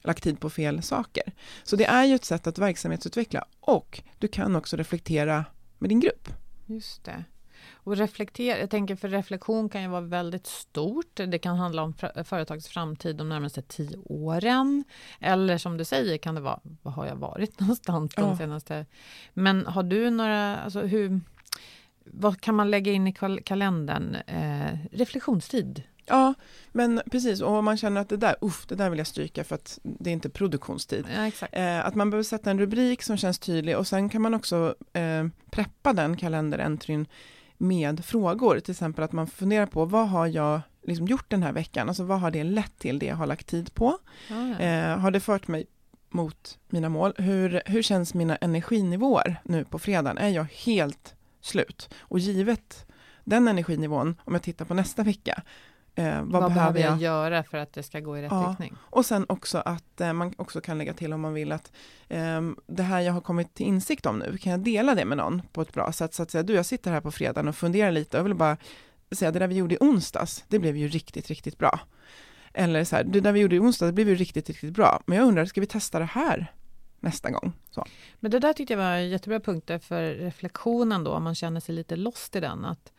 lagt 0.03 0.23
tid 0.23 0.39
på 0.39 0.49
fel 0.49 0.83
saker. 0.83 1.23
Så 1.63 1.75
det 1.75 1.85
är 1.85 2.05
ju 2.05 2.15
ett 2.15 2.25
sätt 2.25 2.47
att 2.47 2.57
verksamhetsutveckla 2.57 3.45
och 3.59 4.01
du 4.19 4.27
kan 4.27 4.55
också 4.55 4.77
reflektera 4.77 5.45
med 5.77 5.89
din 5.89 5.99
grupp. 5.99 6.29
Just 6.65 7.03
det. 7.03 7.23
Och 7.83 7.97
reflektera, 7.97 8.59
jag 8.59 8.69
tänker 8.69 8.95
för 8.95 9.09
reflektion 9.09 9.69
kan 9.69 9.81
ju 9.81 9.87
vara 9.87 10.01
väldigt 10.01 10.47
stort. 10.47 11.15
Det 11.15 11.39
kan 11.39 11.55
handla 11.57 11.83
om 11.83 11.93
företagets 12.25 12.67
framtid 12.67 13.15
de 13.15 13.29
närmaste 13.29 13.61
tio 13.61 13.97
åren. 14.05 14.83
Eller 15.19 15.57
som 15.57 15.77
du 15.77 15.85
säger 15.85 16.17
kan 16.17 16.35
det 16.35 16.41
vara, 16.41 16.59
vad 16.81 16.93
har 16.93 17.05
jag 17.05 17.15
varit 17.15 17.59
någonstans 17.59 18.15
de 18.15 18.21
Ja. 18.21 18.37
senaste... 18.37 18.85
Men 19.33 19.65
har 19.65 19.83
du 19.83 20.09
några, 20.09 20.57
alltså 20.57 20.79
hur... 20.81 21.21
Vad 22.05 22.41
kan 22.41 22.55
man 22.55 22.71
lägga 22.71 22.91
in 22.91 23.07
i 23.07 23.11
kal- 23.13 23.41
kalendern? 23.43 24.15
Eh, 24.15 24.77
reflektionstid. 24.91 25.83
Ja, 26.05 26.33
men 26.71 27.01
precis, 27.11 27.41
och 27.41 27.51
om 27.51 27.65
man 27.65 27.77
känner 27.77 28.01
att 28.01 28.09
det 28.09 28.17
där, 28.17 28.35
uff, 28.41 28.65
det 28.67 28.75
där 28.75 28.89
vill 28.89 28.97
jag 28.97 29.07
stryka 29.07 29.43
för 29.43 29.55
att 29.55 29.79
det 29.83 30.09
är 30.09 30.13
inte 30.13 30.29
produktionstid. 30.29 31.05
Ja. 31.15 31.47
Eh, 31.51 31.85
att 31.85 31.95
man 31.95 32.09
behöver 32.09 32.23
sätta 32.23 32.51
en 32.51 32.59
rubrik 32.59 33.03
som 33.03 33.17
känns 33.17 33.39
tydlig 33.39 33.77
och 33.77 33.87
sen 33.87 34.09
kan 34.09 34.21
man 34.21 34.33
också 34.33 34.75
eh, 34.93 35.27
preppa 35.51 35.93
den 35.93 36.17
kalenderentryn 36.17 37.05
med 37.57 38.05
frågor, 38.05 38.59
till 38.59 38.71
exempel 38.71 39.03
att 39.03 39.11
man 39.11 39.27
funderar 39.27 39.65
på 39.65 39.85
vad 39.85 40.09
har 40.09 40.27
jag 40.27 40.61
liksom 40.83 41.07
gjort 41.07 41.29
den 41.29 41.43
här 41.43 41.51
veckan, 41.51 41.87
alltså 41.87 42.03
vad 42.03 42.19
har 42.19 42.31
det 42.31 42.43
lett 42.43 42.79
till 42.79 42.99
det 42.99 43.05
jag 43.05 43.15
har 43.15 43.27
lagt 43.27 43.47
tid 43.47 43.73
på? 43.73 43.97
Ja. 44.29 44.59
Eh, 44.59 44.97
har 44.97 45.11
det 45.11 45.19
fört 45.19 45.47
mig 45.47 45.65
mot 46.09 46.59
mina 46.69 46.89
mål? 46.89 47.13
Hur, 47.17 47.61
hur 47.65 47.81
känns 47.81 48.13
mina 48.13 48.35
energinivåer 48.35 49.41
nu 49.43 49.65
på 49.65 49.79
fredagen? 49.79 50.17
Är 50.17 50.29
jag 50.29 50.47
helt 50.65 51.15
slut? 51.41 51.89
Och 51.99 52.19
givet 52.19 52.85
den 53.23 53.47
energinivån, 53.47 54.15
om 54.25 54.33
jag 54.33 54.43
tittar 54.43 54.65
på 54.65 54.73
nästa 54.73 55.03
vecka, 55.03 55.43
eh, 55.95 56.21
vad, 56.23 56.41
Vad, 56.41 56.53
behöver 56.53 56.79
jag? 56.79 56.97
göra 56.97 57.43
för 57.43 57.57
att 57.57 57.73
det 57.73 57.83
ska 57.83 57.99
gå 57.99 58.17
i 58.17 58.21
rätt 58.21 58.31
Ja. 58.31 58.47
riktning? 58.49 58.73
Och 58.79 59.05
sen 59.05 59.25
också 59.29 59.57
att 59.57 60.01
eh, 60.01 60.13
man 60.13 60.33
också 60.37 60.61
kan 60.61 60.77
lägga 60.77 60.93
till 60.93 61.13
om 61.13 61.21
man 61.21 61.33
vill 61.33 61.51
att 61.51 61.71
ehm, 62.09 62.57
det 62.67 62.83
här 62.83 63.01
jag 63.01 63.13
har 63.13 63.21
kommit 63.21 63.53
till 63.53 63.65
insikt 63.65 64.05
om 64.05 64.19
nu, 64.19 64.37
kan 64.37 64.51
jag 64.51 64.59
dela 64.61 64.95
det 64.95 65.05
med 65.05 65.17
någon 65.17 65.41
på 65.51 65.61
ett 65.61 65.73
bra 65.73 65.91
sätt? 65.91 66.13
Så 66.13 66.23
att 66.23 66.31
säga, 66.31 66.43
du 66.43 66.53
jag 66.53 66.65
sitter 66.65 66.91
här 66.91 67.01
på 67.01 67.11
fredagen 67.11 67.47
och 67.47 67.55
funderar 67.55 67.91
lite, 67.91 68.17
jag 68.17 68.23
vill 68.23 68.35
bara 68.35 68.57
säga 69.11 69.31
det 69.31 69.39
där 69.39 69.47
vi 69.47 69.55
gjorde 69.55 69.75
i 69.75 69.77
onsdags, 69.81 70.43
det 70.47 70.59
blev 70.59 70.77
ju 70.77 70.87
riktigt, 70.87 71.27
riktigt 71.27 71.57
bra. 71.57 71.79
Eller 72.53 72.83
så 72.83 72.95
här, 72.95 73.03
det 73.03 73.19
där 73.21 73.31
vi 73.31 73.39
gjorde 73.39 73.55
i 73.55 73.59
onsdags, 73.59 73.87
det 73.89 73.93
blev 73.93 74.09
ju 74.09 74.15
riktigt, 74.15 74.47
riktigt 74.47 74.73
bra. 74.75 75.03
Men 75.05 75.17
jag 75.17 75.27
undrar, 75.27 75.45
ska 75.45 75.61
vi 75.61 75.67
testa 75.67 75.99
det 75.99 76.05
här 76.05 76.51
nästa 76.99 77.31
gång? 77.31 77.53
Så. 77.71 77.85
Men 78.19 78.31
det 78.31 78.39
där 78.39 78.53
tyckte 78.53 78.73
jag 78.73 78.77
var 78.79 78.95
jättebra 78.97 79.39
punkter 79.39 79.79
för 79.79 80.03
reflektionen 80.03 81.03
då, 81.03 81.11
om 81.11 81.23
man 81.23 81.35
känner 81.35 81.59
sig 81.59 81.75
lite 81.75 81.95
lost 81.95 82.35
i 82.35 82.39
den. 82.39 82.65
Att 82.65 82.93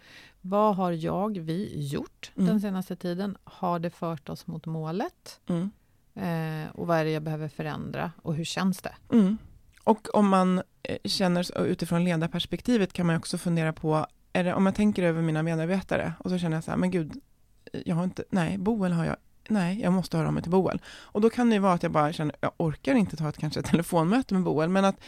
vad 0.47 0.77
har 0.77 0.93
jag, 0.93 1.39
vi 1.39 1.87
gjort 1.89 2.33
Mm. 2.37 2.49
den 2.49 2.61
senaste 2.61 2.97
tiden? 2.97 3.37
Har 3.45 3.79
det 3.79 3.91
fört 3.91 4.29
oss 4.29 4.47
mot 4.47 4.67
målet? 4.67 5.41
Mm. 5.47 5.71
Eh, 6.15 6.71
och 6.75 6.87
vad 6.87 6.99
är 6.99 7.05
det 7.05 7.11
jag 7.11 7.23
behöver 7.23 7.49
förändra? 7.49 8.13
Och 8.23 8.35
hur 8.35 8.45
känns 8.45 8.83
det? 8.83 8.95
Mm. 9.13 9.39
Och 9.85 10.15
om 10.15 10.29
man 10.29 10.63
eh, 10.83 10.97
känner 11.05 11.59
utifrån 11.67 12.05
ledarperspektivet 12.05 12.93
kan 12.93 13.07
man 13.07 13.17
också 13.17 13.39
fundera 13.39 13.73
på, 13.73 14.07
det, 14.33 14.55
om 14.55 14.67
jag 14.67 14.75
tänker 14.75 15.03
över 15.03 15.23
mina 15.23 15.43
medarbetare 15.43 16.13
och 16.19 16.31
så 16.31 16.39
känner 16.39 16.57
jag 16.57 16.65
så 16.65 16.71
här, 16.71 16.79
men 16.79 16.91
gud, 16.91 17.21
jag 17.85 17.97
har 17.97 18.05
inte, 18.05 18.25
nej, 18.31 18.59
Boel 18.59 18.93
har 18.93 19.05
jag, 19.05 19.17
nej, 19.49 19.81
jag 19.81 19.93
måste 19.93 20.17
höra 20.17 20.27
av 20.27 20.35
mig 20.35 20.43
till 20.43 20.53
Boel. 20.53 20.81
Och 20.87 21.21
då 21.21 21.31
kan 21.31 21.51
det 21.51 21.55
ju 21.55 21.61
vara 21.61 21.73
att 21.73 21.83
jag 21.83 21.93
bara 21.93 22.13
känner, 22.13 22.37
jag 22.41 22.53
orkar 22.57 22.95
inte 22.95 23.17
ta 23.17 23.29
ett 23.29 23.39
kanske 23.39 23.61
ett 23.61 23.67
telefonmöte 23.71 24.35
med 24.35 24.43
Boel, 24.43 24.69
men 24.69 24.85
att 24.85 25.01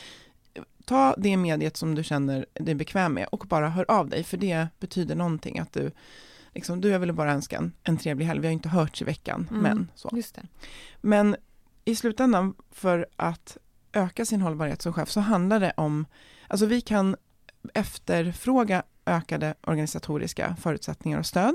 ta 0.87 1.15
det 1.19 1.37
mediet 1.37 1.77
som 1.77 1.95
du 1.95 2.05
känner 2.05 2.47
dig 2.55 2.75
bekväm 2.75 3.15
med 3.15 3.27
och 3.33 3.45
bara 3.49 3.69
hör 3.69 3.85
av 3.89 4.09
dig, 4.09 4.25
för 4.25 4.37
det 4.37 4.69
betyder 4.81 5.15
någonting 5.15 5.59
att 5.59 5.73
du 5.73 5.91
Liksom, 6.55 6.81
du, 6.81 6.89
jag 6.89 6.99
ville 6.99 7.13
bara 7.13 7.33
önska 7.33 7.57
en, 7.57 7.73
en 7.83 7.97
trevlig 7.97 8.27
helg, 8.27 8.41
vi 8.41 8.47
har 8.47 8.53
inte 8.53 8.69
hörts 8.69 9.03
i 9.03 9.05
veckan, 9.05 9.49
Mm, 9.51 9.63
men 9.63 9.91
så. 9.95 10.09
Men 11.01 11.37
i 11.85 11.97
slutändan, 11.97 12.55
för 12.71 13.07
att 13.17 13.57
öka 13.93 14.25
sin 14.25 14.41
hållbarhet 14.41 14.83
som 14.83 14.93
chef, 14.93 15.11
så 15.11 15.21
handlar 15.21 15.61
det 15.61 15.73
om, 15.77 16.07
alltså 16.49 16.67
vi 16.67 16.81
kan 16.81 17.17
efterfråga 17.75 18.83
ökade 19.07 19.55
organisatoriska 19.63 20.57
förutsättningar 20.61 21.19
och 21.19 21.27
stöd. 21.27 21.55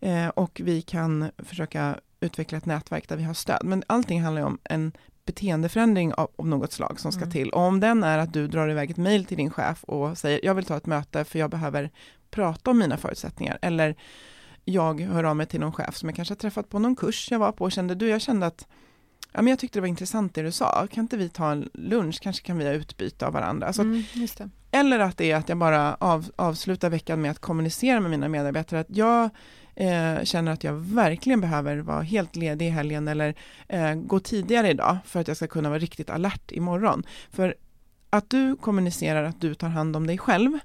Eh, 0.00 0.28
och 0.28 0.60
vi 0.64 0.82
kan 0.82 1.30
försöka 1.38 2.00
utveckla 2.20 2.58
ett 2.58 2.66
nätverk 2.66 3.08
där 3.08 3.16
vi 3.16 3.22
har 3.22 3.34
stöd. 3.34 3.64
Men 3.64 3.82
allting 3.86 4.22
handlar 4.22 4.42
ju 4.42 4.46
om 4.46 4.58
en 4.64 4.92
beteendeförändring 5.26 6.14
av, 6.14 6.30
av 6.36 6.46
något 6.46 6.72
slag 6.72 7.00
som 7.00 7.12
ska 7.12 7.22
Mm. 7.22 7.32
till. 7.32 7.50
Och 7.50 7.60
om 7.62 7.80
den 7.80 8.04
är 8.04 8.18
att 8.18 8.32
du 8.32 8.48
drar 8.48 8.68
iväg 8.68 8.90
ett 8.90 8.96
mejl 8.96 9.24
till 9.24 9.36
din 9.36 9.50
chef 9.50 9.84
och 9.84 10.18
säger, 10.18 10.40
jag 10.42 10.54
vill 10.54 10.64
ta 10.64 10.76
ett 10.76 10.86
möte 10.86 11.24
för 11.24 11.38
jag 11.38 11.50
behöver 11.50 11.90
prata 12.30 12.70
om 12.70 12.78
mina 12.78 12.96
förutsättningar. 12.96 13.58
Eller 13.62 13.96
jag 14.64 15.00
hör 15.00 15.24
av 15.24 15.36
mig 15.36 15.46
till 15.46 15.60
någon 15.60 15.72
chef 15.72 15.96
som 15.96 16.08
jag 16.08 16.16
kanske 16.16 16.32
har 16.32 16.36
träffat 16.36 16.68
på 16.68 16.78
någon 16.78 16.96
kurs 16.96 17.30
jag 17.30 17.38
var 17.38 17.52
på 17.52 17.64
och 17.64 17.72
kände, 17.72 17.94
du 17.94 18.08
jag 18.08 18.20
kände 18.20 18.46
att 18.46 18.66
ja, 19.32 19.42
men 19.42 19.50
jag 19.50 19.58
tyckte 19.58 19.78
det 19.78 19.80
var 19.80 19.88
intressant 19.88 20.34
det 20.34 20.42
du 20.42 20.52
sa, 20.52 20.86
kan 20.86 21.04
inte 21.04 21.16
vi 21.16 21.28
ta 21.28 21.50
en 21.52 21.70
lunch, 21.74 22.20
kanske 22.22 22.46
kan 22.46 22.58
vi 22.58 22.64
ha 22.64 22.72
utbyte 22.72 23.26
av 23.26 23.32
varandra. 23.32 23.66
Alltså, 23.66 23.82
mm. 23.82 24.02
Eller 24.70 24.98
att 25.00 25.16
det 25.16 25.30
är 25.30 25.36
att 25.36 25.48
jag 25.48 25.58
bara 25.58 25.94
av, 25.94 26.30
avslutar 26.36 26.90
veckan 26.90 27.20
med 27.20 27.30
att 27.30 27.38
kommunicera 27.38 28.00
med 28.00 28.10
mina 28.10 28.28
medarbetare 28.28 28.80
att 28.80 28.96
jag 28.96 29.30
eh, 29.76 30.24
känner 30.24 30.52
att 30.52 30.64
jag 30.64 30.72
verkligen 30.72 31.40
behöver 31.40 31.76
vara 31.76 32.02
helt 32.02 32.36
ledig 32.36 32.66
i 32.66 32.70
helgen 32.70 33.08
eller 33.08 33.34
eh, 33.68 33.94
gå 33.94 34.20
tidigare 34.20 34.70
idag 34.70 34.98
för 35.04 35.20
att 35.20 35.28
jag 35.28 35.36
ska 35.36 35.46
kunna 35.46 35.68
vara 35.68 35.78
riktigt 35.78 36.10
alert 36.10 36.52
imorgon. 36.52 37.02
För 37.30 37.54
att 38.10 38.30
du 38.30 38.56
kommunicerar 38.56 39.24
att 39.24 39.40
du 39.40 39.54
tar 39.54 39.68
hand 39.68 39.96
om 39.96 40.06
dig 40.06 40.18
själv, 40.18 40.58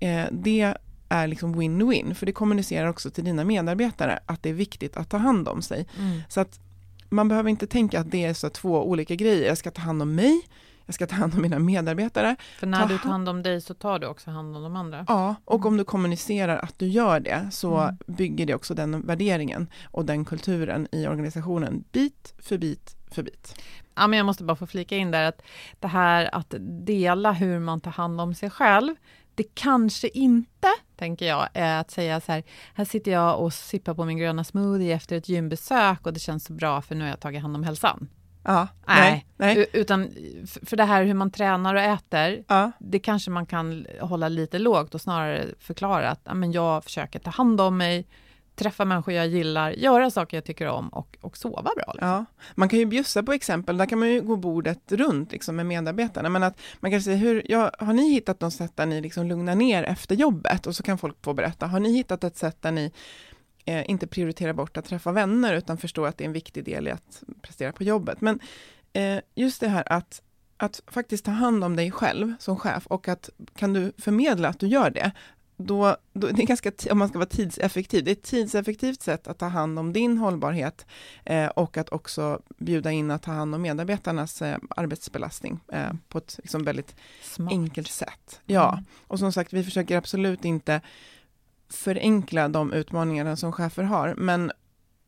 eh, 0.00 0.24
det 0.30 0.74
är 1.08 1.26
liksom 1.26 1.60
win-win, 1.60 2.14
för 2.14 2.26
det 2.26 2.32
kommunicerar 2.32 2.88
också 2.88 3.10
till 3.10 3.24
dina 3.24 3.44
medarbetare 3.44 4.18
att 4.26 4.42
det 4.42 4.48
är 4.48 4.54
viktigt 4.54 4.96
att 4.96 5.10
ta 5.10 5.16
hand 5.16 5.48
om 5.48 5.62
sig. 5.62 5.86
Mm. 5.98 6.20
Så 6.28 6.40
att 6.40 6.60
man 7.08 7.28
behöver 7.28 7.50
inte 7.50 7.66
tänka 7.66 8.00
att 8.00 8.10
det 8.10 8.24
är 8.24 8.34
så 8.34 8.50
två 8.50 8.88
olika 8.88 9.14
grejer. 9.14 9.48
Jag 9.48 9.58
ska 9.58 9.70
ta 9.70 9.82
hand 9.82 10.02
om 10.02 10.14
mig, 10.14 10.42
jag 10.88 10.94
ska 10.94 11.06
ta 11.06 11.14
hand 11.16 11.34
om 11.34 11.42
mina 11.42 11.58
medarbetare. 11.58 12.36
För 12.58 12.66
när 12.66 12.82
Ta 12.82 12.86
du 12.88 12.98
tar 12.98 13.10
hand 13.10 13.28
om 13.28 13.42
dig 13.42 13.60
så 13.60 13.74
tar 13.74 13.98
du 13.98 14.06
också 14.06 14.30
hand 14.30 14.56
om 14.56 14.62
de 14.62 14.76
andra. 14.76 15.04
Ja, 15.08 15.34
och 15.44 15.66
om 15.66 15.76
du 15.76 15.84
kommunicerar 15.84 16.58
att 16.58 16.78
du 16.78 16.86
gör 16.88 17.20
det 17.20 17.48
så 17.52 17.76
Mm. 17.78 17.96
bygger 18.06 18.46
det 18.46 18.54
också 18.54 18.74
den 18.74 19.06
värderingen 19.06 19.70
och 19.90 20.04
den 20.04 20.24
kulturen 20.24 20.88
i 20.92 21.06
organisationen 21.06 21.84
bit 21.92 22.34
för 22.38 22.58
bit 22.58 22.96
för 23.10 23.22
bit. 23.22 23.54
Ja, 23.94 24.06
men 24.06 24.16
jag 24.16 24.26
måste 24.26 24.44
bara 24.44 24.56
få 24.56 24.66
flika 24.66 24.96
in 24.96 25.10
där 25.10 25.22
att 25.22 25.42
det 25.80 25.88
här 25.88 26.34
att 26.34 26.54
dela 26.86 27.32
hur 27.32 27.58
man 27.58 27.80
tar 27.80 27.90
hand 27.90 28.20
om 28.20 28.34
sig 28.34 28.50
själv, 28.50 28.94
det 29.34 29.54
kanske 29.54 30.08
inte, 30.08 30.68
tänker 30.96 31.26
jag, 31.26 31.48
är 31.54 31.80
att 31.80 31.90
säga 31.90 32.20
så 32.20 32.32
här, 32.32 32.42
här 32.74 32.84
sitter 32.84 33.10
jag 33.10 33.40
och 33.40 33.52
sippar 33.52 33.94
på 33.94 34.04
min 34.04 34.18
gröna 34.18 34.44
smoothie 34.44 34.94
efter 34.94 35.16
ett 35.16 35.28
gymbesök 35.28 36.06
och 36.06 36.12
det 36.12 36.20
känns 36.20 36.44
så 36.44 36.52
bra 36.52 36.82
för 36.82 36.94
nu 36.94 37.00
har 37.04 37.08
jag 37.08 37.20
tagit 37.20 37.42
hand 37.42 37.56
om 37.56 37.62
hälsan. 37.62 38.08
Ja, 38.48 38.68
Nej, 38.86 39.26
nej, 39.36 39.66
utan 39.72 40.08
för 40.66 40.76
det 40.76 40.84
här 40.84 41.04
hur 41.04 41.14
man 41.14 41.30
tränar 41.30 41.74
och 41.74 41.80
äter, 41.80 42.44
Ja, 42.48 42.72
det 42.78 42.98
kanske 42.98 43.30
man 43.30 43.46
kan 43.46 43.86
hålla 44.00 44.28
lite 44.28 44.58
lågt 44.58 44.94
och 44.94 45.00
snarare 45.00 45.44
förklara 45.58 46.10
att 46.10 46.28
men 46.34 46.52
jag 46.52 46.84
försöker 46.84 47.18
ta 47.18 47.30
hand 47.30 47.60
om 47.60 47.76
mig, 47.76 48.06
träffa 48.54 48.84
människor 48.84 49.14
jag 49.14 49.26
gillar, 49.26 49.70
göra 49.70 50.10
saker 50.10 50.36
jag 50.36 50.44
tycker 50.44 50.68
om 50.68 50.88
och, 50.88 51.16
och 51.20 51.36
sova 51.36 51.62
bra. 51.62 51.92
Liksom. 51.92 52.08
ja. 52.08 52.24
Man 52.54 52.68
kan 52.68 52.78
ju 52.78 52.86
bjussa 52.86 53.22
på 53.22 53.32
exempel, 53.32 53.76
där 53.76 53.86
kan 53.86 53.98
man 53.98 54.08
ju 54.08 54.20
gå 54.20 54.36
bordet 54.36 54.92
runt 54.92 55.32
liksom, 55.32 55.56
med 55.56 55.66
medarbetarna, 55.66 56.28
men 56.28 56.42
att 56.42 56.60
man 56.80 56.90
kan 56.90 57.02
säga, 57.02 57.16
hur, 57.16 57.42
ja, 57.48 57.70
har 57.78 57.92
ni 57.92 58.10
hittat 58.10 58.40
något 58.40 58.54
sätt 58.54 58.76
där 58.76 58.86
ni 58.86 59.00
liksom 59.00 59.26
lugnar 59.26 59.54
ner 59.54 59.82
efter 59.82 60.14
jobbet? 60.14 60.66
Och 60.66 60.76
så 60.76 60.82
kan 60.82 60.98
folk 60.98 61.16
få 61.24 61.34
berätta, 61.34 61.66
har 61.66 61.80
ni 61.80 61.92
hittat 61.92 62.24
ett 62.24 62.36
sätt 62.36 62.62
där 62.62 62.72
ni 62.72 62.92
eh, 63.68 63.90
inte 63.90 64.06
prioriterar 64.06 64.52
bort 64.52 64.76
att 64.76 64.84
träffa 64.84 65.12
vänner, 65.12 65.54
utan 65.54 65.78
förstår 65.78 66.06
att 66.06 66.18
det 66.18 66.24
är 66.24 66.26
en 66.26 66.32
viktig 66.32 66.64
del 66.64 66.88
i 66.88 66.90
att 66.90 67.22
prestera 67.42 67.72
på 67.72 67.84
jobbet. 67.84 68.20
Men 68.20 68.40
eh, 68.92 69.18
just 69.34 69.60
det 69.60 69.68
här 69.68 69.92
att, 69.92 70.22
att 70.56 70.80
faktiskt 70.86 71.24
ta 71.24 71.30
hand 71.30 71.64
om 71.64 71.76
dig 71.76 71.90
själv 71.90 72.34
som 72.38 72.56
chef 72.56 72.86
och 72.86 73.08
att 73.08 73.30
kan 73.54 73.72
du 73.72 73.92
förmedla 73.98 74.48
att 74.48 74.60
du 74.60 74.66
gör 74.66 74.90
det, 74.90 75.10
då, 75.60 75.96
då 76.12 76.26
det 76.28 76.42
är 76.42 76.46
ganska, 76.46 76.72
om 76.90 76.98
man 76.98 77.08
ska 77.08 77.18
vara 77.18 77.28
tidseffektiv, 77.28 78.04
det 78.04 78.10
är 78.10 78.12
ett 78.12 78.22
tidseffektivt 78.22 79.02
sätt 79.02 79.28
att 79.28 79.38
ta 79.38 79.46
hand 79.46 79.78
om 79.78 79.92
din 79.92 80.18
hållbarhet 80.18 80.86
eh, 81.24 81.46
och 81.46 81.76
att 81.76 81.88
också 81.88 82.40
bjuda 82.58 82.90
in 82.92 83.10
att 83.10 83.22
ta 83.22 83.32
hand 83.32 83.54
om 83.54 83.62
medarbetarnas 83.62 84.42
eh, 84.42 84.58
arbetsbelastning 84.76 85.60
eh, 85.72 85.92
på 86.08 86.18
ett 86.18 86.38
liksom 86.42 86.64
väldigt 86.64 86.94
Smart. 87.22 87.52
enkelt 87.52 87.88
sätt. 87.90 88.40
Ja, 88.46 88.72
Mm. 88.72 88.84
och 89.08 89.18
som 89.18 89.32
sagt, 89.32 89.52
vi 89.52 89.64
försöker 89.64 89.96
absolut 89.96 90.44
inte 90.44 90.80
förenkla 91.70 92.48
de 92.48 92.72
utmaningarna 92.72 93.36
som 93.36 93.52
chefer 93.52 93.82
har, 93.82 94.14
men 94.14 94.52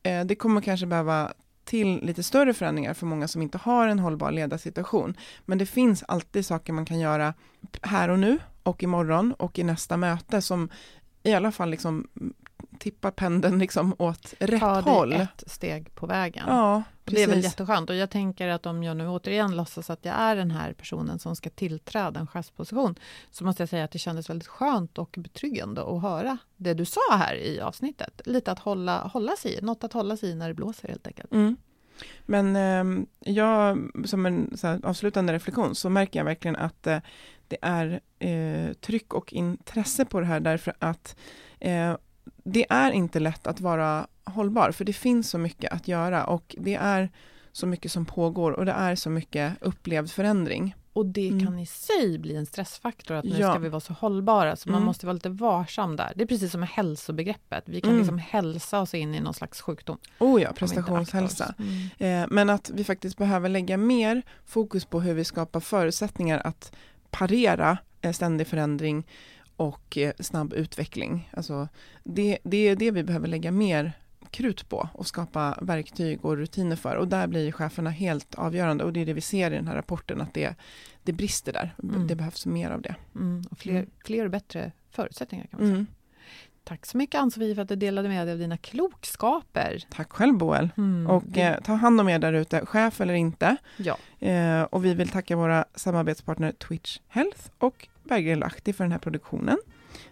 eh, 0.03 0.25
det 0.25 0.35
kommer 0.35 0.61
kanske 0.61 0.87
behöva 0.87 1.33
till 1.65 2.01
lite 2.03 2.23
större 2.23 2.55
förändringar 2.55 2.95
för 2.95 3.07
många 3.07 3.29
som 3.29 3.43
inte 3.43 3.59
har 3.59 3.89
en 3.89 3.99
hållbar 3.99 4.31
ledarsituation. 4.31 5.17
Men 5.47 5.59
det 5.59 5.67
finns 5.67 6.03
alltid 6.09 6.47
saker 6.47 6.73
man 6.73 6.85
kan 6.85 7.01
göra 7.01 7.35
här 7.83 8.09
och 8.09 8.19
nu 8.19 8.39
och 8.63 8.83
imorgon 8.83 9.33
och 9.33 9.59
i 9.59 9.63
nästa 9.63 9.97
möte 9.97 10.43
som 10.43 10.69
i 11.23 11.33
alla 11.33 11.53
fall 11.53 11.71
liksom 11.71 12.09
tippar 12.81 13.11
pendeln 13.11 13.59
liksom 13.59 13.95
åt 13.99 14.35
rätt 14.39 14.61
Ta 14.61 14.81
håll. 14.81 15.13
ett 15.13 15.45
steg 15.47 15.95
på 15.95 16.07
vägen. 16.07 16.45
Ja, 16.49 16.83
precis. 17.05 17.19
Det 17.19 17.23
är 17.33 17.35
väl 17.35 17.45
jätteskönt 17.45 17.91
och 17.91 17.97
jag 17.97 18.11
tänker 18.11 18.49
att 18.49 18.67
om 18.67 18.83
jag 18.83 18.97
nu 18.97 19.09
återigen 19.09 19.57
låtsas 19.57 19.91
att 19.91 20.05
jag 20.05 20.15
är 20.15 20.37
den 20.37 20.51
här 20.51 20.73
personen 20.73 21.19
som 21.19 21.37
ska 21.37 21.51
tillträda 21.51 22.21
en 22.21 22.27
chefsposition 22.27 22.95
så 23.31 23.45
måste 23.45 23.63
jag 23.63 23.69
säga 23.69 23.85
att 23.85 23.91
det 23.91 23.99
kändes 23.99 24.31
väldigt 24.31 24.49
skönt 24.49 24.99
och 24.99 25.15
betryggande 25.19 25.83
att 25.83 26.03
höra 26.03 26.39
det 26.57 26.75
du 26.75 26.85
sa 26.85 27.01
här 27.11 27.35
i 27.35 27.61
avsnittet. 27.61 28.21
Lite 28.25 28.53
att 28.53 28.59
hålla, 28.59 29.03
hålla 29.03 29.37
sig 29.37 29.59
i, 29.59 29.61
något 29.63 29.85
att 29.85 29.93
hålla 29.93 30.17
sig 30.17 30.31
i 30.31 30.35
när 30.35 30.49
det 30.49 30.55
blåser 30.55 30.89
helt 30.89 31.07
enkelt. 31.07 31.33
Mm. 31.33 31.57
Men 32.27 32.57
eh, 32.57 33.05
jag, 33.35 33.91
som 34.05 34.27
en 34.27 34.57
avslutande 34.83 35.33
reflektion, 35.33 35.75
så 35.75 35.91
märker 35.91 36.21
jag 36.21 36.25
verkligen 36.25 36.57
att 36.57 36.87
eh, 36.87 36.99
det 37.49 37.59
är 37.63 38.01
eh, 38.19 38.73
tryck 38.73 39.15
och 39.15 39.33
intresse 39.33 40.05
på 40.05 40.21
det 40.21 40.27
här, 40.27 40.41
därför 40.41 40.75
att 40.79 41.17
eh, 41.61 41.97
det 42.45 42.67
är 42.71 42.91
inte 42.91 43.21
lätt 43.21 43.47
att 43.47 43.61
vara 43.61 44.07
hållbar, 44.25 44.73
för 44.73 44.85
det 44.85 44.93
finns 44.93 45.31
så 45.31 45.39
mycket 45.39 45.73
att 45.73 45.89
göra 45.89 46.25
och 46.25 46.57
det 46.59 46.75
är 46.75 47.11
så 47.53 47.67
mycket 47.67 47.93
som 47.93 48.05
pågår 48.07 48.53
och 48.53 48.65
det 48.65 48.73
är 48.73 48.95
så 48.95 49.11
mycket 49.11 49.53
upplevd 49.61 50.11
förändring. 50.11 50.75
Och 50.93 51.07
det 51.07 51.29
Mm. 51.29 51.47
kan 51.47 51.59
i 51.59 51.67
sig 51.67 52.19
bli 52.19 52.37
en 52.37 52.47
stressfaktor 52.47 53.15
att 53.15 53.25
nu 53.25 53.37
Ja. 53.39 53.51
ska 53.51 53.59
vi 53.59 53.69
vara 53.69 53.81
så 53.81 53.93
hållbara 53.93 54.57
så 54.57 54.69
man 54.69 54.77
Mm. 54.77 54.87
måste 54.87 55.07
vara 55.07 55.15
lite 55.15 55.29
varsam 55.29 55.97
där. 55.97 56.13
Det 56.17 56.23
är 56.23 56.27
precis 56.27 56.51
som 56.53 56.61
med 56.61 56.69
hälsobegreppet. 56.69 57.65
Vi 57.67 57.81
kan 57.81 57.91
Mm. 57.91 58.01
liksom 58.01 58.19
hälsa 58.19 58.81
oss 58.81 58.95
in 58.95 59.15
i 59.15 59.21
någon 59.21 59.35
slags 59.35 59.61
sjukdom. 59.61 59.99
Oh 60.19 60.43
ja, 60.43 60.53
prestationshälsa. 60.53 61.55
Mm. 61.99 62.23
Eh, 62.23 62.29
men 62.31 62.51
att 62.51 62.71
vi 62.75 62.85
faktiskt 62.85 63.19
behöver 63.19 63.49
lägga 63.49 63.77
mer 63.77 64.23
fokus 64.47 64.85
på 64.85 65.01
hur 65.01 65.15
vi 65.15 65.25
skapar 65.25 65.61
förutsättningar 65.61 66.43
att 66.45 66.73
parera 67.11 67.79
eh, 68.01 68.13
ständig 68.13 68.47
förändring 68.47 69.07
och 69.61 69.99
eh, 69.99 70.13
snabb 70.21 70.53
utveckling. 70.53 71.31
Alltså, 71.33 71.69
det, 72.05 72.39
det 72.43 72.57
är 72.69 72.77
det 72.77 72.91
vi 72.91 73.03
behöver 73.03 73.29
lägga 73.29 73.51
mer 73.51 73.93
krut 74.31 74.69
på 74.69 74.89
och 74.95 75.07
skapa 75.07 75.59
verktyg 75.63 76.25
och 76.25 76.37
rutiner 76.37 76.77
för. 76.77 76.97
Och 76.97 77.09
där 77.09 77.27
blir 77.27 77.53
cheferna 77.53 77.91
helt 77.91 78.35
avgörande 78.35 78.85
och 78.85 78.93
det 78.93 79.01
är 79.01 79.07
det 79.07 79.13
vi 79.13 79.21
ser 79.21 79.51
i 79.51 79.55
den 79.55 79.67
här 79.69 79.75
rapporten 79.75 80.21
att 80.21 80.35
det, 80.35 80.55
det 81.03 81.13
brister 81.13 81.53
där. 81.53 81.75
Mm. 81.83 82.07
Det 82.07 82.15
behövs 82.17 82.47
mer 82.47 82.71
av 82.71 82.83
det. 82.83 82.95
Mm. 83.15 83.43
Och 83.51 83.59
fler, 83.59 83.73
Mm. 83.73 83.91
fler 84.05 84.25
och 84.25 84.31
bättre 84.31 84.73
förutsättningar 84.91 85.47
kan 85.47 85.61
man 85.61 85.67
säga. 85.69 85.75
Mm. 85.77 85.87
Tack 86.65 86.87
så 86.87 86.97
mycket 86.97 87.21
Ann-Sofie 87.21 87.55
för 87.55 87.63
att 87.63 87.69
du 87.69 87.77
delade 87.77 88.09
med 88.09 88.27
dig 88.27 88.33
av 88.33 88.39
dina 88.39 88.57
klokskaper. 88.57 89.85
Tack 89.91 90.13
själv 90.13 90.39
Boel. 90.39 90.69
Mm. 90.77 91.07
Och 91.11 91.39
eh, 91.39 91.61
ta 91.61 91.73
hand 91.75 92.01
om 92.01 92.09
er 92.09 92.19
där 92.19 92.33
ute, 92.33 92.67
chef 92.67 93.01
eller 93.01 93.15
inte. 93.15 93.57
ja. 93.77 93.99
Eh, 94.27 94.63
och 94.63 94.85
vi 94.85 94.95
vill 94.95 95.09
tacka 95.09 95.37
våra 95.37 95.65
samarbetspartner 95.75 96.53
Twitch 96.53 96.99
Health 97.09 97.41
och 97.59 97.89
Berggren 98.05 98.39
Lahti 98.39 98.73
för 98.73 98.85
den 98.85 98.93
här 98.93 98.99
produktionen. 98.99 99.59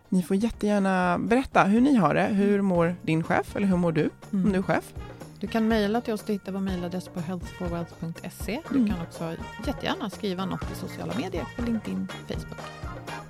Ni 0.09 0.23
får 0.23 0.37
jättegärna 0.37 1.19
berätta 1.19 1.65
hur 1.65 1.81
ni 1.81 1.95
har 1.97 2.15
det. 2.15 2.23
Hur 2.27 2.61
mår 2.63 2.95
din 3.03 3.23
chef 3.25 3.57
eller 3.57 3.67
hur 3.67 3.77
mår 3.77 3.93
du 3.93 4.05
om 4.31 4.39
Mm. 4.41 4.53
du 4.53 4.59
är 4.59 4.63
chef? 4.63 4.93
Du 5.41 5.47
kan 5.47 5.69
mejla 5.69 6.01
till 6.01 6.15
oss, 6.15 6.23
du 6.23 6.33
hittar 6.33 6.53
vår 6.53 6.61
mejladress 6.61 7.09
på 7.09 7.21
healthforwealth.se. 7.21 8.61
Du 8.71 8.77
Mm. 8.79 8.89
kan 8.91 9.01
också 9.03 9.35
jättegärna 9.67 10.11
skriva 10.11 10.45
något 10.47 10.73
i 10.73 10.75
sociala 10.75 11.15
medier, 11.17 11.45
på 11.57 11.63
LinkedIn, 11.63 12.09
Facebook. 12.29 12.59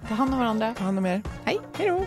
Ta 0.09 0.15
hand 0.15 0.33
om 0.33 0.39
varandra. 0.39 0.75
Ta 0.79 0.85
hand 0.85 0.99
om 0.99 1.07
er. 1.07 1.23
Hej! 1.45 1.59
Hej 1.79 1.89
då! 1.89 2.07